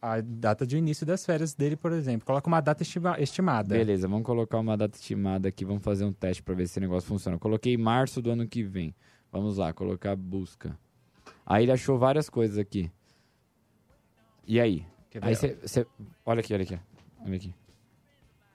A 0.00 0.20
data 0.20 0.66
de 0.66 0.76
início 0.76 1.06
das 1.06 1.24
férias 1.24 1.54
dele, 1.54 1.76
por 1.76 1.92
exemplo. 1.92 2.26
Coloca 2.26 2.48
uma 2.48 2.60
data 2.60 2.82
estima- 2.82 3.16
estimada. 3.20 3.74
Beleza, 3.76 4.08
vamos 4.08 4.26
colocar 4.26 4.58
uma 4.58 4.76
data 4.76 4.96
estimada 4.96 5.48
aqui, 5.48 5.64
vamos 5.64 5.82
fazer 5.84 6.04
um 6.04 6.12
teste 6.12 6.42
para 6.42 6.54
ver 6.54 6.66
se 6.66 6.72
esse 6.72 6.80
negócio 6.80 7.08
funciona. 7.08 7.38
Coloquei 7.38 7.76
março 7.76 8.20
do 8.20 8.30
ano 8.30 8.46
que 8.48 8.64
vem. 8.64 8.92
Vamos 9.30 9.56
lá, 9.58 9.72
colocar 9.72 10.16
busca. 10.16 10.76
Aí 11.46 11.64
ele 11.64 11.72
achou 11.72 11.96
várias 11.98 12.28
coisas 12.28 12.58
aqui. 12.58 12.90
E 14.46 14.60
aí? 14.60 14.84
Aí 15.20 15.36
você. 15.36 15.86
Olha 16.26 16.40
aqui, 16.40 16.52
olha 16.52 16.62
aqui. 16.64 16.78
Olha 17.24 17.36
aqui. 17.36 17.54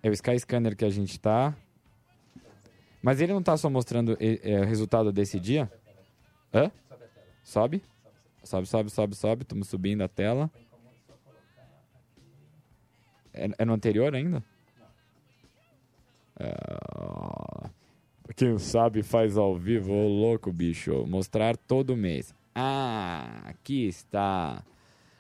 É 0.04 0.10
o 0.10 0.14
Skyscanner 0.14 0.76
que 0.76 0.84
a 0.84 0.90
gente 0.90 1.18
tá. 1.20 1.56
Mas 3.02 3.22
ele 3.22 3.34
não 3.34 3.42
tá 3.42 3.56
só 3.56 3.70
mostrando 3.70 4.18
eh, 4.20 4.60
o 4.62 4.66
resultado 4.66 5.12
desse 5.12 5.40
dia? 5.40 5.72
Hã? 6.54 6.72
Sobe? 7.44 7.82
Sobe, 8.44 8.68
sobe, 8.68 8.90
sobe, 8.90 9.16
sobe. 9.16 9.42
Estamos 9.44 9.68
subindo 9.68 10.02
a 10.02 10.08
tela. 10.08 10.50
É, 13.34 13.50
é 13.60 13.66
no 13.66 13.74
anterior 13.74 14.14
ainda? 14.16 14.44
Ah, 16.40 17.70
quem 18.36 18.58
sabe 18.58 19.04
faz 19.04 19.38
ao 19.38 19.56
vivo, 19.56 19.92
ô 19.92 20.08
louco, 20.08 20.52
bicho. 20.52 21.06
Mostrar 21.08 21.58
todo 21.58 21.96
mês. 21.96 22.34
Ah, 22.54 23.42
aqui 23.46 23.88
está. 23.88 24.64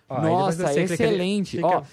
Ó, 0.10 0.22
Nossa, 0.22 0.66
clica 0.72 0.94
excelente. 0.94 1.58
clica- 1.58 1.84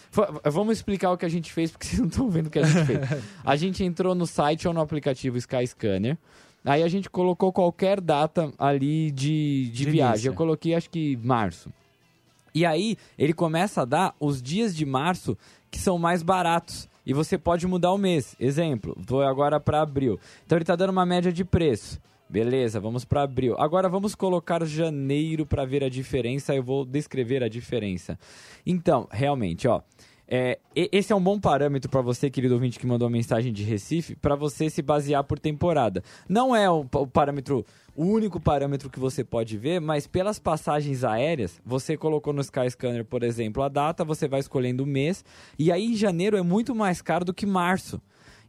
Ó, 0.45 0.51
vamos 0.51 0.77
explicar 0.79 1.11
o 1.13 1.17
que 1.17 1.25
a 1.25 1.29
gente 1.29 1.53
fez, 1.53 1.71
porque 1.73 1.87
vocês 1.89 1.99
não 2.01 2.07
estão 2.09 2.29
vendo 2.31 2.47
o 2.47 2.51
que 2.51 2.59
a 2.61 2.65
gente 2.65 2.85
fez. 2.87 3.01
A 3.45 3.57
gente 3.57 3.83
entrou 3.83 4.15
no 4.15 4.27
site 4.27 4.69
ou 4.69 4.75
no 4.75 4.81
aplicativo 4.81 5.37
Skyscanner. 5.37 6.17
Aí 6.65 6.83
a 6.83 6.89
gente 6.89 7.11
colocou 7.11 7.53
qualquer 7.53 8.01
data 8.01 8.51
ali 8.59 9.11
de, 9.11 9.65
de 9.71 9.85
De 9.85 9.91
viagem. 9.91 10.13
início. 10.15 10.29
Eu 10.31 10.35
coloquei, 10.35 10.75
acho 10.75 10.89
que 10.89 11.17
março. 11.23 11.71
E 12.55 12.65
aí, 12.65 12.97
ele 13.19 13.33
começa 13.35 13.83
a 13.83 13.85
dar 13.85 14.15
os 14.19 14.41
dias 14.41 14.75
de 14.75 14.87
março 14.87 15.37
que 15.71 15.79
são 15.79 15.99
mais 15.99 16.23
baratos. 16.23 16.89
E 17.05 17.13
você 17.13 17.37
pode 17.37 17.67
mudar 17.67 17.93
o 17.93 17.99
mês. 17.99 18.35
Exemplo, 18.41 18.97
vou 18.97 19.21
agora 19.23 19.61
para 19.61 19.83
abril. 19.83 20.19
Então 20.47 20.57
ele 20.57 20.65
tá 20.65 20.75
dando 20.75 20.91
uma 20.91 21.05
média 21.05 21.31
de 21.33 21.45
preço. 21.45 22.01
Beleza, 22.29 22.81
vamos 22.81 23.05
para 23.05 23.23
abril. 23.23 23.55
Agora 23.59 23.89
vamos 23.89 24.15
colocar 24.15 24.65
janeiro 24.65 25.45
para 25.47 25.65
ver 25.65 25.85
a 25.85 25.89
diferença. 25.89 26.55
Eu 26.55 26.63
vou 26.63 26.85
descrever 26.85 27.43
a 27.43 27.49
diferença. 27.49 28.19
Então, 28.67 29.07
realmente, 29.11 29.69
ó. 29.69 29.83
é, 30.27 30.59
esse 30.75 31.13
é 31.13 31.17
um 31.17 31.23
bom 31.23 31.39
parâmetro 31.39 31.91
para 31.91 32.01
você, 32.01 32.31
querido 32.31 32.55
ouvinte 32.55 32.79
que 32.79 32.87
mandou 32.87 33.07
a 33.07 33.11
mensagem 33.11 33.53
de 33.53 33.63
Recife, 33.63 34.17
para 34.17 34.35
você 34.35 34.71
se 34.71 34.81
basear 34.83 35.23
por 35.23 35.39
temporada. 35.39 36.03
Não 36.29 36.57
é 36.57 36.69
o, 36.69 36.87
o 36.93 37.07
parâmetro, 37.07 37.65
o 37.95 38.05
único 38.05 38.41
parâmetro 38.41 38.89
que 38.89 38.99
você 38.99 39.23
pode 39.23 39.57
ver, 39.59 39.81
mas 39.81 40.07
pelas 40.07 40.39
passagens 40.39 41.05
aéreas, 41.05 41.61
você 41.65 41.97
colocou 41.97 42.33
no 42.33 42.41
Skyscanner, 42.41 43.05
por 43.05 43.23
exemplo, 43.23 43.63
a 43.63 43.69
data, 43.69 44.03
você 44.03 44.27
vai 44.27 44.41
escolhendo 44.41 44.83
o 44.83 44.87
mês, 44.87 45.23
e 45.59 45.71
aí 45.71 45.95
janeiro 45.95 46.39
é 46.39 46.43
muito 46.43 46.75
mais 46.75 47.03
caro 47.03 47.25
do 47.25 47.35
que 47.35 47.45
março. 47.45 48.01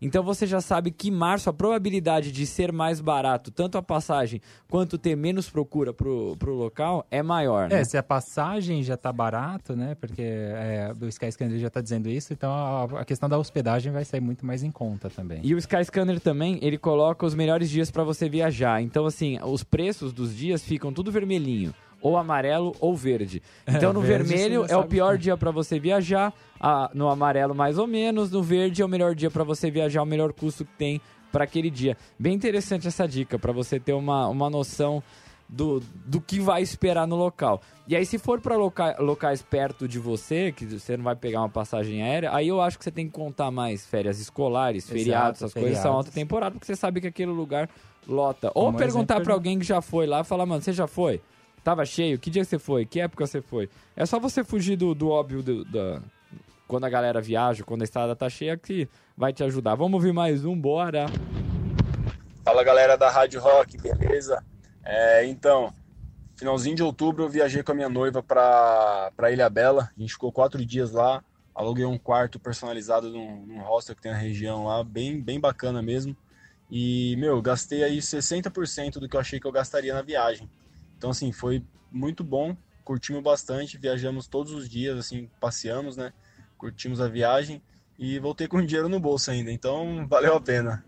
Então 0.01 0.23
você 0.23 0.45
já 0.45 0.61
sabe 0.61 0.91
que 0.91 1.09
março 1.09 1.49
a 1.49 1.53
probabilidade 1.53 2.31
de 2.31 2.45
ser 2.45 2.71
mais 2.71 2.99
barato, 2.99 3.51
tanto 3.51 3.77
a 3.77 3.81
passagem 3.81 4.41
quanto 4.69 4.97
ter 4.97 5.15
menos 5.15 5.49
procura 5.49 5.93
pro, 5.93 6.35
pro 6.37 6.53
local, 6.53 7.05
é 7.09 7.23
maior. 7.23 7.71
É, 7.71 7.77
né? 7.77 7.83
se 7.83 7.97
a 7.97 8.03
passagem 8.03 8.83
já 8.83 8.97
tá 8.97 9.11
barato, 9.11 9.75
né? 9.75 9.95
Porque 9.95 10.21
é, 10.21 10.91
o 10.99 11.07
Skyscanner 11.07 11.59
já 11.59 11.69
tá 11.69 11.81
dizendo 11.81 12.09
isso, 12.09 12.33
então 12.33 12.51
a, 12.51 13.01
a 13.01 13.05
questão 13.05 13.29
da 13.29 13.37
hospedagem 13.37 13.91
vai 13.91 14.03
sair 14.05 14.21
muito 14.21 14.45
mais 14.45 14.63
em 14.63 14.71
conta 14.71 15.09
também. 15.09 15.39
E 15.43 15.53
o 15.53 15.57
Skyscanner 15.57 16.19
também, 16.19 16.59
ele 16.61 16.77
coloca 16.77 17.25
os 17.25 17.33
melhores 17.35 17.69
dias 17.69 17.89
para 17.89 18.03
você 18.03 18.27
viajar. 18.29 18.81
Então, 18.81 19.05
assim, 19.05 19.39
os 19.43 19.63
preços 19.63 20.13
dos 20.13 20.35
dias 20.35 20.63
ficam 20.63 20.91
tudo 20.91 21.11
vermelhinho. 21.11 21.73
Ou 22.07 22.17
amarelo 22.17 22.75
ou 22.79 22.95
verde. 22.95 23.41
Então, 23.67 23.89
É, 23.89 23.93
no 23.93 24.01
verde 24.01 24.29
vermelho 24.29 24.65
é 24.69 24.77
o 24.77 24.83
pior 24.85 25.17
dia 25.17 25.35
para 25.35 25.49
você 25.49 25.79
viajar. 25.79 26.31
a- 26.59 26.89
no 26.93 27.09
amarelo, 27.09 27.53
mais 27.55 27.77
ou 27.77 27.85
menos. 27.87 28.31
No 28.31 28.41
verde 28.43 28.81
é 28.81 28.85
o 28.85 28.87
melhor 28.87 29.13
dia 29.15 29.29
para 29.31 29.43
você 29.43 29.69
viajar, 29.71 30.01
o 30.01 30.05
melhor 30.05 30.31
custo 30.33 30.63
que 30.65 30.71
tem 30.77 31.01
para 31.31 31.43
aquele 31.43 31.69
dia. 31.69 31.97
Bem 32.17 32.33
interessante 32.33 32.87
essa 32.87 33.07
dica, 33.07 33.37
para 33.39 33.51
você 33.51 33.79
ter 33.79 33.93
uma, 33.93 34.27
uma 34.27 34.49
noção 34.49 35.03
do, 35.49 35.79
do 36.05 36.19
que 36.21 36.39
vai 36.39 36.61
esperar 36.61 37.05
no 37.07 37.15
local. 37.15 37.61
E 37.87 37.95
aí, 37.95 38.05
se 38.05 38.17
for 38.17 38.39
para 38.39 38.55
loca 38.55 38.95
locais 38.99 39.41
perto 39.43 39.87
de 39.87 39.99
você, 39.99 40.51
que 40.51 40.65
você 40.65 40.95
não 40.97 41.03
vai 41.03 41.15
pegar 41.15 41.41
uma 41.41 41.49
passagem 41.49 42.01
aérea, 42.01 42.33
aí 42.33 42.47
eu 42.47 42.61
acho 42.61 42.77
que 42.79 42.83
você 42.83 42.91
tem 42.91 43.05
que 43.05 43.11
contar 43.13 43.51
mais 43.51 43.85
férias 43.85 44.19
escolares, 44.19 44.85
Exato, 44.85 44.97
feriados, 44.99 45.41
essas 45.41 45.53
coisas 45.53 45.71
são 45.73 45.81
feriados. 45.83 45.97
alta 46.07 46.11
temporada, 46.11 46.51
porque 46.53 46.65
você 46.65 46.75
sabe 46.75 47.01
que 47.01 47.07
aquele 47.07 47.31
lugar 47.31 47.69
lota. 48.07 48.47
Ou 48.55 48.67
Como 48.67 48.77
perguntar 48.77 49.15
exemplo, 49.15 49.23
para 49.25 49.33
alguém 49.33 49.59
que 49.59 49.65
já 49.65 49.81
foi 49.81 50.07
lá 50.07 50.21
e 50.21 50.23
falar, 50.23 50.45
mano, 50.45 50.61
você 50.61 50.71
já 50.73 50.87
foi? 50.87 51.21
Tava 51.65 51.83
cheio? 51.83 52.19
Que 52.19 52.29
dia 52.29 52.45
você 52.45 52.59
foi? 52.59 52.85
Que 52.85 52.99
época 52.99 53.25
você 53.25 53.41
foi? 53.41 53.67
É 53.95 54.05
só 54.05 54.19
você 54.19 54.43
fugir 54.43 54.75
do, 54.75 54.93
do 54.93 55.09
óbvio 55.09 55.41
do- 55.41 55.65
da. 55.65 55.99
Quando 56.67 56.83
a 56.85 56.89
galera 56.89 57.19
viaja, 57.19 57.63
quando 57.63 57.81
a 57.81 57.85
estrada 57.85 58.15
tá 58.15 58.29
cheia, 58.29 58.55
que 58.55 58.87
vai 59.17 59.33
te 59.33 59.43
ajudar. 59.43 59.73
Vamos 59.73 59.95
ouvir 59.95 60.13
mais 60.13 60.45
um, 60.45 60.55
bora! 60.55 61.07
Fala 62.43 62.63
galera 62.63 62.95
da 62.95 63.09
Rádio 63.09 63.41
Rock, 63.41 63.77
beleza? 63.81 64.43
É, 64.83 65.25
então, 65.25 65.73
finalzinho 66.35 66.75
de 66.75 66.83
outubro 66.83 67.23
eu 67.23 67.29
viajei 67.29 67.63
com 67.63 67.71
a 67.71 67.75
minha 67.75 67.89
noiva 67.89 68.21
pra, 68.21 69.11
pra 69.17 69.31
Ilha 69.31 69.49
Bela. 69.49 69.89
A 69.97 69.99
gente 69.99 70.13
ficou 70.13 70.31
quatro 70.31 70.63
dias 70.63 70.91
lá. 70.91 71.23
Aluguei 71.55 71.85
um 71.85 71.97
quarto 71.97 72.39
personalizado 72.39 73.09
num, 73.09 73.43
num 73.43 73.61
hostel 73.63 73.95
que 73.95 74.03
tem 74.03 74.11
na 74.11 74.17
região 74.19 74.65
lá, 74.65 74.83
bem, 74.83 75.19
bem 75.19 75.39
bacana 75.39 75.81
mesmo. 75.81 76.15
E, 76.69 77.15
meu, 77.17 77.41
gastei 77.41 77.83
aí 77.83 77.97
60% 77.97 78.99
do 78.99 79.09
que 79.09 79.15
eu 79.15 79.19
achei 79.19 79.39
que 79.39 79.47
eu 79.47 79.51
gastaria 79.51 79.93
na 79.95 80.03
viagem. 80.03 80.47
Então, 80.97 81.09
assim, 81.09 81.31
foi 81.31 81.63
muito 81.91 82.23
bom, 82.23 82.55
curtimos 82.83 83.23
bastante, 83.23 83.77
viajamos 83.77 84.27
todos 84.27 84.53
os 84.53 84.69
dias, 84.69 84.97
assim, 84.97 85.29
passeamos, 85.39 85.97
né? 85.97 86.13
Curtimos 86.57 87.01
a 87.01 87.07
viagem 87.07 87.61
e 87.97 88.19
voltei 88.19 88.47
com 88.47 88.61
dinheiro 88.65 88.89
no 88.89 88.99
bolso 88.99 89.31
ainda. 89.31 89.51
Então, 89.51 90.07
valeu 90.07 90.35
a 90.35 90.41
pena. 90.41 90.85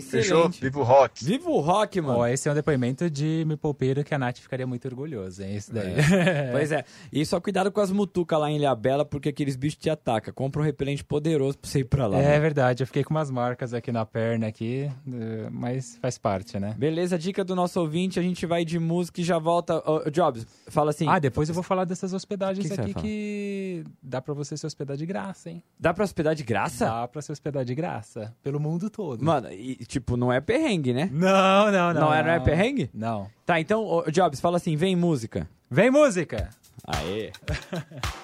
Fechou? 0.00 0.48
Viva 0.48 0.80
o 0.80 0.82
rock! 0.82 1.24
Viva 1.24 1.50
o 1.50 1.60
rock, 1.60 2.00
mano! 2.00 2.18
Ó, 2.20 2.26
esse 2.26 2.48
é 2.48 2.52
um 2.52 2.54
depoimento 2.54 3.08
de 3.10 3.44
me 3.46 3.56
poupeiro 3.56 4.02
que 4.04 4.14
a 4.14 4.18
Nath 4.18 4.38
ficaria 4.38 4.66
muito 4.66 4.86
orgulhosa, 4.88 5.46
hein? 5.46 5.56
Esse 5.56 5.72
daí. 5.72 5.94
Pois 6.52 6.70
é. 6.72 6.84
E 7.12 7.24
só 7.24 7.40
cuidado 7.40 7.70
com 7.70 7.80
as 7.80 7.90
mutucas 7.90 8.38
lá 8.38 8.50
em 8.50 8.56
Ilha 8.56 8.74
Bela, 8.74 9.04
porque 9.04 9.28
aqueles 9.28 9.56
bichos 9.56 9.78
te 9.78 9.90
atacam. 9.90 10.32
Compra 10.34 10.60
um 10.60 10.64
repelente 10.64 11.04
poderoso 11.04 11.58
pra 11.58 11.68
você 11.70 11.80
ir 11.80 11.84
pra 11.84 12.06
lá. 12.06 12.18
É 12.18 12.28
mano. 12.30 12.40
verdade, 12.40 12.82
eu 12.82 12.86
fiquei 12.86 13.02
com 13.04 13.14
umas 13.14 13.30
marcas 13.30 13.74
aqui 13.74 13.90
na 13.92 14.04
perna 14.04 14.46
aqui, 14.46 14.90
eh, 15.12 15.48
mas 15.50 15.96
faz 16.00 16.18
parte, 16.18 16.58
né? 16.58 16.74
Beleza, 16.78 17.18
dica 17.18 17.44
do 17.44 17.54
nosso 17.54 17.80
ouvinte, 17.80 18.18
a 18.18 18.22
gente 18.22 18.46
vai 18.46 18.64
de 18.64 18.78
música 18.78 19.20
e 19.20 19.24
já 19.24 19.38
volta. 19.38 19.82
Ô, 19.88 20.10
Jobs, 20.10 20.46
fala 20.68 20.90
assim. 20.90 21.06
Ah, 21.08 21.18
depois 21.18 21.48
eu 21.48 21.54
vou 21.54 21.62
falar 21.64 21.84
dessas 21.84 22.12
hospedagens 22.12 22.66
Que 22.68 22.74
que 22.74 22.80
aqui 22.80 22.92
falar? 22.92 23.02
que 23.04 23.84
dá 24.02 24.20
pra 24.22 24.34
você 24.34 24.56
se 24.56 24.66
hospedar 24.66 24.96
de 24.96 25.06
graça, 25.06 25.50
hein? 25.50 25.62
Dá 25.78 25.92
pra 25.92 26.04
hospedar 26.04 26.34
de 26.34 26.42
graça? 26.42 26.84
Dá 26.86 27.08
pra 27.08 27.22
se 27.22 27.32
hospedar 27.32 27.64
de 27.64 27.74
graça, 27.74 28.34
pelo 28.42 28.60
mundo 28.60 28.88
todo. 28.90 29.24
Mano, 29.24 29.52
e, 29.52 29.83
tipo, 29.86 30.16
não 30.16 30.32
é 30.32 30.40
perrengue, 30.40 30.92
né? 30.92 31.08
Não, 31.12 31.70
não, 31.70 31.92
não. 31.92 32.00
Não 32.02 32.14
é, 32.14 32.22
não 32.22 32.30
é 32.30 32.40
perrengue? 32.40 32.90
Não. 32.92 33.28
Tá, 33.44 33.60
então, 33.60 33.84
ô, 33.84 34.10
Jobs, 34.10 34.40
fala 34.40 34.56
assim, 34.56 34.76
vem 34.76 34.96
música. 34.96 35.48
Vem 35.70 35.90
música! 35.90 36.50
Aê. 36.86 37.32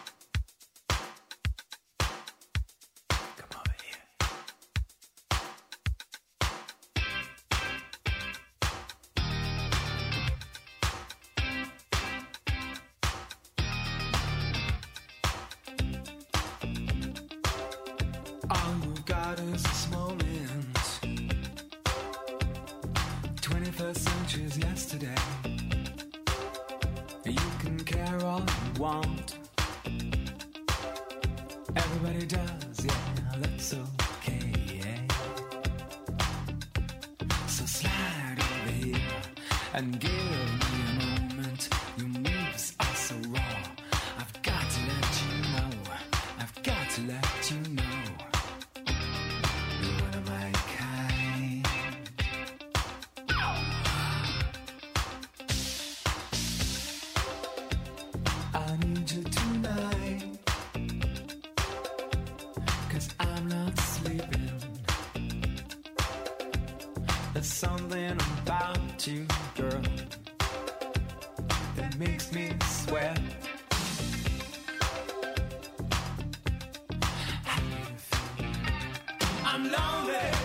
lonely. 79.71 80.40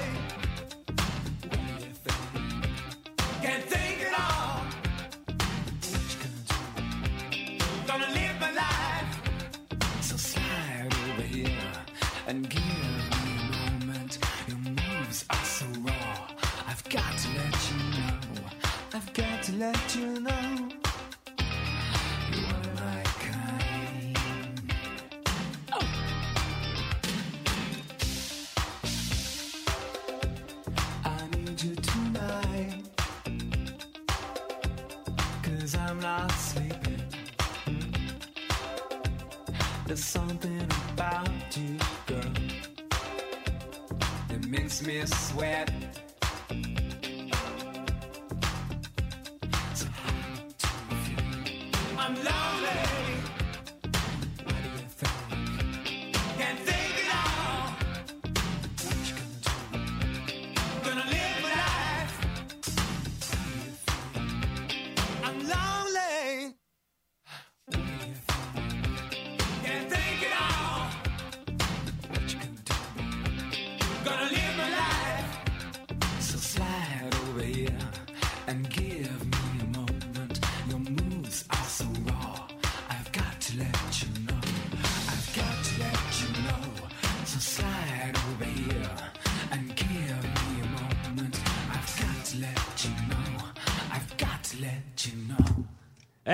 Christmas 44.86 45.10
sweat. 45.30 45.65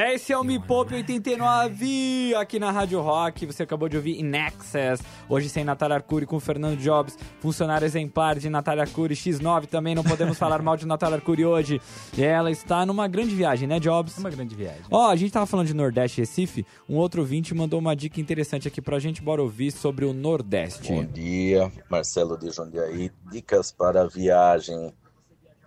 Esse 0.10 0.34
é 0.34 0.38
o 0.38 0.44
Me 0.44 0.58
Poupe 0.58 0.96
89 0.96 2.34
aqui 2.34 2.58
na 2.58 2.72
Rádio 2.72 3.00
Rock. 3.02 3.46
Você 3.46 3.62
acabou 3.62 3.88
de 3.88 3.98
ouvir 3.98 4.20
In 4.20 4.32
Excess. 4.36 5.04
Hoje 5.30 5.48
sem 5.48 5.64
Natália 5.64 5.98
Arcuri 5.98 6.26
com 6.26 6.40
Fernando 6.40 6.76
Jobs, 6.80 7.16
funcionário 7.40 7.86
exemplar 7.86 8.40
de 8.40 8.50
Natália 8.50 8.82
Arcuri 8.82 9.14
X9. 9.14 9.68
Também 9.68 9.94
não 9.94 10.04
podemos 10.04 10.38
falar 10.40 10.60
mal 10.64 10.76
de 10.76 10.88
Natália 10.88 11.18
Arcuri 11.18 11.46
hoje. 11.46 11.80
E 12.18 12.24
ela 12.24 12.50
está 12.50 12.84
numa 12.84 13.08
grande 13.08 13.36
viagem, 13.36 13.68
né, 13.68 13.80
Jobs? 13.80 14.18
Uma 14.18 14.32
grande 14.32 14.56
viagem. 14.56 14.82
Ó, 14.90 15.08
a 15.08 15.16
gente 15.16 15.32
tava 15.32 15.46
falando 15.46 15.68
de 15.68 15.76
Nordeste 15.76 16.20
e 16.20 16.24
Recife. 16.24 16.66
Um 16.90 16.98
outro 16.98 17.22
ouvinte 17.22 17.54
mandou 17.54 17.80
uma 17.80 17.96
dica 17.96 18.20
interessante 18.20 18.68
aqui 18.68 18.82
pra 18.82 18.98
gente. 18.98 19.22
Bora 19.22 19.44
ouvir 19.44 19.70
sobre 19.70 20.04
o 20.04 20.14
Nordeste. 20.14 20.92
Bom 20.92 21.06
dia, 21.06 21.72
Marcelo 21.88 22.40
de 22.40 22.50
Jundiaí. 22.50 23.12
Dicas 23.32 23.72
para 23.72 24.08
viagem. 24.08 24.92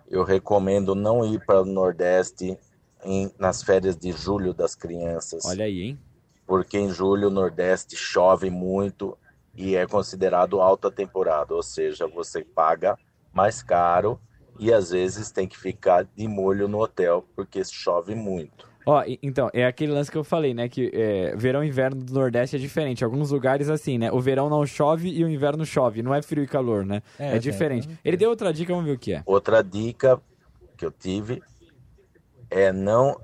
Eu 0.09 0.25
recomendo 0.25 0.93
não 0.93 1.23
ir 1.25 1.39
para 1.45 1.61
o 1.61 1.65
Nordeste 1.65 2.57
em- 3.05 3.31
nas 3.39 3.63
férias 3.63 3.95
de 3.97 4.11
julho 4.11 4.53
das 4.53 4.75
crianças. 4.75 5.45
Olha 5.45 5.65
aí, 5.65 5.81
hein? 5.81 5.99
Porque 6.45 6.77
em 6.77 6.89
julho 6.89 7.27
o 7.27 7.31
Nordeste 7.31 7.95
chove 7.95 8.49
muito 8.49 9.17
e 9.55 9.75
é 9.75 9.85
considerado 9.87 10.59
alta 10.61 10.91
temporada, 10.91 11.53
ou 11.55 11.63
seja, 11.63 12.07
você 12.07 12.43
paga 12.43 12.97
mais 13.33 13.63
caro 13.63 14.19
e 14.59 14.71
às 14.71 14.91
vezes 14.91 15.31
tem 15.31 15.47
que 15.47 15.57
ficar 15.57 16.03
de 16.15 16.27
molho 16.27 16.67
no 16.67 16.79
hotel 16.81 17.25
porque 17.35 17.63
chove 17.63 18.13
muito. 18.15 18.67
Ó, 18.85 19.03
e- 19.03 19.17
então, 19.23 19.49
é 19.51 19.65
aquele 19.65 19.91
lance 19.91 20.11
que 20.11 20.17
eu 20.17 20.23
falei, 20.23 20.53
né? 20.53 20.69
Que 20.69 20.91
é, 20.93 21.35
verão 21.35 21.63
e 21.63 21.67
inverno 21.67 22.03
do 22.03 22.13
Nordeste 22.13 22.55
é 22.55 22.59
diferente. 22.59 23.03
Alguns 23.03 23.31
lugares, 23.31 23.67
assim, 23.67 23.97
né? 23.97 24.11
O 24.11 24.19
verão 24.21 24.47
não 24.47 24.63
chove 24.63 25.09
e 25.09 25.23
o 25.23 25.27
inverno 25.27 25.65
chove. 25.65 26.03
Não 26.03 26.13
é 26.13 26.21
frio 26.21 26.43
e 26.43 26.47
calor, 26.47 26.85
né? 26.85 27.01
É, 27.17 27.35
É, 27.37 27.39
diferente. 27.39 27.89
Ele 28.05 28.15
deu 28.15 28.29
outra 28.29 28.53
dica, 28.53 28.71
vamos 28.71 28.87
ver 28.87 28.95
o 28.95 28.99
que 28.99 29.13
é. 29.13 29.23
Outra 29.25 29.63
dica 29.63 30.21
que 30.77 30.85
eu 30.85 30.91
tive 30.91 31.41
é 32.49 32.71
não 32.71 33.19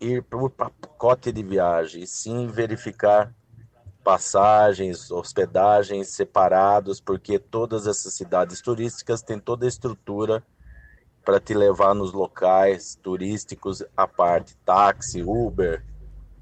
ir 0.00 0.22
por 0.22 0.50
pacote 0.50 1.30
de 1.30 1.42
viagem, 1.42 2.06
sim 2.06 2.46
verificar 2.46 3.34
passagens, 4.02 5.10
hospedagens 5.10 6.08
separados, 6.08 7.00
porque 7.00 7.38
todas 7.38 7.86
essas 7.86 8.14
cidades 8.14 8.60
turísticas 8.60 9.22
têm 9.22 9.38
toda 9.38 9.66
a 9.66 9.68
estrutura 9.68 10.42
para 11.24 11.38
te 11.38 11.52
levar 11.52 11.94
nos 11.94 12.12
locais 12.12 12.98
turísticos 13.02 13.84
à 13.96 14.06
parte, 14.06 14.56
táxi, 14.64 15.22
Uber 15.22 15.84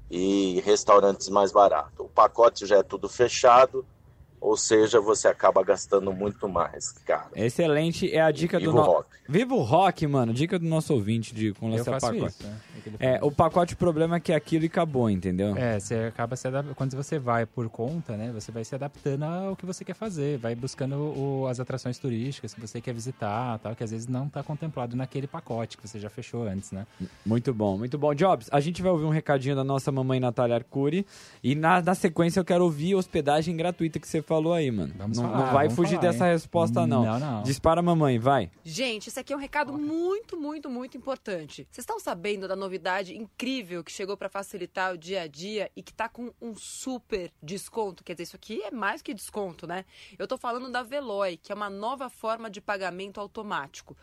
e 0.09 0.61
restaurantes 0.65 1.29
mais 1.29 1.51
baratos. 1.51 1.99
O 1.99 2.09
pacote 2.09 2.65
já 2.65 2.77
é 2.77 2.83
tudo 2.83 3.09
fechado, 3.09 3.85
ou 4.41 4.55
seja, 4.57 4.99
você 5.01 5.27
acaba 5.27 5.63
gastando 5.63 6.11
muito 6.13 6.47
mais, 6.47 6.91
cara. 7.05 7.29
Excelente, 7.35 8.11
é 8.13 8.21
a 8.21 8.31
dica 8.31 8.59
do 8.59 8.69
o 8.69 8.73
no... 8.73 8.81
rock. 8.81 9.09
Viva 9.27 9.53
o 9.53 9.61
rock, 9.61 10.07
mano. 10.07 10.33
Dica 10.33 10.57
do 10.57 10.65
nosso 10.65 10.93
ouvinte 10.93 11.35
de 11.35 11.53
com 11.53 11.69
lançar 11.69 11.99
pacote. 11.99 12.25
isso, 12.25 12.43
né? 12.43 12.57
É 12.99 13.19
o 13.21 13.31
pacote 13.31 13.73
o 13.73 13.77
problema 13.77 14.15
é 14.15 14.19
que 14.19 14.31
é 14.31 14.35
aquilo 14.35 14.63
e 14.63 14.67
acabou, 14.67 15.09
entendeu? 15.09 15.55
É, 15.55 15.79
você 15.79 15.95
acaba 15.95 16.35
se 16.35 16.47
adaptando. 16.47 16.75
Quando 16.75 16.95
você 16.95 17.19
vai 17.19 17.45
por 17.45 17.69
conta, 17.69 18.15
né? 18.17 18.31
Você 18.33 18.51
vai 18.51 18.63
se 18.63 18.73
adaptando 18.73 19.23
ao 19.23 19.55
que 19.55 19.65
você 19.65 19.85
quer 19.85 19.93
fazer, 19.93 20.37
vai 20.39 20.55
buscando 20.55 20.95
o- 20.95 21.45
as 21.47 21.59
atrações 21.59 21.99
turísticas 21.99 22.53
que 22.53 22.59
você 22.61 22.81
quer 22.81 22.93
visitar, 22.93 23.59
tal, 23.59 23.75
que 23.75 23.83
às 23.83 23.91
vezes 23.91 24.07
não 24.07 24.25
está 24.27 24.41
contemplado 24.41 24.95
naquele 24.95 25.27
pacote 25.27 25.77
que 25.77 25.87
você 25.87 25.99
já 25.99 26.09
fechou 26.09 26.43
antes, 26.47 26.71
né? 26.71 26.87
Muito 27.25 27.53
bom, 27.53 27.77
muito 27.77 27.97
bom. 27.97 28.13
Jobs, 28.15 28.47
a 28.51 28.59
gente 28.59 28.81
vai 28.81 28.91
ouvir 28.91 29.05
um 29.05 29.09
recadinho 29.09 29.55
da 29.55 29.63
nossa 29.63 29.91
mamãe 29.91 30.19
Natália 30.19 30.55
Arcuri. 30.55 31.05
E 31.43 31.53
na, 31.53 31.81
na 31.81 31.93
sequência 31.93 32.39
eu 32.39 32.45
quero 32.45 32.63
ouvir 32.63 32.95
hospedagem 32.95 33.55
gratuita 33.55 33.99
que 33.99 34.07
você 34.07 34.21
falou 34.29 34.53
aí, 34.53 34.69
mano. 34.69 34.93
Vamos 34.95 35.17
não, 35.17 35.23
falar, 35.25 35.37
não 35.37 35.53
vai 35.53 35.67
vamos 35.67 35.75
fugir 35.75 35.95
falar, 35.97 36.11
dessa 36.11 36.25
hein? 36.27 36.33
resposta, 36.33 36.85
não. 36.85 37.03
Não, 37.03 37.19
não. 37.19 37.43
Dispara, 37.43 37.81
mamãe, 37.81 38.19
vai. 38.19 38.51
Gente, 38.63 39.09
esse 39.09 39.19
aqui 39.19 39.33
é 39.33 39.35
um 39.35 39.39
recado 39.39 39.73
muito, 39.73 40.37
muito, 40.39 40.69
muito 40.69 40.95
importante. 40.95 41.67
Vocês 41.71 41.79
estão 41.79 41.99
sabendo 41.99 42.47
da 42.47 42.55
novidade 42.55 43.17
incrível 43.17 43.83
que 43.83 43.91
chegou 43.91 44.15
para 44.15 44.29
facilitar 44.29 44.93
o 44.93 44.97
dia 44.97 45.23
a 45.23 45.27
dia 45.27 45.71
e 45.75 45.81
que 45.81 45.91
tá 45.91 46.07
com 46.07 46.31
um 46.39 46.53
super 46.55 47.31
desconto? 47.41 48.03
Quer 48.03 48.13
dizer, 48.13 48.23
isso 48.23 48.35
aqui 48.35 48.61
é 48.61 48.69
mais 48.69 49.01
que 49.01 49.15
desconto, 49.15 49.65
né? 49.65 49.83
Eu 50.17 50.27
tô 50.27 50.37
falando 50.37 50.71
da 50.71 50.83
Veloy, 50.83 51.35
que 51.35 51.51
é 51.51 51.55
uma 51.55 51.69
nova 51.69 52.07
forma 52.07 52.51
de 52.51 52.61
pagamento 52.61 53.19
automático. 53.19 53.97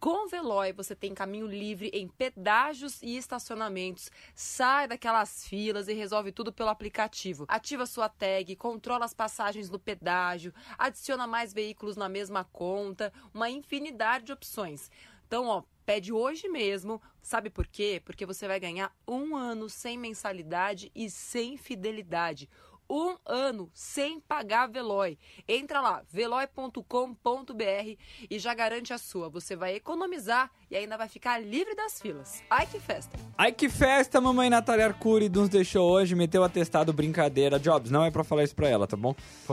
Com 0.00 0.26
Veloy, 0.26 0.72
você 0.72 0.96
tem 0.96 1.12
caminho 1.12 1.46
livre 1.46 1.90
em 1.92 2.08
pedágios 2.08 3.02
e 3.02 3.18
estacionamentos. 3.18 4.10
Sai 4.34 4.88
daquelas 4.88 5.46
filas 5.46 5.88
e 5.88 5.92
resolve 5.92 6.32
tudo 6.32 6.50
pelo 6.50 6.70
aplicativo. 6.70 7.44
Ativa 7.46 7.84
sua 7.84 8.08
tag, 8.08 8.56
controla 8.56 9.04
as 9.04 9.12
passagens 9.12 9.68
no 9.68 9.78
pedágio, 9.78 10.54
adiciona 10.78 11.26
mais 11.26 11.52
veículos 11.52 11.98
na 11.98 12.08
mesma 12.08 12.44
conta, 12.44 13.12
uma 13.34 13.50
infinidade 13.50 14.24
de 14.24 14.32
opções. 14.32 14.90
Então, 15.26 15.48
ó, 15.48 15.64
pede 15.84 16.14
hoje 16.14 16.48
mesmo. 16.48 17.02
Sabe 17.20 17.50
por 17.50 17.66
quê? 17.66 18.00
Porque 18.02 18.24
você 18.24 18.48
vai 18.48 18.58
ganhar 18.58 18.96
um 19.06 19.36
ano 19.36 19.68
sem 19.68 19.98
mensalidade 19.98 20.90
e 20.94 21.10
sem 21.10 21.58
fidelidade. 21.58 22.48
Um 22.90 23.14
ano 23.24 23.70
sem 23.72 24.18
pagar 24.18 24.66
Veloy. 24.66 25.16
Entra 25.46 25.80
lá, 25.80 26.02
veloy.com.br 26.10 27.96
e 28.28 28.38
já 28.38 28.52
garante 28.52 28.92
a 28.92 28.98
sua. 28.98 29.28
Você 29.28 29.54
vai 29.54 29.76
economizar 29.76 30.50
e 30.68 30.76
ainda 30.76 30.96
vai 30.96 31.08
ficar 31.08 31.38
livre 31.38 31.76
das 31.76 32.00
filas. 32.00 32.42
Ai 32.50 32.66
que 32.66 32.80
festa! 32.80 33.16
Ai, 33.38 33.52
que 33.52 33.68
festa, 33.68 34.20
mamãe 34.20 34.50
Natália 34.50 34.86
Arcuri 34.86 35.28
nos 35.28 35.48
deixou 35.48 35.88
hoje, 35.88 36.16
meteu 36.16 36.42
atestado 36.42 36.92
brincadeira. 36.92 37.60
Jobs, 37.60 37.92
não 37.92 38.04
é 38.04 38.10
pra 38.10 38.24
falar 38.24 38.42
isso 38.42 38.56
pra 38.56 38.68
ela, 38.68 38.88
tá 38.88 38.96
bom? 38.96 39.14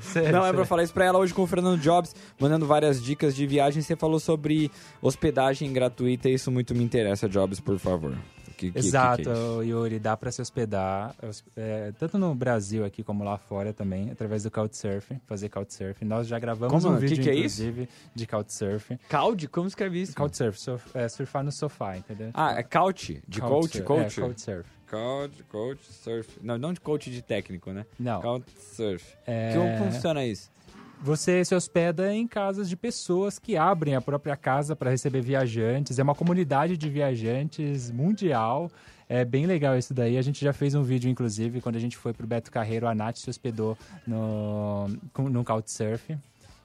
sério, 0.00 0.32
não 0.32 0.46
é 0.46 0.48
pra 0.48 0.52
sério. 0.52 0.66
falar 0.66 0.84
isso 0.84 0.94
pra 0.94 1.04
ela 1.04 1.18
hoje 1.18 1.34
com 1.34 1.42
o 1.42 1.46
Fernando 1.48 1.80
Jobs, 1.80 2.14
mandando 2.38 2.64
várias 2.64 3.02
dicas 3.02 3.34
de 3.34 3.44
viagem. 3.44 3.82
Você 3.82 3.96
falou 3.96 4.20
sobre 4.20 4.70
hospedagem 5.02 5.72
gratuita, 5.72 6.28
isso 6.28 6.50
muito 6.50 6.76
me 6.76 6.84
interessa, 6.84 7.28
Jobs, 7.28 7.58
por 7.58 7.78
favor. 7.78 8.16
Que- 8.60 8.66
que- 8.66 8.72
que- 8.72 8.78
Exato, 8.86 9.22
que 9.22 9.28
é? 9.30 9.64
Yuri, 9.68 9.98
dá 9.98 10.14
para 10.18 10.30
se 10.30 10.42
hospedar, 10.42 11.14
hos- 11.22 11.42
é, 11.56 11.92
tanto 11.98 12.18
no 12.18 12.34
Brasil 12.34 12.84
aqui 12.84 13.02
como 13.02 13.24
lá 13.24 13.38
fora 13.38 13.72
também, 13.72 14.10
através 14.10 14.42
do 14.42 14.50
Couchsurfing, 14.50 15.18
fazer 15.26 15.48
Couchsurfing. 15.48 16.04
Nós 16.04 16.28
já 16.28 16.38
gravamos 16.38 16.82
Como? 16.84 16.94
um 16.94 16.98
vídeo, 16.98 17.22
que 17.22 17.30
é 17.30 17.34
inclusive, 17.36 17.88
de 18.14 18.26
Couchsurfing. 18.26 18.98
Couch? 19.08 19.48
Como 19.48 19.66
escreve 19.66 20.02
isso? 20.02 20.14
Couchsurf, 20.14 20.60
surf, 20.60 20.90
é, 20.92 21.08
surfar 21.08 21.42
no 21.42 21.50
sofá, 21.50 21.96
entendeu? 21.96 22.30
Ah, 22.34 22.52
é 22.58 22.62
couch? 22.62 23.22
De 23.26 23.40
coach? 23.40 23.80
Couchsurf, 23.80 23.84
Coach? 23.86 24.20
É, 24.20 24.22
Couchsurf. 24.26 24.70
Couch, 24.90 25.44
coach, 25.44 25.80
surf. 25.92 26.28
Não, 26.42 26.58
não 26.58 26.72
de 26.74 26.80
coach 26.80 27.10
de 27.10 27.22
técnico, 27.22 27.72
né? 27.72 27.86
Não. 27.98 28.20
Couch 28.20 28.44
surf. 28.74 29.04
É, 29.26 29.54
Como 29.54 29.90
funciona 29.90 30.24
isso? 30.26 30.50
Você 31.02 31.42
se 31.44 31.54
hospeda 31.54 32.12
em 32.14 32.26
casas 32.26 32.68
de 32.68 32.76
pessoas 32.76 33.38
que 33.38 33.56
abrem 33.56 33.94
a 33.94 34.02
própria 34.02 34.36
casa 34.36 34.76
para 34.76 34.90
receber 34.90 35.22
viajantes. 35.22 35.98
É 35.98 36.02
uma 36.02 36.14
comunidade 36.14 36.76
de 36.76 36.90
viajantes 36.90 37.90
mundial. 37.90 38.70
É 39.08 39.24
bem 39.24 39.46
legal 39.46 39.78
isso 39.78 39.94
daí. 39.94 40.18
A 40.18 40.22
gente 40.22 40.44
já 40.44 40.52
fez 40.52 40.74
um 40.74 40.82
vídeo, 40.82 41.10
inclusive, 41.10 41.60
quando 41.62 41.76
a 41.76 41.80
gente 41.80 41.96
foi 41.96 42.12
pro 42.12 42.26
Beto 42.26 42.50
Carreiro, 42.50 42.86
a 42.86 42.94
Nath 42.94 43.16
se 43.16 43.30
hospedou 43.30 43.78
no, 44.06 44.88
no 45.18 45.42
Couchsurf. 45.42 46.16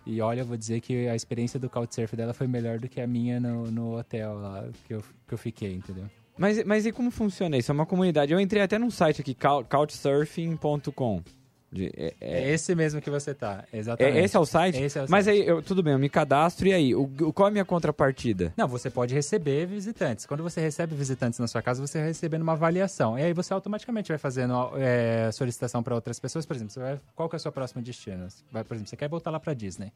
E 0.05 0.19
olha, 0.21 0.41
eu 0.41 0.45
vou 0.45 0.57
dizer 0.57 0.81
que 0.81 1.07
a 1.07 1.15
experiência 1.15 1.57
do 1.59 1.69
Couchsurf 1.69 2.13
dela 2.15 2.33
foi 2.33 2.45
melhor 2.45 2.77
do 2.77 2.89
que 2.89 2.99
a 2.99 3.07
minha 3.07 3.39
no, 3.39 3.71
no 3.71 3.97
hotel 3.97 4.36
lá 4.38 4.65
que 4.86 4.93
eu, 4.93 5.03
que 5.27 5.33
eu 5.33 5.38
fiquei, 5.38 5.73
entendeu? 5.73 6.05
Mas, 6.38 6.61
mas 6.65 6.86
e 6.86 6.91
como 6.91 7.09
funciona 7.09 7.57
isso? 7.57 7.71
É 7.71 7.73
uma 7.73 7.86
comunidade. 7.86 8.33
Eu 8.33 8.39
entrei 8.39 8.61
até 8.61 8.77
num 8.77 8.91
site 8.91 9.21
aqui, 9.21 9.33
cou- 9.33 9.63
couchsurfing.com. 9.63 11.23
De- 11.72 11.91
é- 11.97 12.13
é- 12.22 12.43
É 12.43 12.49
esse 12.53 12.74
mesmo 12.74 13.01
que 13.01 13.09
você 13.09 13.34
tá, 13.34 13.66
exatamente. 13.74 14.18
é- 14.18 14.24
esse 14.24 14.38
é 14.38 14.39
o 14.39 14.45
site? 14.45 14.82
Esse 14.82 14.97
é 14.99 15.03
o 15.03 15.07
Mas 15.09 15.26
site. 15.26 15.41
aí, 15.41 15.47
eu- 15.47 15.61
tudo 15.61 15.84
bem, 15.84 15.93
eu 15.93 15.99
me 15.99 16.07
cadastro 16.07 16.68
e 16.68 16.74
aí? 16.74 16.95
O, 16.95 17.07
qual 17.34 17.47
é 17.47 17.49
a 17.49 17.51
minha 17.51 17.66
contrapartida? 17.66 18.53
Não, 18.55 18.68
você 18.68 18.89
pode 18.89 19.13
receber 19.13 19.66
visitantes. 19.66 20.26
Quando 20.26 20.41
você 20.43 20.61
recebe 20.61 20.95
visitantes 20.95 21.38
na 21.39 21.47
sua 21.47 21.61
casa, 21.61 21.86
você 21.86 21.97
vai 21.97 22.07
recebendo 22.07 22.43
uma 22.43 22.53
avaliação. 22.53 23.20
E 23.20 23.24
aí 23.24 23.34
você 23.34 23.53
automaticamente 23.53 24.07
vai 24.09 24.18
fazendo 24.18 24.72
é, 24.78 25.30
solicitação 25.34 25.84
para 25.84 25.93
outras 25.95 26.20
pessoas. 26.20 26.45
Por 26.45 26.55
exemplo, 26.55 26.72
você 26.74 26.80
vai, 26.80 26.99
qual 27.16 27.28
que 27.28 27.36
é 27.36 27.38
o 27.38 27.39
seu 27.39 27.51
próximo 27.51 27.82
destino? 27.82 28.28
Vai, 28.51 28.63
por 28.63 28.76
exemplo, 28.76 28.89
você 28.89 28.95
quer 28.95 29.09
voltar 29.09 29.32
lá 29.32 29.39
para 29.39 29.53
Disney. 29.53 29.91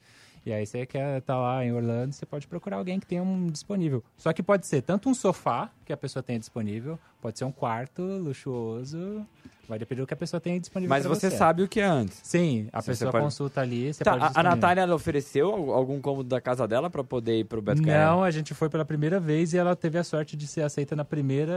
E 0.45 0.51
aí 0.51 0.65
você 0.65 0.85
quer 0.85 1.19
estar 1.19 1.37
lá 1.37 1.63
em 1.63 1.71
Orlando, 1.71 2.13
você 2.13 2.25
pode 2.25 2.45
procurar 2.47 2.77
alguém 2.77 2.99
que 2.99 3.05
tenha 3.05 3.23
um 3.23 3.47
disponível. 3.47 4.03
Só 4.17 4.33
que 4.33 4.43
pode 4.43 4.67
ser 4.67 4.81
tanto 4.81 5.07
um 5.07 5.13
sofá 5.13 5.69
que 5.85 5.93
a 5.93 5.97
pessoa 5.97 6.21
tenha 6.23 6.39
disponível, 6.39 6.99
pode 7.21 7.37
ser 7.37 7.45
um 7.45 7.51
quarto 7.51 8.01
luxuoso. 8.01 9.25
Vai 9.69 9.77
depender 9.77 10.01
do 10.01 10.07
que 10.07 10.13
a 10.15 10.17
pessoa 10.17 10.41
tenha 10.41 10.59
disponível 10.59 10.89
Mas 10.89 11.05
pra 11.05 11.13
você 11.13 11.29
sabe 11.29 11.61
o 11.61 11.67
que 11.67 11.79
é 11.79 11.85
antes. 11.85 12.19
Sim, 12.23 12.67
a 12.73 12.81
Se 12.81 12.87
você 12.87 12.91
pessoa 12.91 13.11
pode- 13.11 13.23
consulta 13.25 13.61
ali, 13.61 13.93
você 13.93 14.03
Tá, 14.03 14.17
pode 14.17 14.33
a. 14.35 14.41
Natália 14.41 14.91
ofereceu 14.95 15.47
al- 15.53 15.71
algum 15.73 16.01
cômodo 16.01 16.27
da 16.27 16.41
casa 16.41 16.67
dela 16.67 16.89
pra 16.89 17.03
poder 17.03 17.39
ir 17.41 17.43
pro 17.43 17.61
Beto 17.61 17.83
Carreiro? 17.83 18.03
Não, 18.07 18.23
a 18.23 18.31
gente 18.31 18.55
foi 18.55 18.67
pela 18.67 18.83
primeira 18.83 19.19
vez 19.19 19.53
e 19.53 19.57
ela 19.59 19.75
teve 19.75 19.99
a 19.99 20.03
sorte 20.03 20.35
de 20.35 20.47
ser 20.47 20.63
aceita 20.63 20.95
na 20.95 21.05
primeira, 21.05 21.53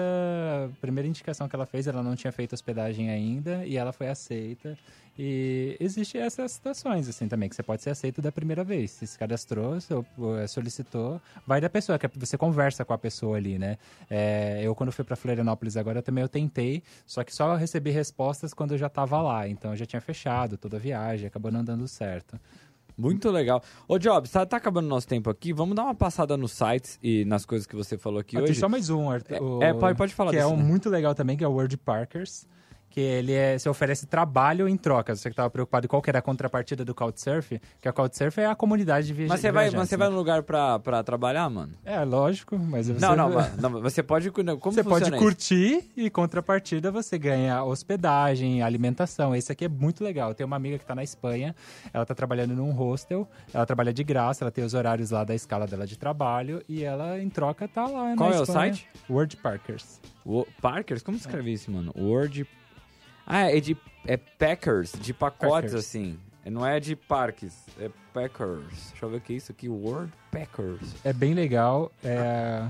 primeira 0.81 1.09
indicação 1.09 1.49
que 1.49 1.57
ela 1.57 1.65
fez. 1.67 1.87
Ela 1.87 2.03
não 2.03 2.15
tinha 2.15 2.31
feito 2.33 2.53
hospedagem 2.53 3.09
ainda 3.11 3.65
e 3.65 3.77
ela 3.79 3.93
foi 3.93 4.09
aceita. 4.09 4.77
E 5.19 5.77
existe 5.79 6.17
essas 6.17 6.53
situações 6.53 7.07
assim 7.07 7.29
também, 7.29 7.47
que 7.49 7.55
você 7.55 7.63
pode 7.63 7.83
ser 7.83 7.91
aceito 7.91 8.23
da 8.23 8.33
primeira 8.33 8.65
vez. 8.65 8.91
Se 8.93 9.07
se 9.07 9.19
cadastrou, 9.19 9.77
eh, 9.77 10.47
solicitou, 10.47 11.21
vai 11.47 11.61
da 11.61 11.69
pessoa, 11.69 11.99
que 11.99 12.09
você 12.19 12.39
conversa 12.39 12.83
com 12.85 12.95
a 12.95 12.99
pessoa 12.99 13.37
ali, 13.37 13.59
né? 13.59 13.77
É, 14.09 14.61
eu, 14.63 14.75
quando 14.75 14.91
fui 14.91 15.05
para 15.05 15.15
Florianópolis 15.15 15.77
agora, 15.77 16.01
também 16.03 16.23
eu 16.23 16.29
tentei, 16.29 16.83
só 17.07 17.23
que 17.23 17.35
só 17.35 17.55
recebi 17.57 17.91
respostas 17.91 18.55
quando 18.55 18.73
eu 18.73 18.79
já 18.79 18.87
estava 18.87 19.21
lá. 19.21 19.47
Então 19.47 19.73
eu 19.73 19.77
já 19.77 19.85
tinha 19.85 20.01
fechado 20.01 20.57
toda 20.57 20.79
a 20.79 20.81
viagem, 20.81 21.27
acabou 21.27 21.53
não 21.53 21.63
dando 21.63 21.87
certo. 21.87 22.41
Muito 22.97 23.31
legal. 23.31 23.63
Ô, 23.89 23.99
Jobs, 23.99 24.31
tá, 24.31 24.45
tá 24.47 24.57
acabando 24.59 24.87
o 24.87 24.89
nosso 24.89 25.09
tempo 25.09 25.29
aqui. 25.31 25.53
Vamos 25.53 25.75
dar 25.75 25.85
uma 25.85 25.95
passada 25.95 26.37
nos 26.37 26.53
sites 26.53 26.99
e 27.03 27.25
nas 27.25 27.45
coisas 27.45 27.67
que 27.67 27.75
você 27.75 27.97
falou 27.99 28.21
aqui 28.21 28.37
Ah, 28.37 28.41
hoje. 28.41 28.53
Tem 28.53 28.61
só 28.61 28.69
mais 28.69 28.91
um, 28.91 29.11
Arthur. 29.11 29.43
o- 29.43 29.63
É, 29.63 29.73
pode, 29.75 29.97
pode 29.97 30.15
falar 30.15 30.31
Que 30.31 30.37
é 30.37 30.47
um 30.47 30.57
né? 30.57 30.63
muito 30.63 30.89
legal 30.91 31.15
também, 31.15 31.37
que 31.37 31.43
é 31.45 31.49
o 31.49 31.53
World 31.53 31.77
Parkers. 31.79 32.47
Que 32.93 33.01
ele 33.01 33.33
é, 33.33 33.59
você 33.59 33.71
oferece 33.71 34.05
trabalho 34.07 34.69
em 34.69 34.77
troca. 34.77 35.17
Você 35.17 35.31
que 35.31 35.33
estava 35.33 35.49
preocupado 35.49 35.87
em 35.87 35.89
qual 35.89 36.03
que 36.03 36.11
era 36.11 36.19
a 36.19 36.23
contrapartida 36.23 36.85
do 36.85 36.95
Couchsurf, 36.95 37.59
que 37.81 37.89
a 37.89 37.93
Couchsurf 37.93 38.39
é 38.39 38.45
a 38.45 38.55
comunidade 38.55 39.07
de 39.07 39.15
viajantes. 39.15 39.31
Mas 39.33 39.41
você 39.41 39.51
vai, 39.51 39.71
mas 39.71 39.89
você 39.89 39.97
vai 39.97 40.11
num 40.11 40.15
lugar 40.17 40.43
pra, 40.43 40.79
pra 40.79 41.03
trabalhar, 41.03 41.49
mano? 41.49 41.73
É, 41.87 42.05
lógico, 42.05 42.59
mas 42.59 42.89
você... 42.89 43.01
Não, 43.01 43.17
não, 43.17 43.31
mas- 43.33 43.57
não, 43.57 43.81
você 43.81 44.03
pode... 44.03 44.31
Como 44.31 44.59
você 44.61 44.85
pode 44.85 45.09
isso? 45.09 45.17
curtir 45.17 45.91
e, 45.97 46.11
contrapartida, 46.11 46.91
você 46.91 47.17
ganha 47.17 47.65
hospedagem, 47.65 48.61
alimentação. 48.63 49.35
Esse 49.35 49.51
aqui 49.51 49.65
é 49.65 49.69
muito 49.71 50.05
legal. 50.05 50.29
Eu 50.29 50.35
tenho 50.35 50.47
uma 50.47 50.57
amiga 50.57 50.77
que 50.77 50.85
está 50.85 50.95
na 50.95 51.03
Espanha, 51.03 51.57
ela 51.95 52.03
está 52.03 52.15
trabalhando 52.15 52.55
num 52.55 52.73
hostel, 52.73 53.27
ela 53.55 53.65
trabalha 53.65 53.95
de 53.95 54.05
graça, 54.05 54.45
ela 54.45 54.51
tem 54.51 54.65
os 54.65 54.75
horários 54.75 55.11
lá 55.11 55.25
da 55.25 55.35
escala 55.35 55.67
dela 55.67 55.87
de 55.87 55.97
trabalho 55.97 56.63
e 56.69 56.85
ela, 56.85 57.19
em 57.19 57.31
troca, 57.31 57.67
tá 57.67 57.87
lá 57.87 58.15
Qual 58.17 58.31
é 58.35 58.39
o 58.39 58.43
Espanha. 58.43 58.75
site? 58.75 58.87
World 59.09 59.37
Parkers. 59.39 59.99
O, 60.27 60.47
Parkers? 60.61 61.03
Como 61.03 61.17
escreve 61.17 61.51
isso, 61.53 61.71
mano? 61.71 61.91
Word... 61.97 62.47
Ah, 63.33 63.51
é 63.51 63.61
de... 63.61 63.77
É 64.07 64.17
Packers, 64.17 64.93
de 65.01 65.15
pacotes, 65.15 65.49
Packers. 65.71 65.75
assim. 65.75 66.19
Não 66.45 66.67
é 66.67 66.81
de 66.81 66.97
parques, 66.97 67.55
é 67.79 67.89
Packers. 68.13 68.91
Deixa 68.91 69.05
eu 69.07 69.11
ver 69.11 69.17
o 69.19 69.21
que 69.21 69.33
é 69.33 69.37
isso 69.37 69.53
aqui. 69.53 69.69
Word 69.69 70.13
Packers. 70.31 70.95
É 71.05 71.13
bem 71.13 71.35
legal. 71.35 71.91
É... 72.05 72.67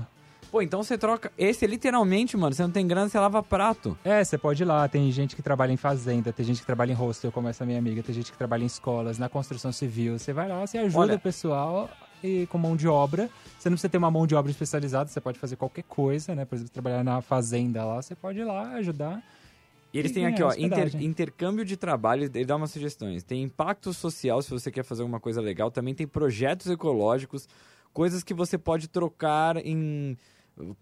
Pô, 0.51 0.61
então 0.61 0.83
você 0.83 0.95
troca... 0.95 1.31
Esse, 1.35 1.65
literalmente, 1.65 2.37
mano, 2.37 2.53
você 2.53 2.61
não 2.61 2.69
tem 2.69 2.85
grana, 2.85 3.09
você 3.09 3.17
lava 3.19 3.41
prato. 3.41 3.97
É, 4.05 4.23
você 4.23 4.37
pode 4.37 4.61
ir 4.61 4.65
lá. 4.67 4.87
Tem 4.87 5.11
gente 5.11 5.35
que 5.35 5.41
trabalha 5.41 5.71
em 5.71 5.77
fazenda, 5.77 6.31
tem 6.31 6.45
gente 6.45 6.59
que 6.59 6.65
trabalha 6.67 6.91
em 6.91 6.95
hostel, 6.95 7.31
como 7.31 7.47
essa 7.49 7.65
minha 7.65 7.79
amiga, 7.79 8.03
tem 8.03 8.13
gente 8.13 8.31
que 8.31 8.37
trabalha 8.37 8.61
em 8.61 8.67
escolas, 8.67 9.17
na 9.17 9.27
construção 9.27 9.71
civil. 9.71 10.19
Você 10.19 10.31
vai 10.31 10.47
lá, 10.47 10.59
você 10.65 10.77
ajuda 10.77 10.99
Olha- 10.99 11.15
o 11.15 11.19
pessoal 11.19 11.89
e 12.23 12.45
com 12.51 12.59
mão 12.59 12.75
de 12.75 12.87
obra. 12.87 13.27
Você 13.57 13.67
não 13.69 13.73
precisa 13.75 13.89
ter 13.89 13.97
uma 13.97 14.11
mão 14.11 14.27
de 14.27 14.35
obra 14.35 14.51
especializada, 14.51 15.09
você 15.09 15.19
pode 15.19 15.39
fazer 15.39 15.55
qualquer 15.55 15.83
coisa, 15.83 16.35
né? 16.35 16.45
Por 16.45 16.53
exemplo, 16.53 16.71
trabalhar 16.71 17.03
na 17.03 17.19
fazenda 17.21 17.83
lá, 17.83 17.99
você 17.99 18.13
pode 18.13 18.37
ir 18.37 18.43
lá 18.43 18.73
ajudar. 18.75 19.19
E 19.93 19.99
eles 19.99 20.11
têm 20.11 20.25
aqui, 20.25 20.37
ganhar 20.39 20.47
ó, 20.49 20.53
inter- 20.57 21.03
intercâmbio 21.03 21.63
de 21.63 21.77
trabalho, 21.77 22.23
ele 22.23 22.45
dá 22.45 22.55
umas 22.55 22.71
sugestões. 22.71 23.23
Tem 23.23 23.43
impacto 23.43 23.93
social, 23.93 24.41
se 24.41 24.49
você 24.49 24.71
quer 24.71 24.83
fazer 24.83 25.03
alguma 25.03 25.19
coisa 25.19 25.39
legal. 25.39 25.69
Também 25.69 25.93
tem 25.93 26.07
projetos 26.07 26.67
ecológicos, 26.67 27.47
coisas 27.93 28.23
que 28.23 28.33
você 28.33 28.57
pode 28.57 28.87
trocar 28.87 29.57
em 29.57 30.17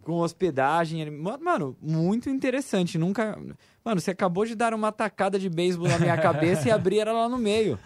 com 0.02 0.14
hospedagem. 0.20 1.10
Mano, 1.12 1.76
muito 1.82 2.30
interessante. 2.30 2.98
Nunca. 2.98 3.38
Mano, 3.84 4.02
você 4.02 4.12
acabou 4.12 4.46
de 4.46 4.56
dar 4.56 4.74
uma 4.74 4.92
tacada 4.92 5.40
de 5.40 5.50
beisebol 5.50 5.88
na 5.88 5.98
minha 6.00 6.18
cabeça 6.18 6.68
e 6.68 6.72
abrir 6.72 7.00
ela 7.00 7.14
lá 7.14 7.30
no 7.30 7.38
meio. 7.38 7.80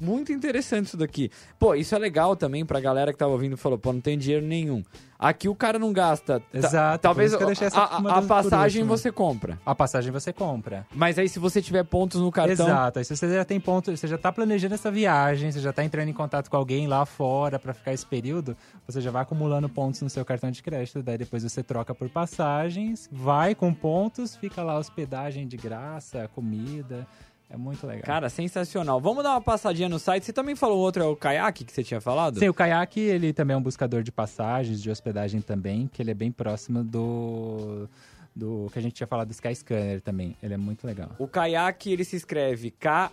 Muito 0.00 0.32
interessante 0.32 0.86
isso 0.86 0.96
daqui. 0.96 1.30
Pô, 1.58 1.74
isso 1.74 1.94
é 1.94 1.98
legal 1.98 2.36
também 2.36 2.64
pra 2.66 2.80
galera 2.80 3.12
que 3.12 3.18
tava 3.18 3.32
ouvindo 3.32 3.54
e 3.54 3.56
falou, 3.56 3.78
pô, 3.78 3.92
não 3.92 4.00
tem 4.00 4.18
dinheiro 4.18 4.44
nenhum. 4.44 4.82
Aqui 5.18 5.48
o 5.48 5.54
cara 5.54 5.78
não 5.78 5.94
gasta. 5.94 6.40
Ta- 6.40 6.58
Exato. 6.58 7.00
Talvez 7.02 7.32
a, 7.32 7.38
a, 7.38 8.18
a 8.18 8.22
passagem 8.22 8.84
você 8.84 9.10
compra. 9.10 9.58
A 9.64 9.74
passagem 9.74 10.12
você 10.12 10.30
compra. 10.30 10.86
Mas 10.94 11.18
aí 11.18 11.26
se 11.26 11.38
você 11.38 11.62
tiver 11.62 11.84
pontos 11.84 12.20
no 12.20 12.30
cartão. 12.30 12.66
Exato. 12.66 12.98
Aí 12.98 13.04
se 13.06 13.16
você 13.16 13.34
já 13.34 13.44
tem 13.44 13.58
ponto, 13.58 13.96
você 13.96 14.06
já 14.06 14.18
tá 14.18 14.30
planejando 14.30 14.74
essa 14.74 14.90
viagem, 14.90 15.50
você 15.50 15.60
já 15.60 15.72
tá 15.72 15.82
entrando 15.82 16.08
em 16.10 16.12
contato 16.12 16.50
com 16.50 16.56
alguém 16.58 16.86
lá 16.86 17.06
fora 17.06 17.58
pra 17.58 17.72
ficar 17.72 17.94
esse 17.94 18.04
período, 18.04 18.54
você 18.86 19.00
já 19.00 19.10
vai 19.10 19.22
acumulando 19.22 19.70
pontos 19.70 20.02
no 20.02 20.10
seu 20.10 20.22
cartão 20.22 20.50
de 20.50 20.62
crédito, 20.62 21.02
daí 21.02 21.16
depois 21.16 21.42
você 21.42 21.62
troca 21.62 21.94
por 21.94 22.10
passagens, 22.10 23.08
vai 23.10 23.54
com 23.54 23.72
pontos, 23.72 24.36
fica 24.36 24.62
lá 24.62 24.78
hospedagem 24.78 25.48
de 25.48 25.56
graça, 25.56 26.28
comida. 26.34 27.06
É 27.48 27.56
muito 27.56 27.86
legal. 27.86 28.02
Cara, 28.02 28.28
sensacional. 28.28 29.00
Vamos 29.00 29.22
dar 29.22 29.30
uma 29.30 29.40
passadinha 29.40 29.88
no 29.88 29.98
site. 29.98 30.24
Você 30.24 30.32
também 30.32 30.56
falou 30.56 30.78
outro, 30.78 31.02
é 31.02 31.06
o 31.06 31.14
Kayak 31.14 31.64
que 31.64 31.72
você 31.72 31.84
tinha 31.84 32.00
falado? 32.00 32.38
Sim, 32.38 32.48
o 32.48 32.54
Kayak, 32.54 32.98
ele 32.98 33.32
também 33.32 33.54
é 33.54 33.58
um 33.58 33.62
buscador 33.62 34.02
de 34.02 34.10
passagens, 34.10 34.82
de 34.82 34.90
hospedagem 34.90 35.40
também, 35.40 35.86
que 35.86 36.02
ele 36.02 36.10
é 36.10 36.14
bem 36.14 36.32
próximo 36.32 36.82
do, 36.82 37.88
do 38.36 38.68
que 38.70 38.78
a 38.78 38.82
gente 38.82 38.92
tinha 38.92 39.06
falado 39.06 39.28
do 39.28 39.32
Skyscanner 39.32 40.02
também. 40.02 40.36
Ele 40.42 40.52
é 40.52 40.58
muito 40.58 40.86
legal. 40.86 41.10
O 41.18 41.26
Kayak, 41.26 41.90
ele 41.90 42.04
se 42.04 42.16
escreve 42.16 42.70
K-A-Y-A-K. 42.70 43.12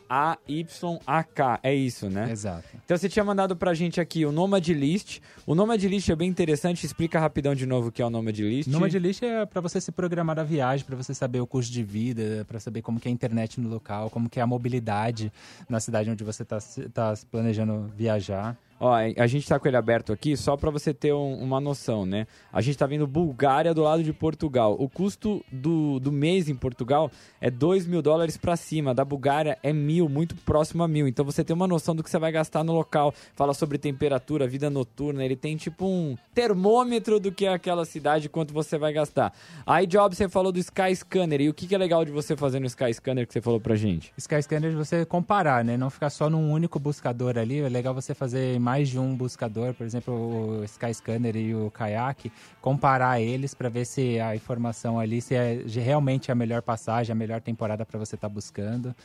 É 1.63 1.73
isso, 1.73 2.09
né? 2.09 2.29
Exato. 2.29 2.67
Então 2.83 2.97
você 2.97 3.07
tinha 3.07 3.23
mandado 3.23 3.55
pra 3.55 3.73
gente 3.73 4.01
aqui 4.01 4.25
o 4.25 4.31
Nomad 4.33 4.67
List. 4.67 5.21
O 5.45 5.55
Nomad 5.55 5.81
List 5.81 6.09
é 6.09 6.15
bem 6.15 6.27
interessante. 6.29 6.85
Explica 6.85 7.19
rapidão 7.19 7.55
de 7.55 7.65
novo 7.65 7.87
o 7.87 7.91
que 7.91 8.01
é 8.01 8.05
o 8.05 8.09
Nomad 8.09 8.37
List. 8.37 8.69
Nomad 8.69 8.93
List 8.93 9.23
é 9.23 9.45
para 9.45 9.61
você 9.61 9.79
se 9.79 9.93
programar 9.93 10.37
a 10.37 10.43
viagem, 10.43 10.85
para 10.85 10.97
você 10.97 11.13
saber 11.13 11.39
o 11.39 11.47
custo 11.47 11.71
de 11.71 11.83
vida, 11.83 12.45
para 12.45 12.59
saber 12.59 12.81
como 12.81 12.99
que 12.99 13.07
é 13.07 13.11
a 13.11 13.13
internet 13.13 13.61
no 13.61 13.69
local, 13.69 14.09
como 14.09 14.29
que 14.29 14.39
é 14.39 14.43
a 14.43 14.47
mobilidade 14.47 15.31
na 15.69 15.79
cidade 15.79 16.09
onde 16.09 16.23
você 16.23 16.43
está 16.43 16.57
tá 16.93 17.13
planejando 17.31 17.89
viajar. 17.95 18.57
Ó, 18.79 18.93
a 18.93 19.27
gente 19.27 19.47
tá 19.47 19.57
com 19.59 19.67
ele 19.67 19.77
aberto 19.77 20.11
aqui 20.11 20.35
só 20.35 20.57
pra 20.57 20.69
você 20.69 20.93
ter 20.93 21.13
um- 21.13 21.35
uma 21.41 21.61
noção, 21.61 22.05
né? 22.05 22.27
A 22.51 22.59
gente 22.61 22.77
tá 22.77 22.85
vendo 22.85 23.07
Bulgária 23.07 23.73
do 23.73 23.81
lado 23.81 24.03
de 24.03 24.11
Portugal. 24.11 24.75
O 24.77 24.89
custo 24.89 25.43
do, 25.51 25.99
do 25.99 26.11
mês 26.11 26.49
em 26.49 26.55
Portugal 26.55 27.09
é 27.39 27.49
2 27.49 27.85
mil 27.87 28.01
dólares 28.01 28.35
pra 28.35 28.55
cima. 28.57 28.93
Da 28.93 29.05
Bulgária 29.05 29.57
é 29.63 29.71
mil, 29.71 30.09
muito 30.09 30.35
próximo 30.35 30.83
a 30.83 30.87
mil. 30.87 31.07
Então 31.07 31.23
você 31.23 31.43
tem 31.43 31.55
uma 31.55 31.67
noção 31.67 31.95
do 31.95 32.03
que 32.03 32.09
você 32.09 32.19
vai 32.19 32.31
gastar 32.31 32.63
no 32.63 32.73
local. 32.73 33.13
Fala 33.35 33.53
sobre 33.53 33.77
temperatura, 33.77 34.47
vida 34.47 34.69
noturna. 34.69 35.23
Ele 35.23 35.35
tem 35.35 35.55
tipo 35.55 35.85
um 35.85 36.17
termômetro 36.33 37.19
do 37.19 37.31
que 37.31 37.45
é 37.45 37.53
aquela 37.53 37.85
cidade, 37.85 38.27
quanto 38.29 38.53
você 38.53 38.77
vai 38.77 38.91
gastar. 38.91 39.33
Aí, 39.65 39.87
Job, 39.87 40.13
você 40.15 40.27
falou 40.27 40.51
do 40.51 40.59
Skyscanner. 40.59 41.41
E 41.41 41.49
o 41.49 41.53
que, 41.53 41.67
que 41.67 41.75
é 41.75 41.77
legal 41.77 42.03
de 42.03 42.11
você 42.11 42.35
fazer 42.35 42.59
no 42.59 42.65
Skyscanner 42.67 43.25
que 43.25 43.33
você 43.33 43.41
falou 43.41 43.59
pra 43.59 43.75
gente? 43.75 44.11
Skyscanner 44.17 44.75
você 44.75 45.05
comparar, 45.05 45.63
né? 45.63 45.77
Não 45.77 45.89
ficar 45.89 46.09
só 46.09 46.29
num 46.29 46.51
único 46.51 46.79
buscador 46.79 47.37
ali. 47.37 47.59
É 47.61 47.69
legal 47.69 47.93
você 47.93 48.13
fazer 48.13 48.59
mais 48.63 48.87
de 48.89 48.97
um 48.97 49.15
buscador, 49.15 49.73
por 49.73 49.85
exemplo, 49.85 50.61
o 50.61 50.63
Skyscanner 50.63 51.35
e 51.35 51.53
o 51.53 51.69
Kayak, 51.69 52.31
comparar 52.61 53.19
eles 53.19 53.53
para 53.53 53.67
ver 53.67 53.85
se 53.85 54.19
a 54.19 54.35
informação 54.35 54.97
ali 54.97 55.21
se 55.21 55.35
é 55.35 55.61
realmente 55.67 56.31
a 56.31 56.35
melhor 56.35 56.61
passagem, 56.61 57.11
a 57.11 57.15
melhor 57.15 57.41
temporada 57.41 57.85
para 57.85 57.99
você 57.99 58.15
estar 58.15 58.29
buscando. 58.29 58.95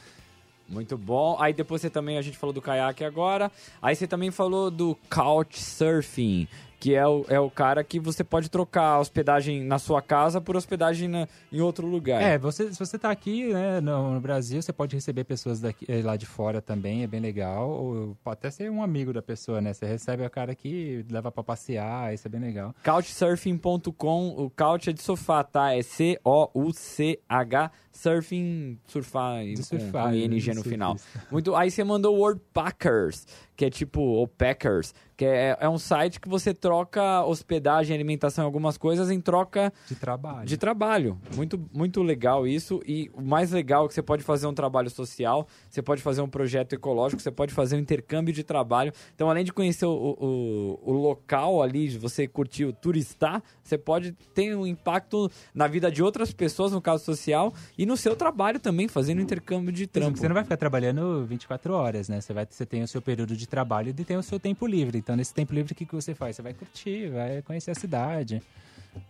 Muito 0.69 0.99
bom. 0.99 1.37
Aí 1.41 1.53
depois 1.53 1.81
você 1.81 1.89
também, 1.89 2.19
a 2.19 2.23
gente 2.23 2.37
falou 2.37 2.53
do 2.53 2.61
caiaque 2.61 3.03
agora. 3.03 3.51
Aí 3.81 3.97
você 3.97 4.07
também 4.07 4.31
falou 4.31 4.71
do 4.71 4.97
Couchsurfing, 5.11 6.47
que 6.81 6.95
é 6.95 7.07
o, 7.07 7.25
é 7.29 7.41
o 7.41 7.51
cara 7.51 7.83
que 7.83 7.99
você 7.99 8.23
pode 8.23 8.49
trocar 8.49 9.01
hospedagem 9.01 9.65
na 9.65 9.79
sua 9.79 10.01
casa 10.01 10.41
por 10.41 10.57
hospedagem 10.57 11.09
na- 11.09 11.27
em 11.53 11.61
outro 11.61 11.87
lugar. 11.87 12.23
É, 12.23 12.39
você, 12.39 12.73
se 12.73 12.79
você 12.79 12.99
tá 12.99 13.11
aqui 13.11 13.53
né, 13.53 13.81
no, 13.81 14.15
no 14.15 14.21
Brasil, 14.21 14.63
você 14.63 14.73
pode 14.73 14.95
receber 14.95 15.25
pessoas 15.25 15.61
daqui, 15.61 15.85
eh, 15.89 16.03
lá 16.03 16.17
de 16.17 16.27
fora 16.27 16.63
também, 16.63 17.03
é 17.03 17.07
bem 17.07 17.21
legal. 17.21 17.69
Ou 17.69 18.17
pode 18.23 18.35
até 18.39 18.51
ser 18.51 18.71
um 18.71 18.83
amigo 18.83 19.13
da 19.13 19.21
pessoa, 19.23 19.61
né? 19.61 19.73
Você 19.73 19.87
recebe 19.87 20.25
o 20.25 20.31
cara 20.31 20.53
aqui, 20.53 21.05
leva 21.11 21.33
pra 21.33 21.43
passear, 21.43 22.15
isso 22.15 22.29
é 22.29 22.31
bem 22.31 22.41
legal. 22.41 22.75
Couchsurfing.com, 22.85 24.29
o 24.37 24.51
couch 24.51 24.91
é 24.91 24.93
de 24.93 25.03
sofá, 25.03 25.43
tá? 25.43 25.75
É 25.75 25.83
C-O-U-C-H, 25.83 27.71
surfing, 28.03 28.79
surfar, 28.87 29.43
com, 29.45 29.63
surfar, 29.63 30.05
com 30.05 30.11
né? 30.11 30.19
ING 30.19 30.35
no 30.35 30.41
Surfista. 30.41 30.69
final. 30.71 30.97
Muito, 31.31 31.55
aí 31.57 31.71
você 31.71 31.83
mandou 31.83 32.17
o 32.17 32.21
Word 32.21 32.41
Packers, 32.53 33.27
que 33.57 33.65
é 33.65 33.71
tipo, 33.71 34.01
ou 34.01 34.29
Packers, 34.29 34.95
que 35.17 35.25
é, 35.25 35.57
é 35.61 35.69
um 35.69 35.79
site 35.79 36.21
que 36.21 36.29
você 36.29 36.55
troca 36.55 37.25
hospedagem, 37.25 37.93
alimentação, 37.93 38.45
algumas 38.45 38.79
coisas 38.79 39.11
em 39.11 39.21
troca 39.21 39.73
De 39.89 39.97
trabalho. 39.97 40.47
de 40.47 40.57
trabalho. 40.57 41.21
Muito, 41.35 41.61
muito 41.75 42.01
legal 42.05 42.47
isso. 42.47 42.81
E 42.87 43.11
o 43.13 43.21
mais 43.21 43.51
legal 43.51 43.85
é 43.85 43.89
que 43.89 43.95
você 43.95 44.03
pode 44.03 44.23
fazer 44.23 44.47
um 44.47 44.55
trabalho 44.55 44.89
social, 44.89 45.49
você 45.69 45.83
pode 45.83 46.01
fazer 46.01 46.21
um 46.21 46.29
projeto 46.29 46.75
ecológico, 46.75 47.21
você 47.21 47.33
pode 47.33 47.53
fazer 47.53 47.75
um 47.75 47.81
intercâmbio 47.81 48.33
de 48.33 48.45
trabalho. 48.45 48.93
Então, 49.13 49.29
além 49.29 49.45
de 49.45 49.53
conhecer 49.53 49.87
o, 49.87 49.91
o, 50.21 50.81
o 50.85 50.93
local 50.93 51.61
ali, 51.61 51.89
de 51.89 51.99
você 51.99 52.29
curtir 52.29 52.65
o 52.67 52.73
turistar, 52.73 53.43
você 53.61 53.77
pode 53.77 54.13
ter 54.35 54.57
um 54.57 54.65
impacto 54.65 55.29
na 55.53 55.67
vida 55.67 55.91
de 55.91 56.01
outras 56.01 56.33
pessoas, 56.33 56.71
no 56.71 56.81
caso 56.81 57.05
social, 57.05 57.53
e 57.77 57.85
no 57.89 57.97
seu 57.97 58.15
trabalho 58.15 58.61
também, 58.61 58.87
fazendo 58.87 59.23
intercâmbio 59.23 59.73
de 59.73 59.87
trampo. 59.87 60.19
Você 60.19 60.29
não 60.29 60.35
vai 60.35 60.43
ficar 60.45 60.59
trabalhando 60.59 61.25
24 61.25 61.73
horas, 61.73 62.07
né? 62.09 62.21
Você, 62.21 62.35
vai, 62.35 62.47
você 62.49 62.67
tem 62.67 62.83
o 62.83 62.89
seu 62.89 63.01
período 63.01 63.35
de 63.35 63.49
trabalho 63.49 63.89
e 63.89 64.05
tem 64.05 64.19
o 64.19 64.23
seu 64.23 64.39
tempo 64.39 64.67
livre. 64.67 64.99
Então, 64.99 65.17
nesse 65.17 65.33
tempo 65.33 65.55
livre, 65.55 65.73
o 65.73 65.75
que, 65.75 65.87
que 65.87 65.95
você 65.95 66.15
faz? 66.15 66.37
Você 66.37 66.43
vai 66.43 66.53
curtir, 66.53 67.09
vai 67.09 67.41
conhecer 67.41 67.71
a 67.71 67.75
cidade. 67.75 68.43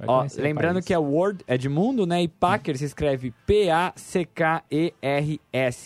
Ó, 0.06 0.24
lembrando 0.36 0.80
que 0.80 0.94
é 0.94 0.98
Word, 0.98 1.42
é 1.46 1.58
de 1.58 1.68
mundo, 1.68 2.06
né? 2.06 2.22
E 2.22 2.28
Packer 2.28 2.78
se 2.78 2.84
escreve 2.84 3.34
P-A-C-K-E-R-S. 3.46 3.94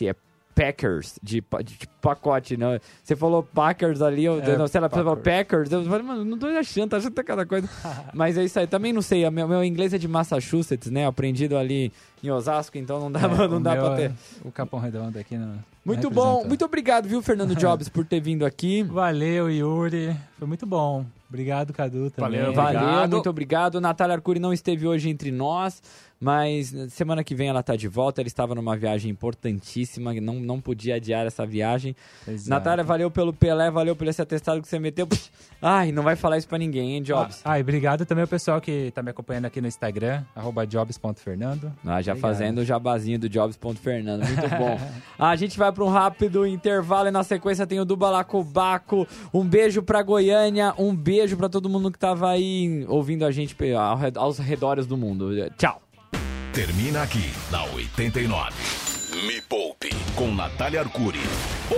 É 0.08 0.14
Packers, 0.62 1.18
de, 1.20 1.42
de, 1.64 1.74
de 1.76 1.88
pacote, 2.00 2.56
né? 2.56 2.80
Você 3.02 3.16
falou 3.16 3.42
Packers 3.42 4.00
ali, 4.00 4.24
eu, 4.24 4.40
É, 4.40 4.56
não, 4.56 4.68
sei 4.68 4.80
lá, 4.80 4.88
você 4.88 4.94
falou 4.96 5.16
Packers. 5.16 5.72
Eu 5.72 5.84
falei, 5.84 6.06
mano, 6.06 6.24
não 6.24 6.38
tô 6.38 6.46
achando, 6.46 6.90
tá 6.90 6.98
achando 6.98 7.12
cada 7.24 7.44
coisa. 7.44 7.68
Mas 8.14 8.38
é 8.38 8.44
isso 8.44 8.60
aí, 8.60 8.66
também 8.68 8.92
não 8.92 9.02
sei, 9.02 9.28
meu, 9.28 9.48
meu 9.48 9.64
inglês 9.64 9.92
é 9.92 9.98
de 9.98 10.06
Massachusetts, 10.06 10.88
né? 10.88 11.04
Aprendido 11.04 11.56
ali 11.56 11.92
em 12.22 12.30
Osasco, 12.30 12.78
então 12.78 13.00
não 13.00 13.10
dá, 13.10 13.20
É, 13.22 13.48
não 13.48 13.60
dá 13.60 13.72
meu 13.72 13.86
pra 13.86 13.96
ter. 13.96 14.10
é 14.10 14.12
O 14.44 14.52
Capão 14.52 14.78
Redondo 14.78 15.18
aqui 15.18 15.36
no. 15.36 15.58
Muito 15.84 16.08
bom, 16.08 16.44
muito 16.46 16.64
obrigado, 16.64 17.08
viu, 17.08 17.20
Fernando 17.20 17.56
Jobs, 17.58 17.88
por 17.88 18.04
ter 18.06 18.20
vindo 18.20 18.46
aqui. 18.46 18.84
Valeu, 18.84 19.50
Yuri. 19.50 20.16
Foi 20.38 20.46
muito 20.46 20.64
bom. 20.64 21.04
Obrigado, 21.28 21.72
Cadu, 21.72 22.10
também. 22.10 22.52
Valeu, 22.52 23.08
muito 23.08 23.28
obrigado. 23.30 23.80
Natália 23.80 24.14
Arcuri 24.14 24.38
não 24.38 24.52
esteve 24.52 24.86
hoje 24.86 25.08
entre 25.08 25.32
nós, 25.32 25.82
Mas 26.22 26.72
eh, 26.72 26.88
semana 26.88 27.24
que 27.24 27.34
vem 27.34 27.48
ela 27.48 27.64
tá 27.64 27.74
de 27.74 27.88
volta. 27.88 28.20
Ela 28.20 28.28
estava 28.28 28.54
numa 28.54 28.76
viagem 28.76 29.10
importantíssima, 29.10 30.14
não, 30.14 30.34
não 30.34 30.60
podia 30.60 30.94
adiar 30.94 31.26
essa 31.26 31.44
viagem. 31.44 31.96
Exato. 32.28 32.48
Natália, 32.48 32.84
valeu 32.84 33.10
pelo 33.10 33.32
Pelé, 33.32 33.68
valeu 33.72 33.96
pelo 33.96 34.08
esse 34.08 34.22
atestado 34.22 34.62
que 34.62 34.68
você 34.68 34.78
meteu. 34.78 35.08
Ai, 35.60 35.90
não 35.90 36.04
vai 36.04 36.14
falar 36.14 36.38
isso 36.38 36.46
pra 36.46 36.58
ninguém, 36.58 36.94
hein, 36.94 37.02
Jobs? 37.02 37.40
Ah, 37.44 37.58
e 37.58 37.62
obrigado 37.62 38.06
também 38.06 38.22
ao 38.22 38.28
pessoal 38.28 38.60
que 38.60 38.92
tá 38.92 39.02
me 39.02 39.10
acompanhando 39.10 39.46
aqui 39.46 39.60
no 39.60 39.66
Instagram, 39.66 40.22
arroba 40.36 40.64
jobs.fernando. 40.64 41.72
Ah, 41.84 42.00
já 42.00 42.12
Obrigado. 42.12 42.20
fazendo 42.20 42.58
o 42.58 42.64
jabazinho 42.64 43.18
do 43.18 43.28
Jobs.Fernando. 43.28 44.24
Muito 44.24 44.48
bom. 44.56 44.78
Ah, 45.18 45.30
a 45.30 45.36
gente 45.36 45.58
vai 45.58 45.72
para 45.72 45.82
um 45.82 45.88
rápido 45.88 46.46
intervalo 46.46 47.08
e 47.08 47.10
na 47.10 47.24
sequência 47.24 47.66
tem 47.66 47.80
o 47.80 47.84
do 47.84 47.96
Balacobaco. 47.96 49.08
Um 49.34 49.44
beijo 49.44 49.82
pra 49.82 50.04
Goiânia, 50.04 50.72
um 50.78 50.94
beijo 50.94 51.36
pra 51.36 51.48
todo 51.48 51.68
mundo 51.68 51.90
que 51.90 51.98
tava 51.98 52.30
aí 52.30 52.84
ouvindo 52.88 53.24
a 53.24 53.32
gente 53.32 53.56
aos 54.16 54.38
redores 54.38 54.86
do 54.86 54.96
mundo. 54.96 55.32
Tchau. 55.56 55.82
Termina 56.52 57.02
aqui, 57.02 57.32
na 57.50 57.64
89. 57.64 58.52
Me 59.24 59.40
Poupe, 59.40 59.88
com 60.14 60.34
Natália 60.34 60.80
Arcuri. 60.80 61.20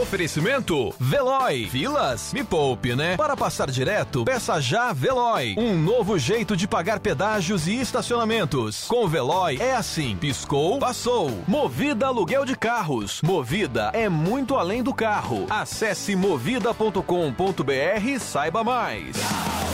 Oferecimento 0.02 0.92
Veloy. 0.98 1.68
Filas? 1.68 2.32
Me 2.32 2.42
poupe, 2.42 2.96
né? 2.96 3.16
Para 3.16 3.36
passar 3.36 3.70
direto, 3.70 4.24
peça 4.24 4.60
já 4.60 4.92
Veloy. 4.92 5.54
Um 5.56 5.78
novo 5.78 6.18
jeito 6.18 6.56
de 6.56 6.66
pagar 6.66 6.98
pedágios 6.98 7.68
e 7.68 7.80
estacionamentos. 7.80 8.84
Com 8.88 9.06
Veloy 9.06 9.58
é 9.60 9.76
assim: 9.76 10.16
piscou, 10.16 10.80
passou. 10.80 11.30
Movida 11.46 12.06
Aluguel 12.06 12.44
de 12.44 12.56
Carros. 12.56 13.20
Movida 13.22 13.92
é 13.94 14.08
muito 14.08 14.56
além 14.56 14.82
do 14.82 14.92
carro. 14.92 15.46
Acesse 15.48 16.16
movida.com.br 16.16 18.04
e 18.04 18.18
saiba 18.18 18.64
mais. 18.64 19.16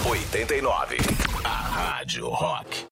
89. 0.05 0.99
A 1.43 1.49
Rádio 1.49 2.29
Rock. 2.29 2.85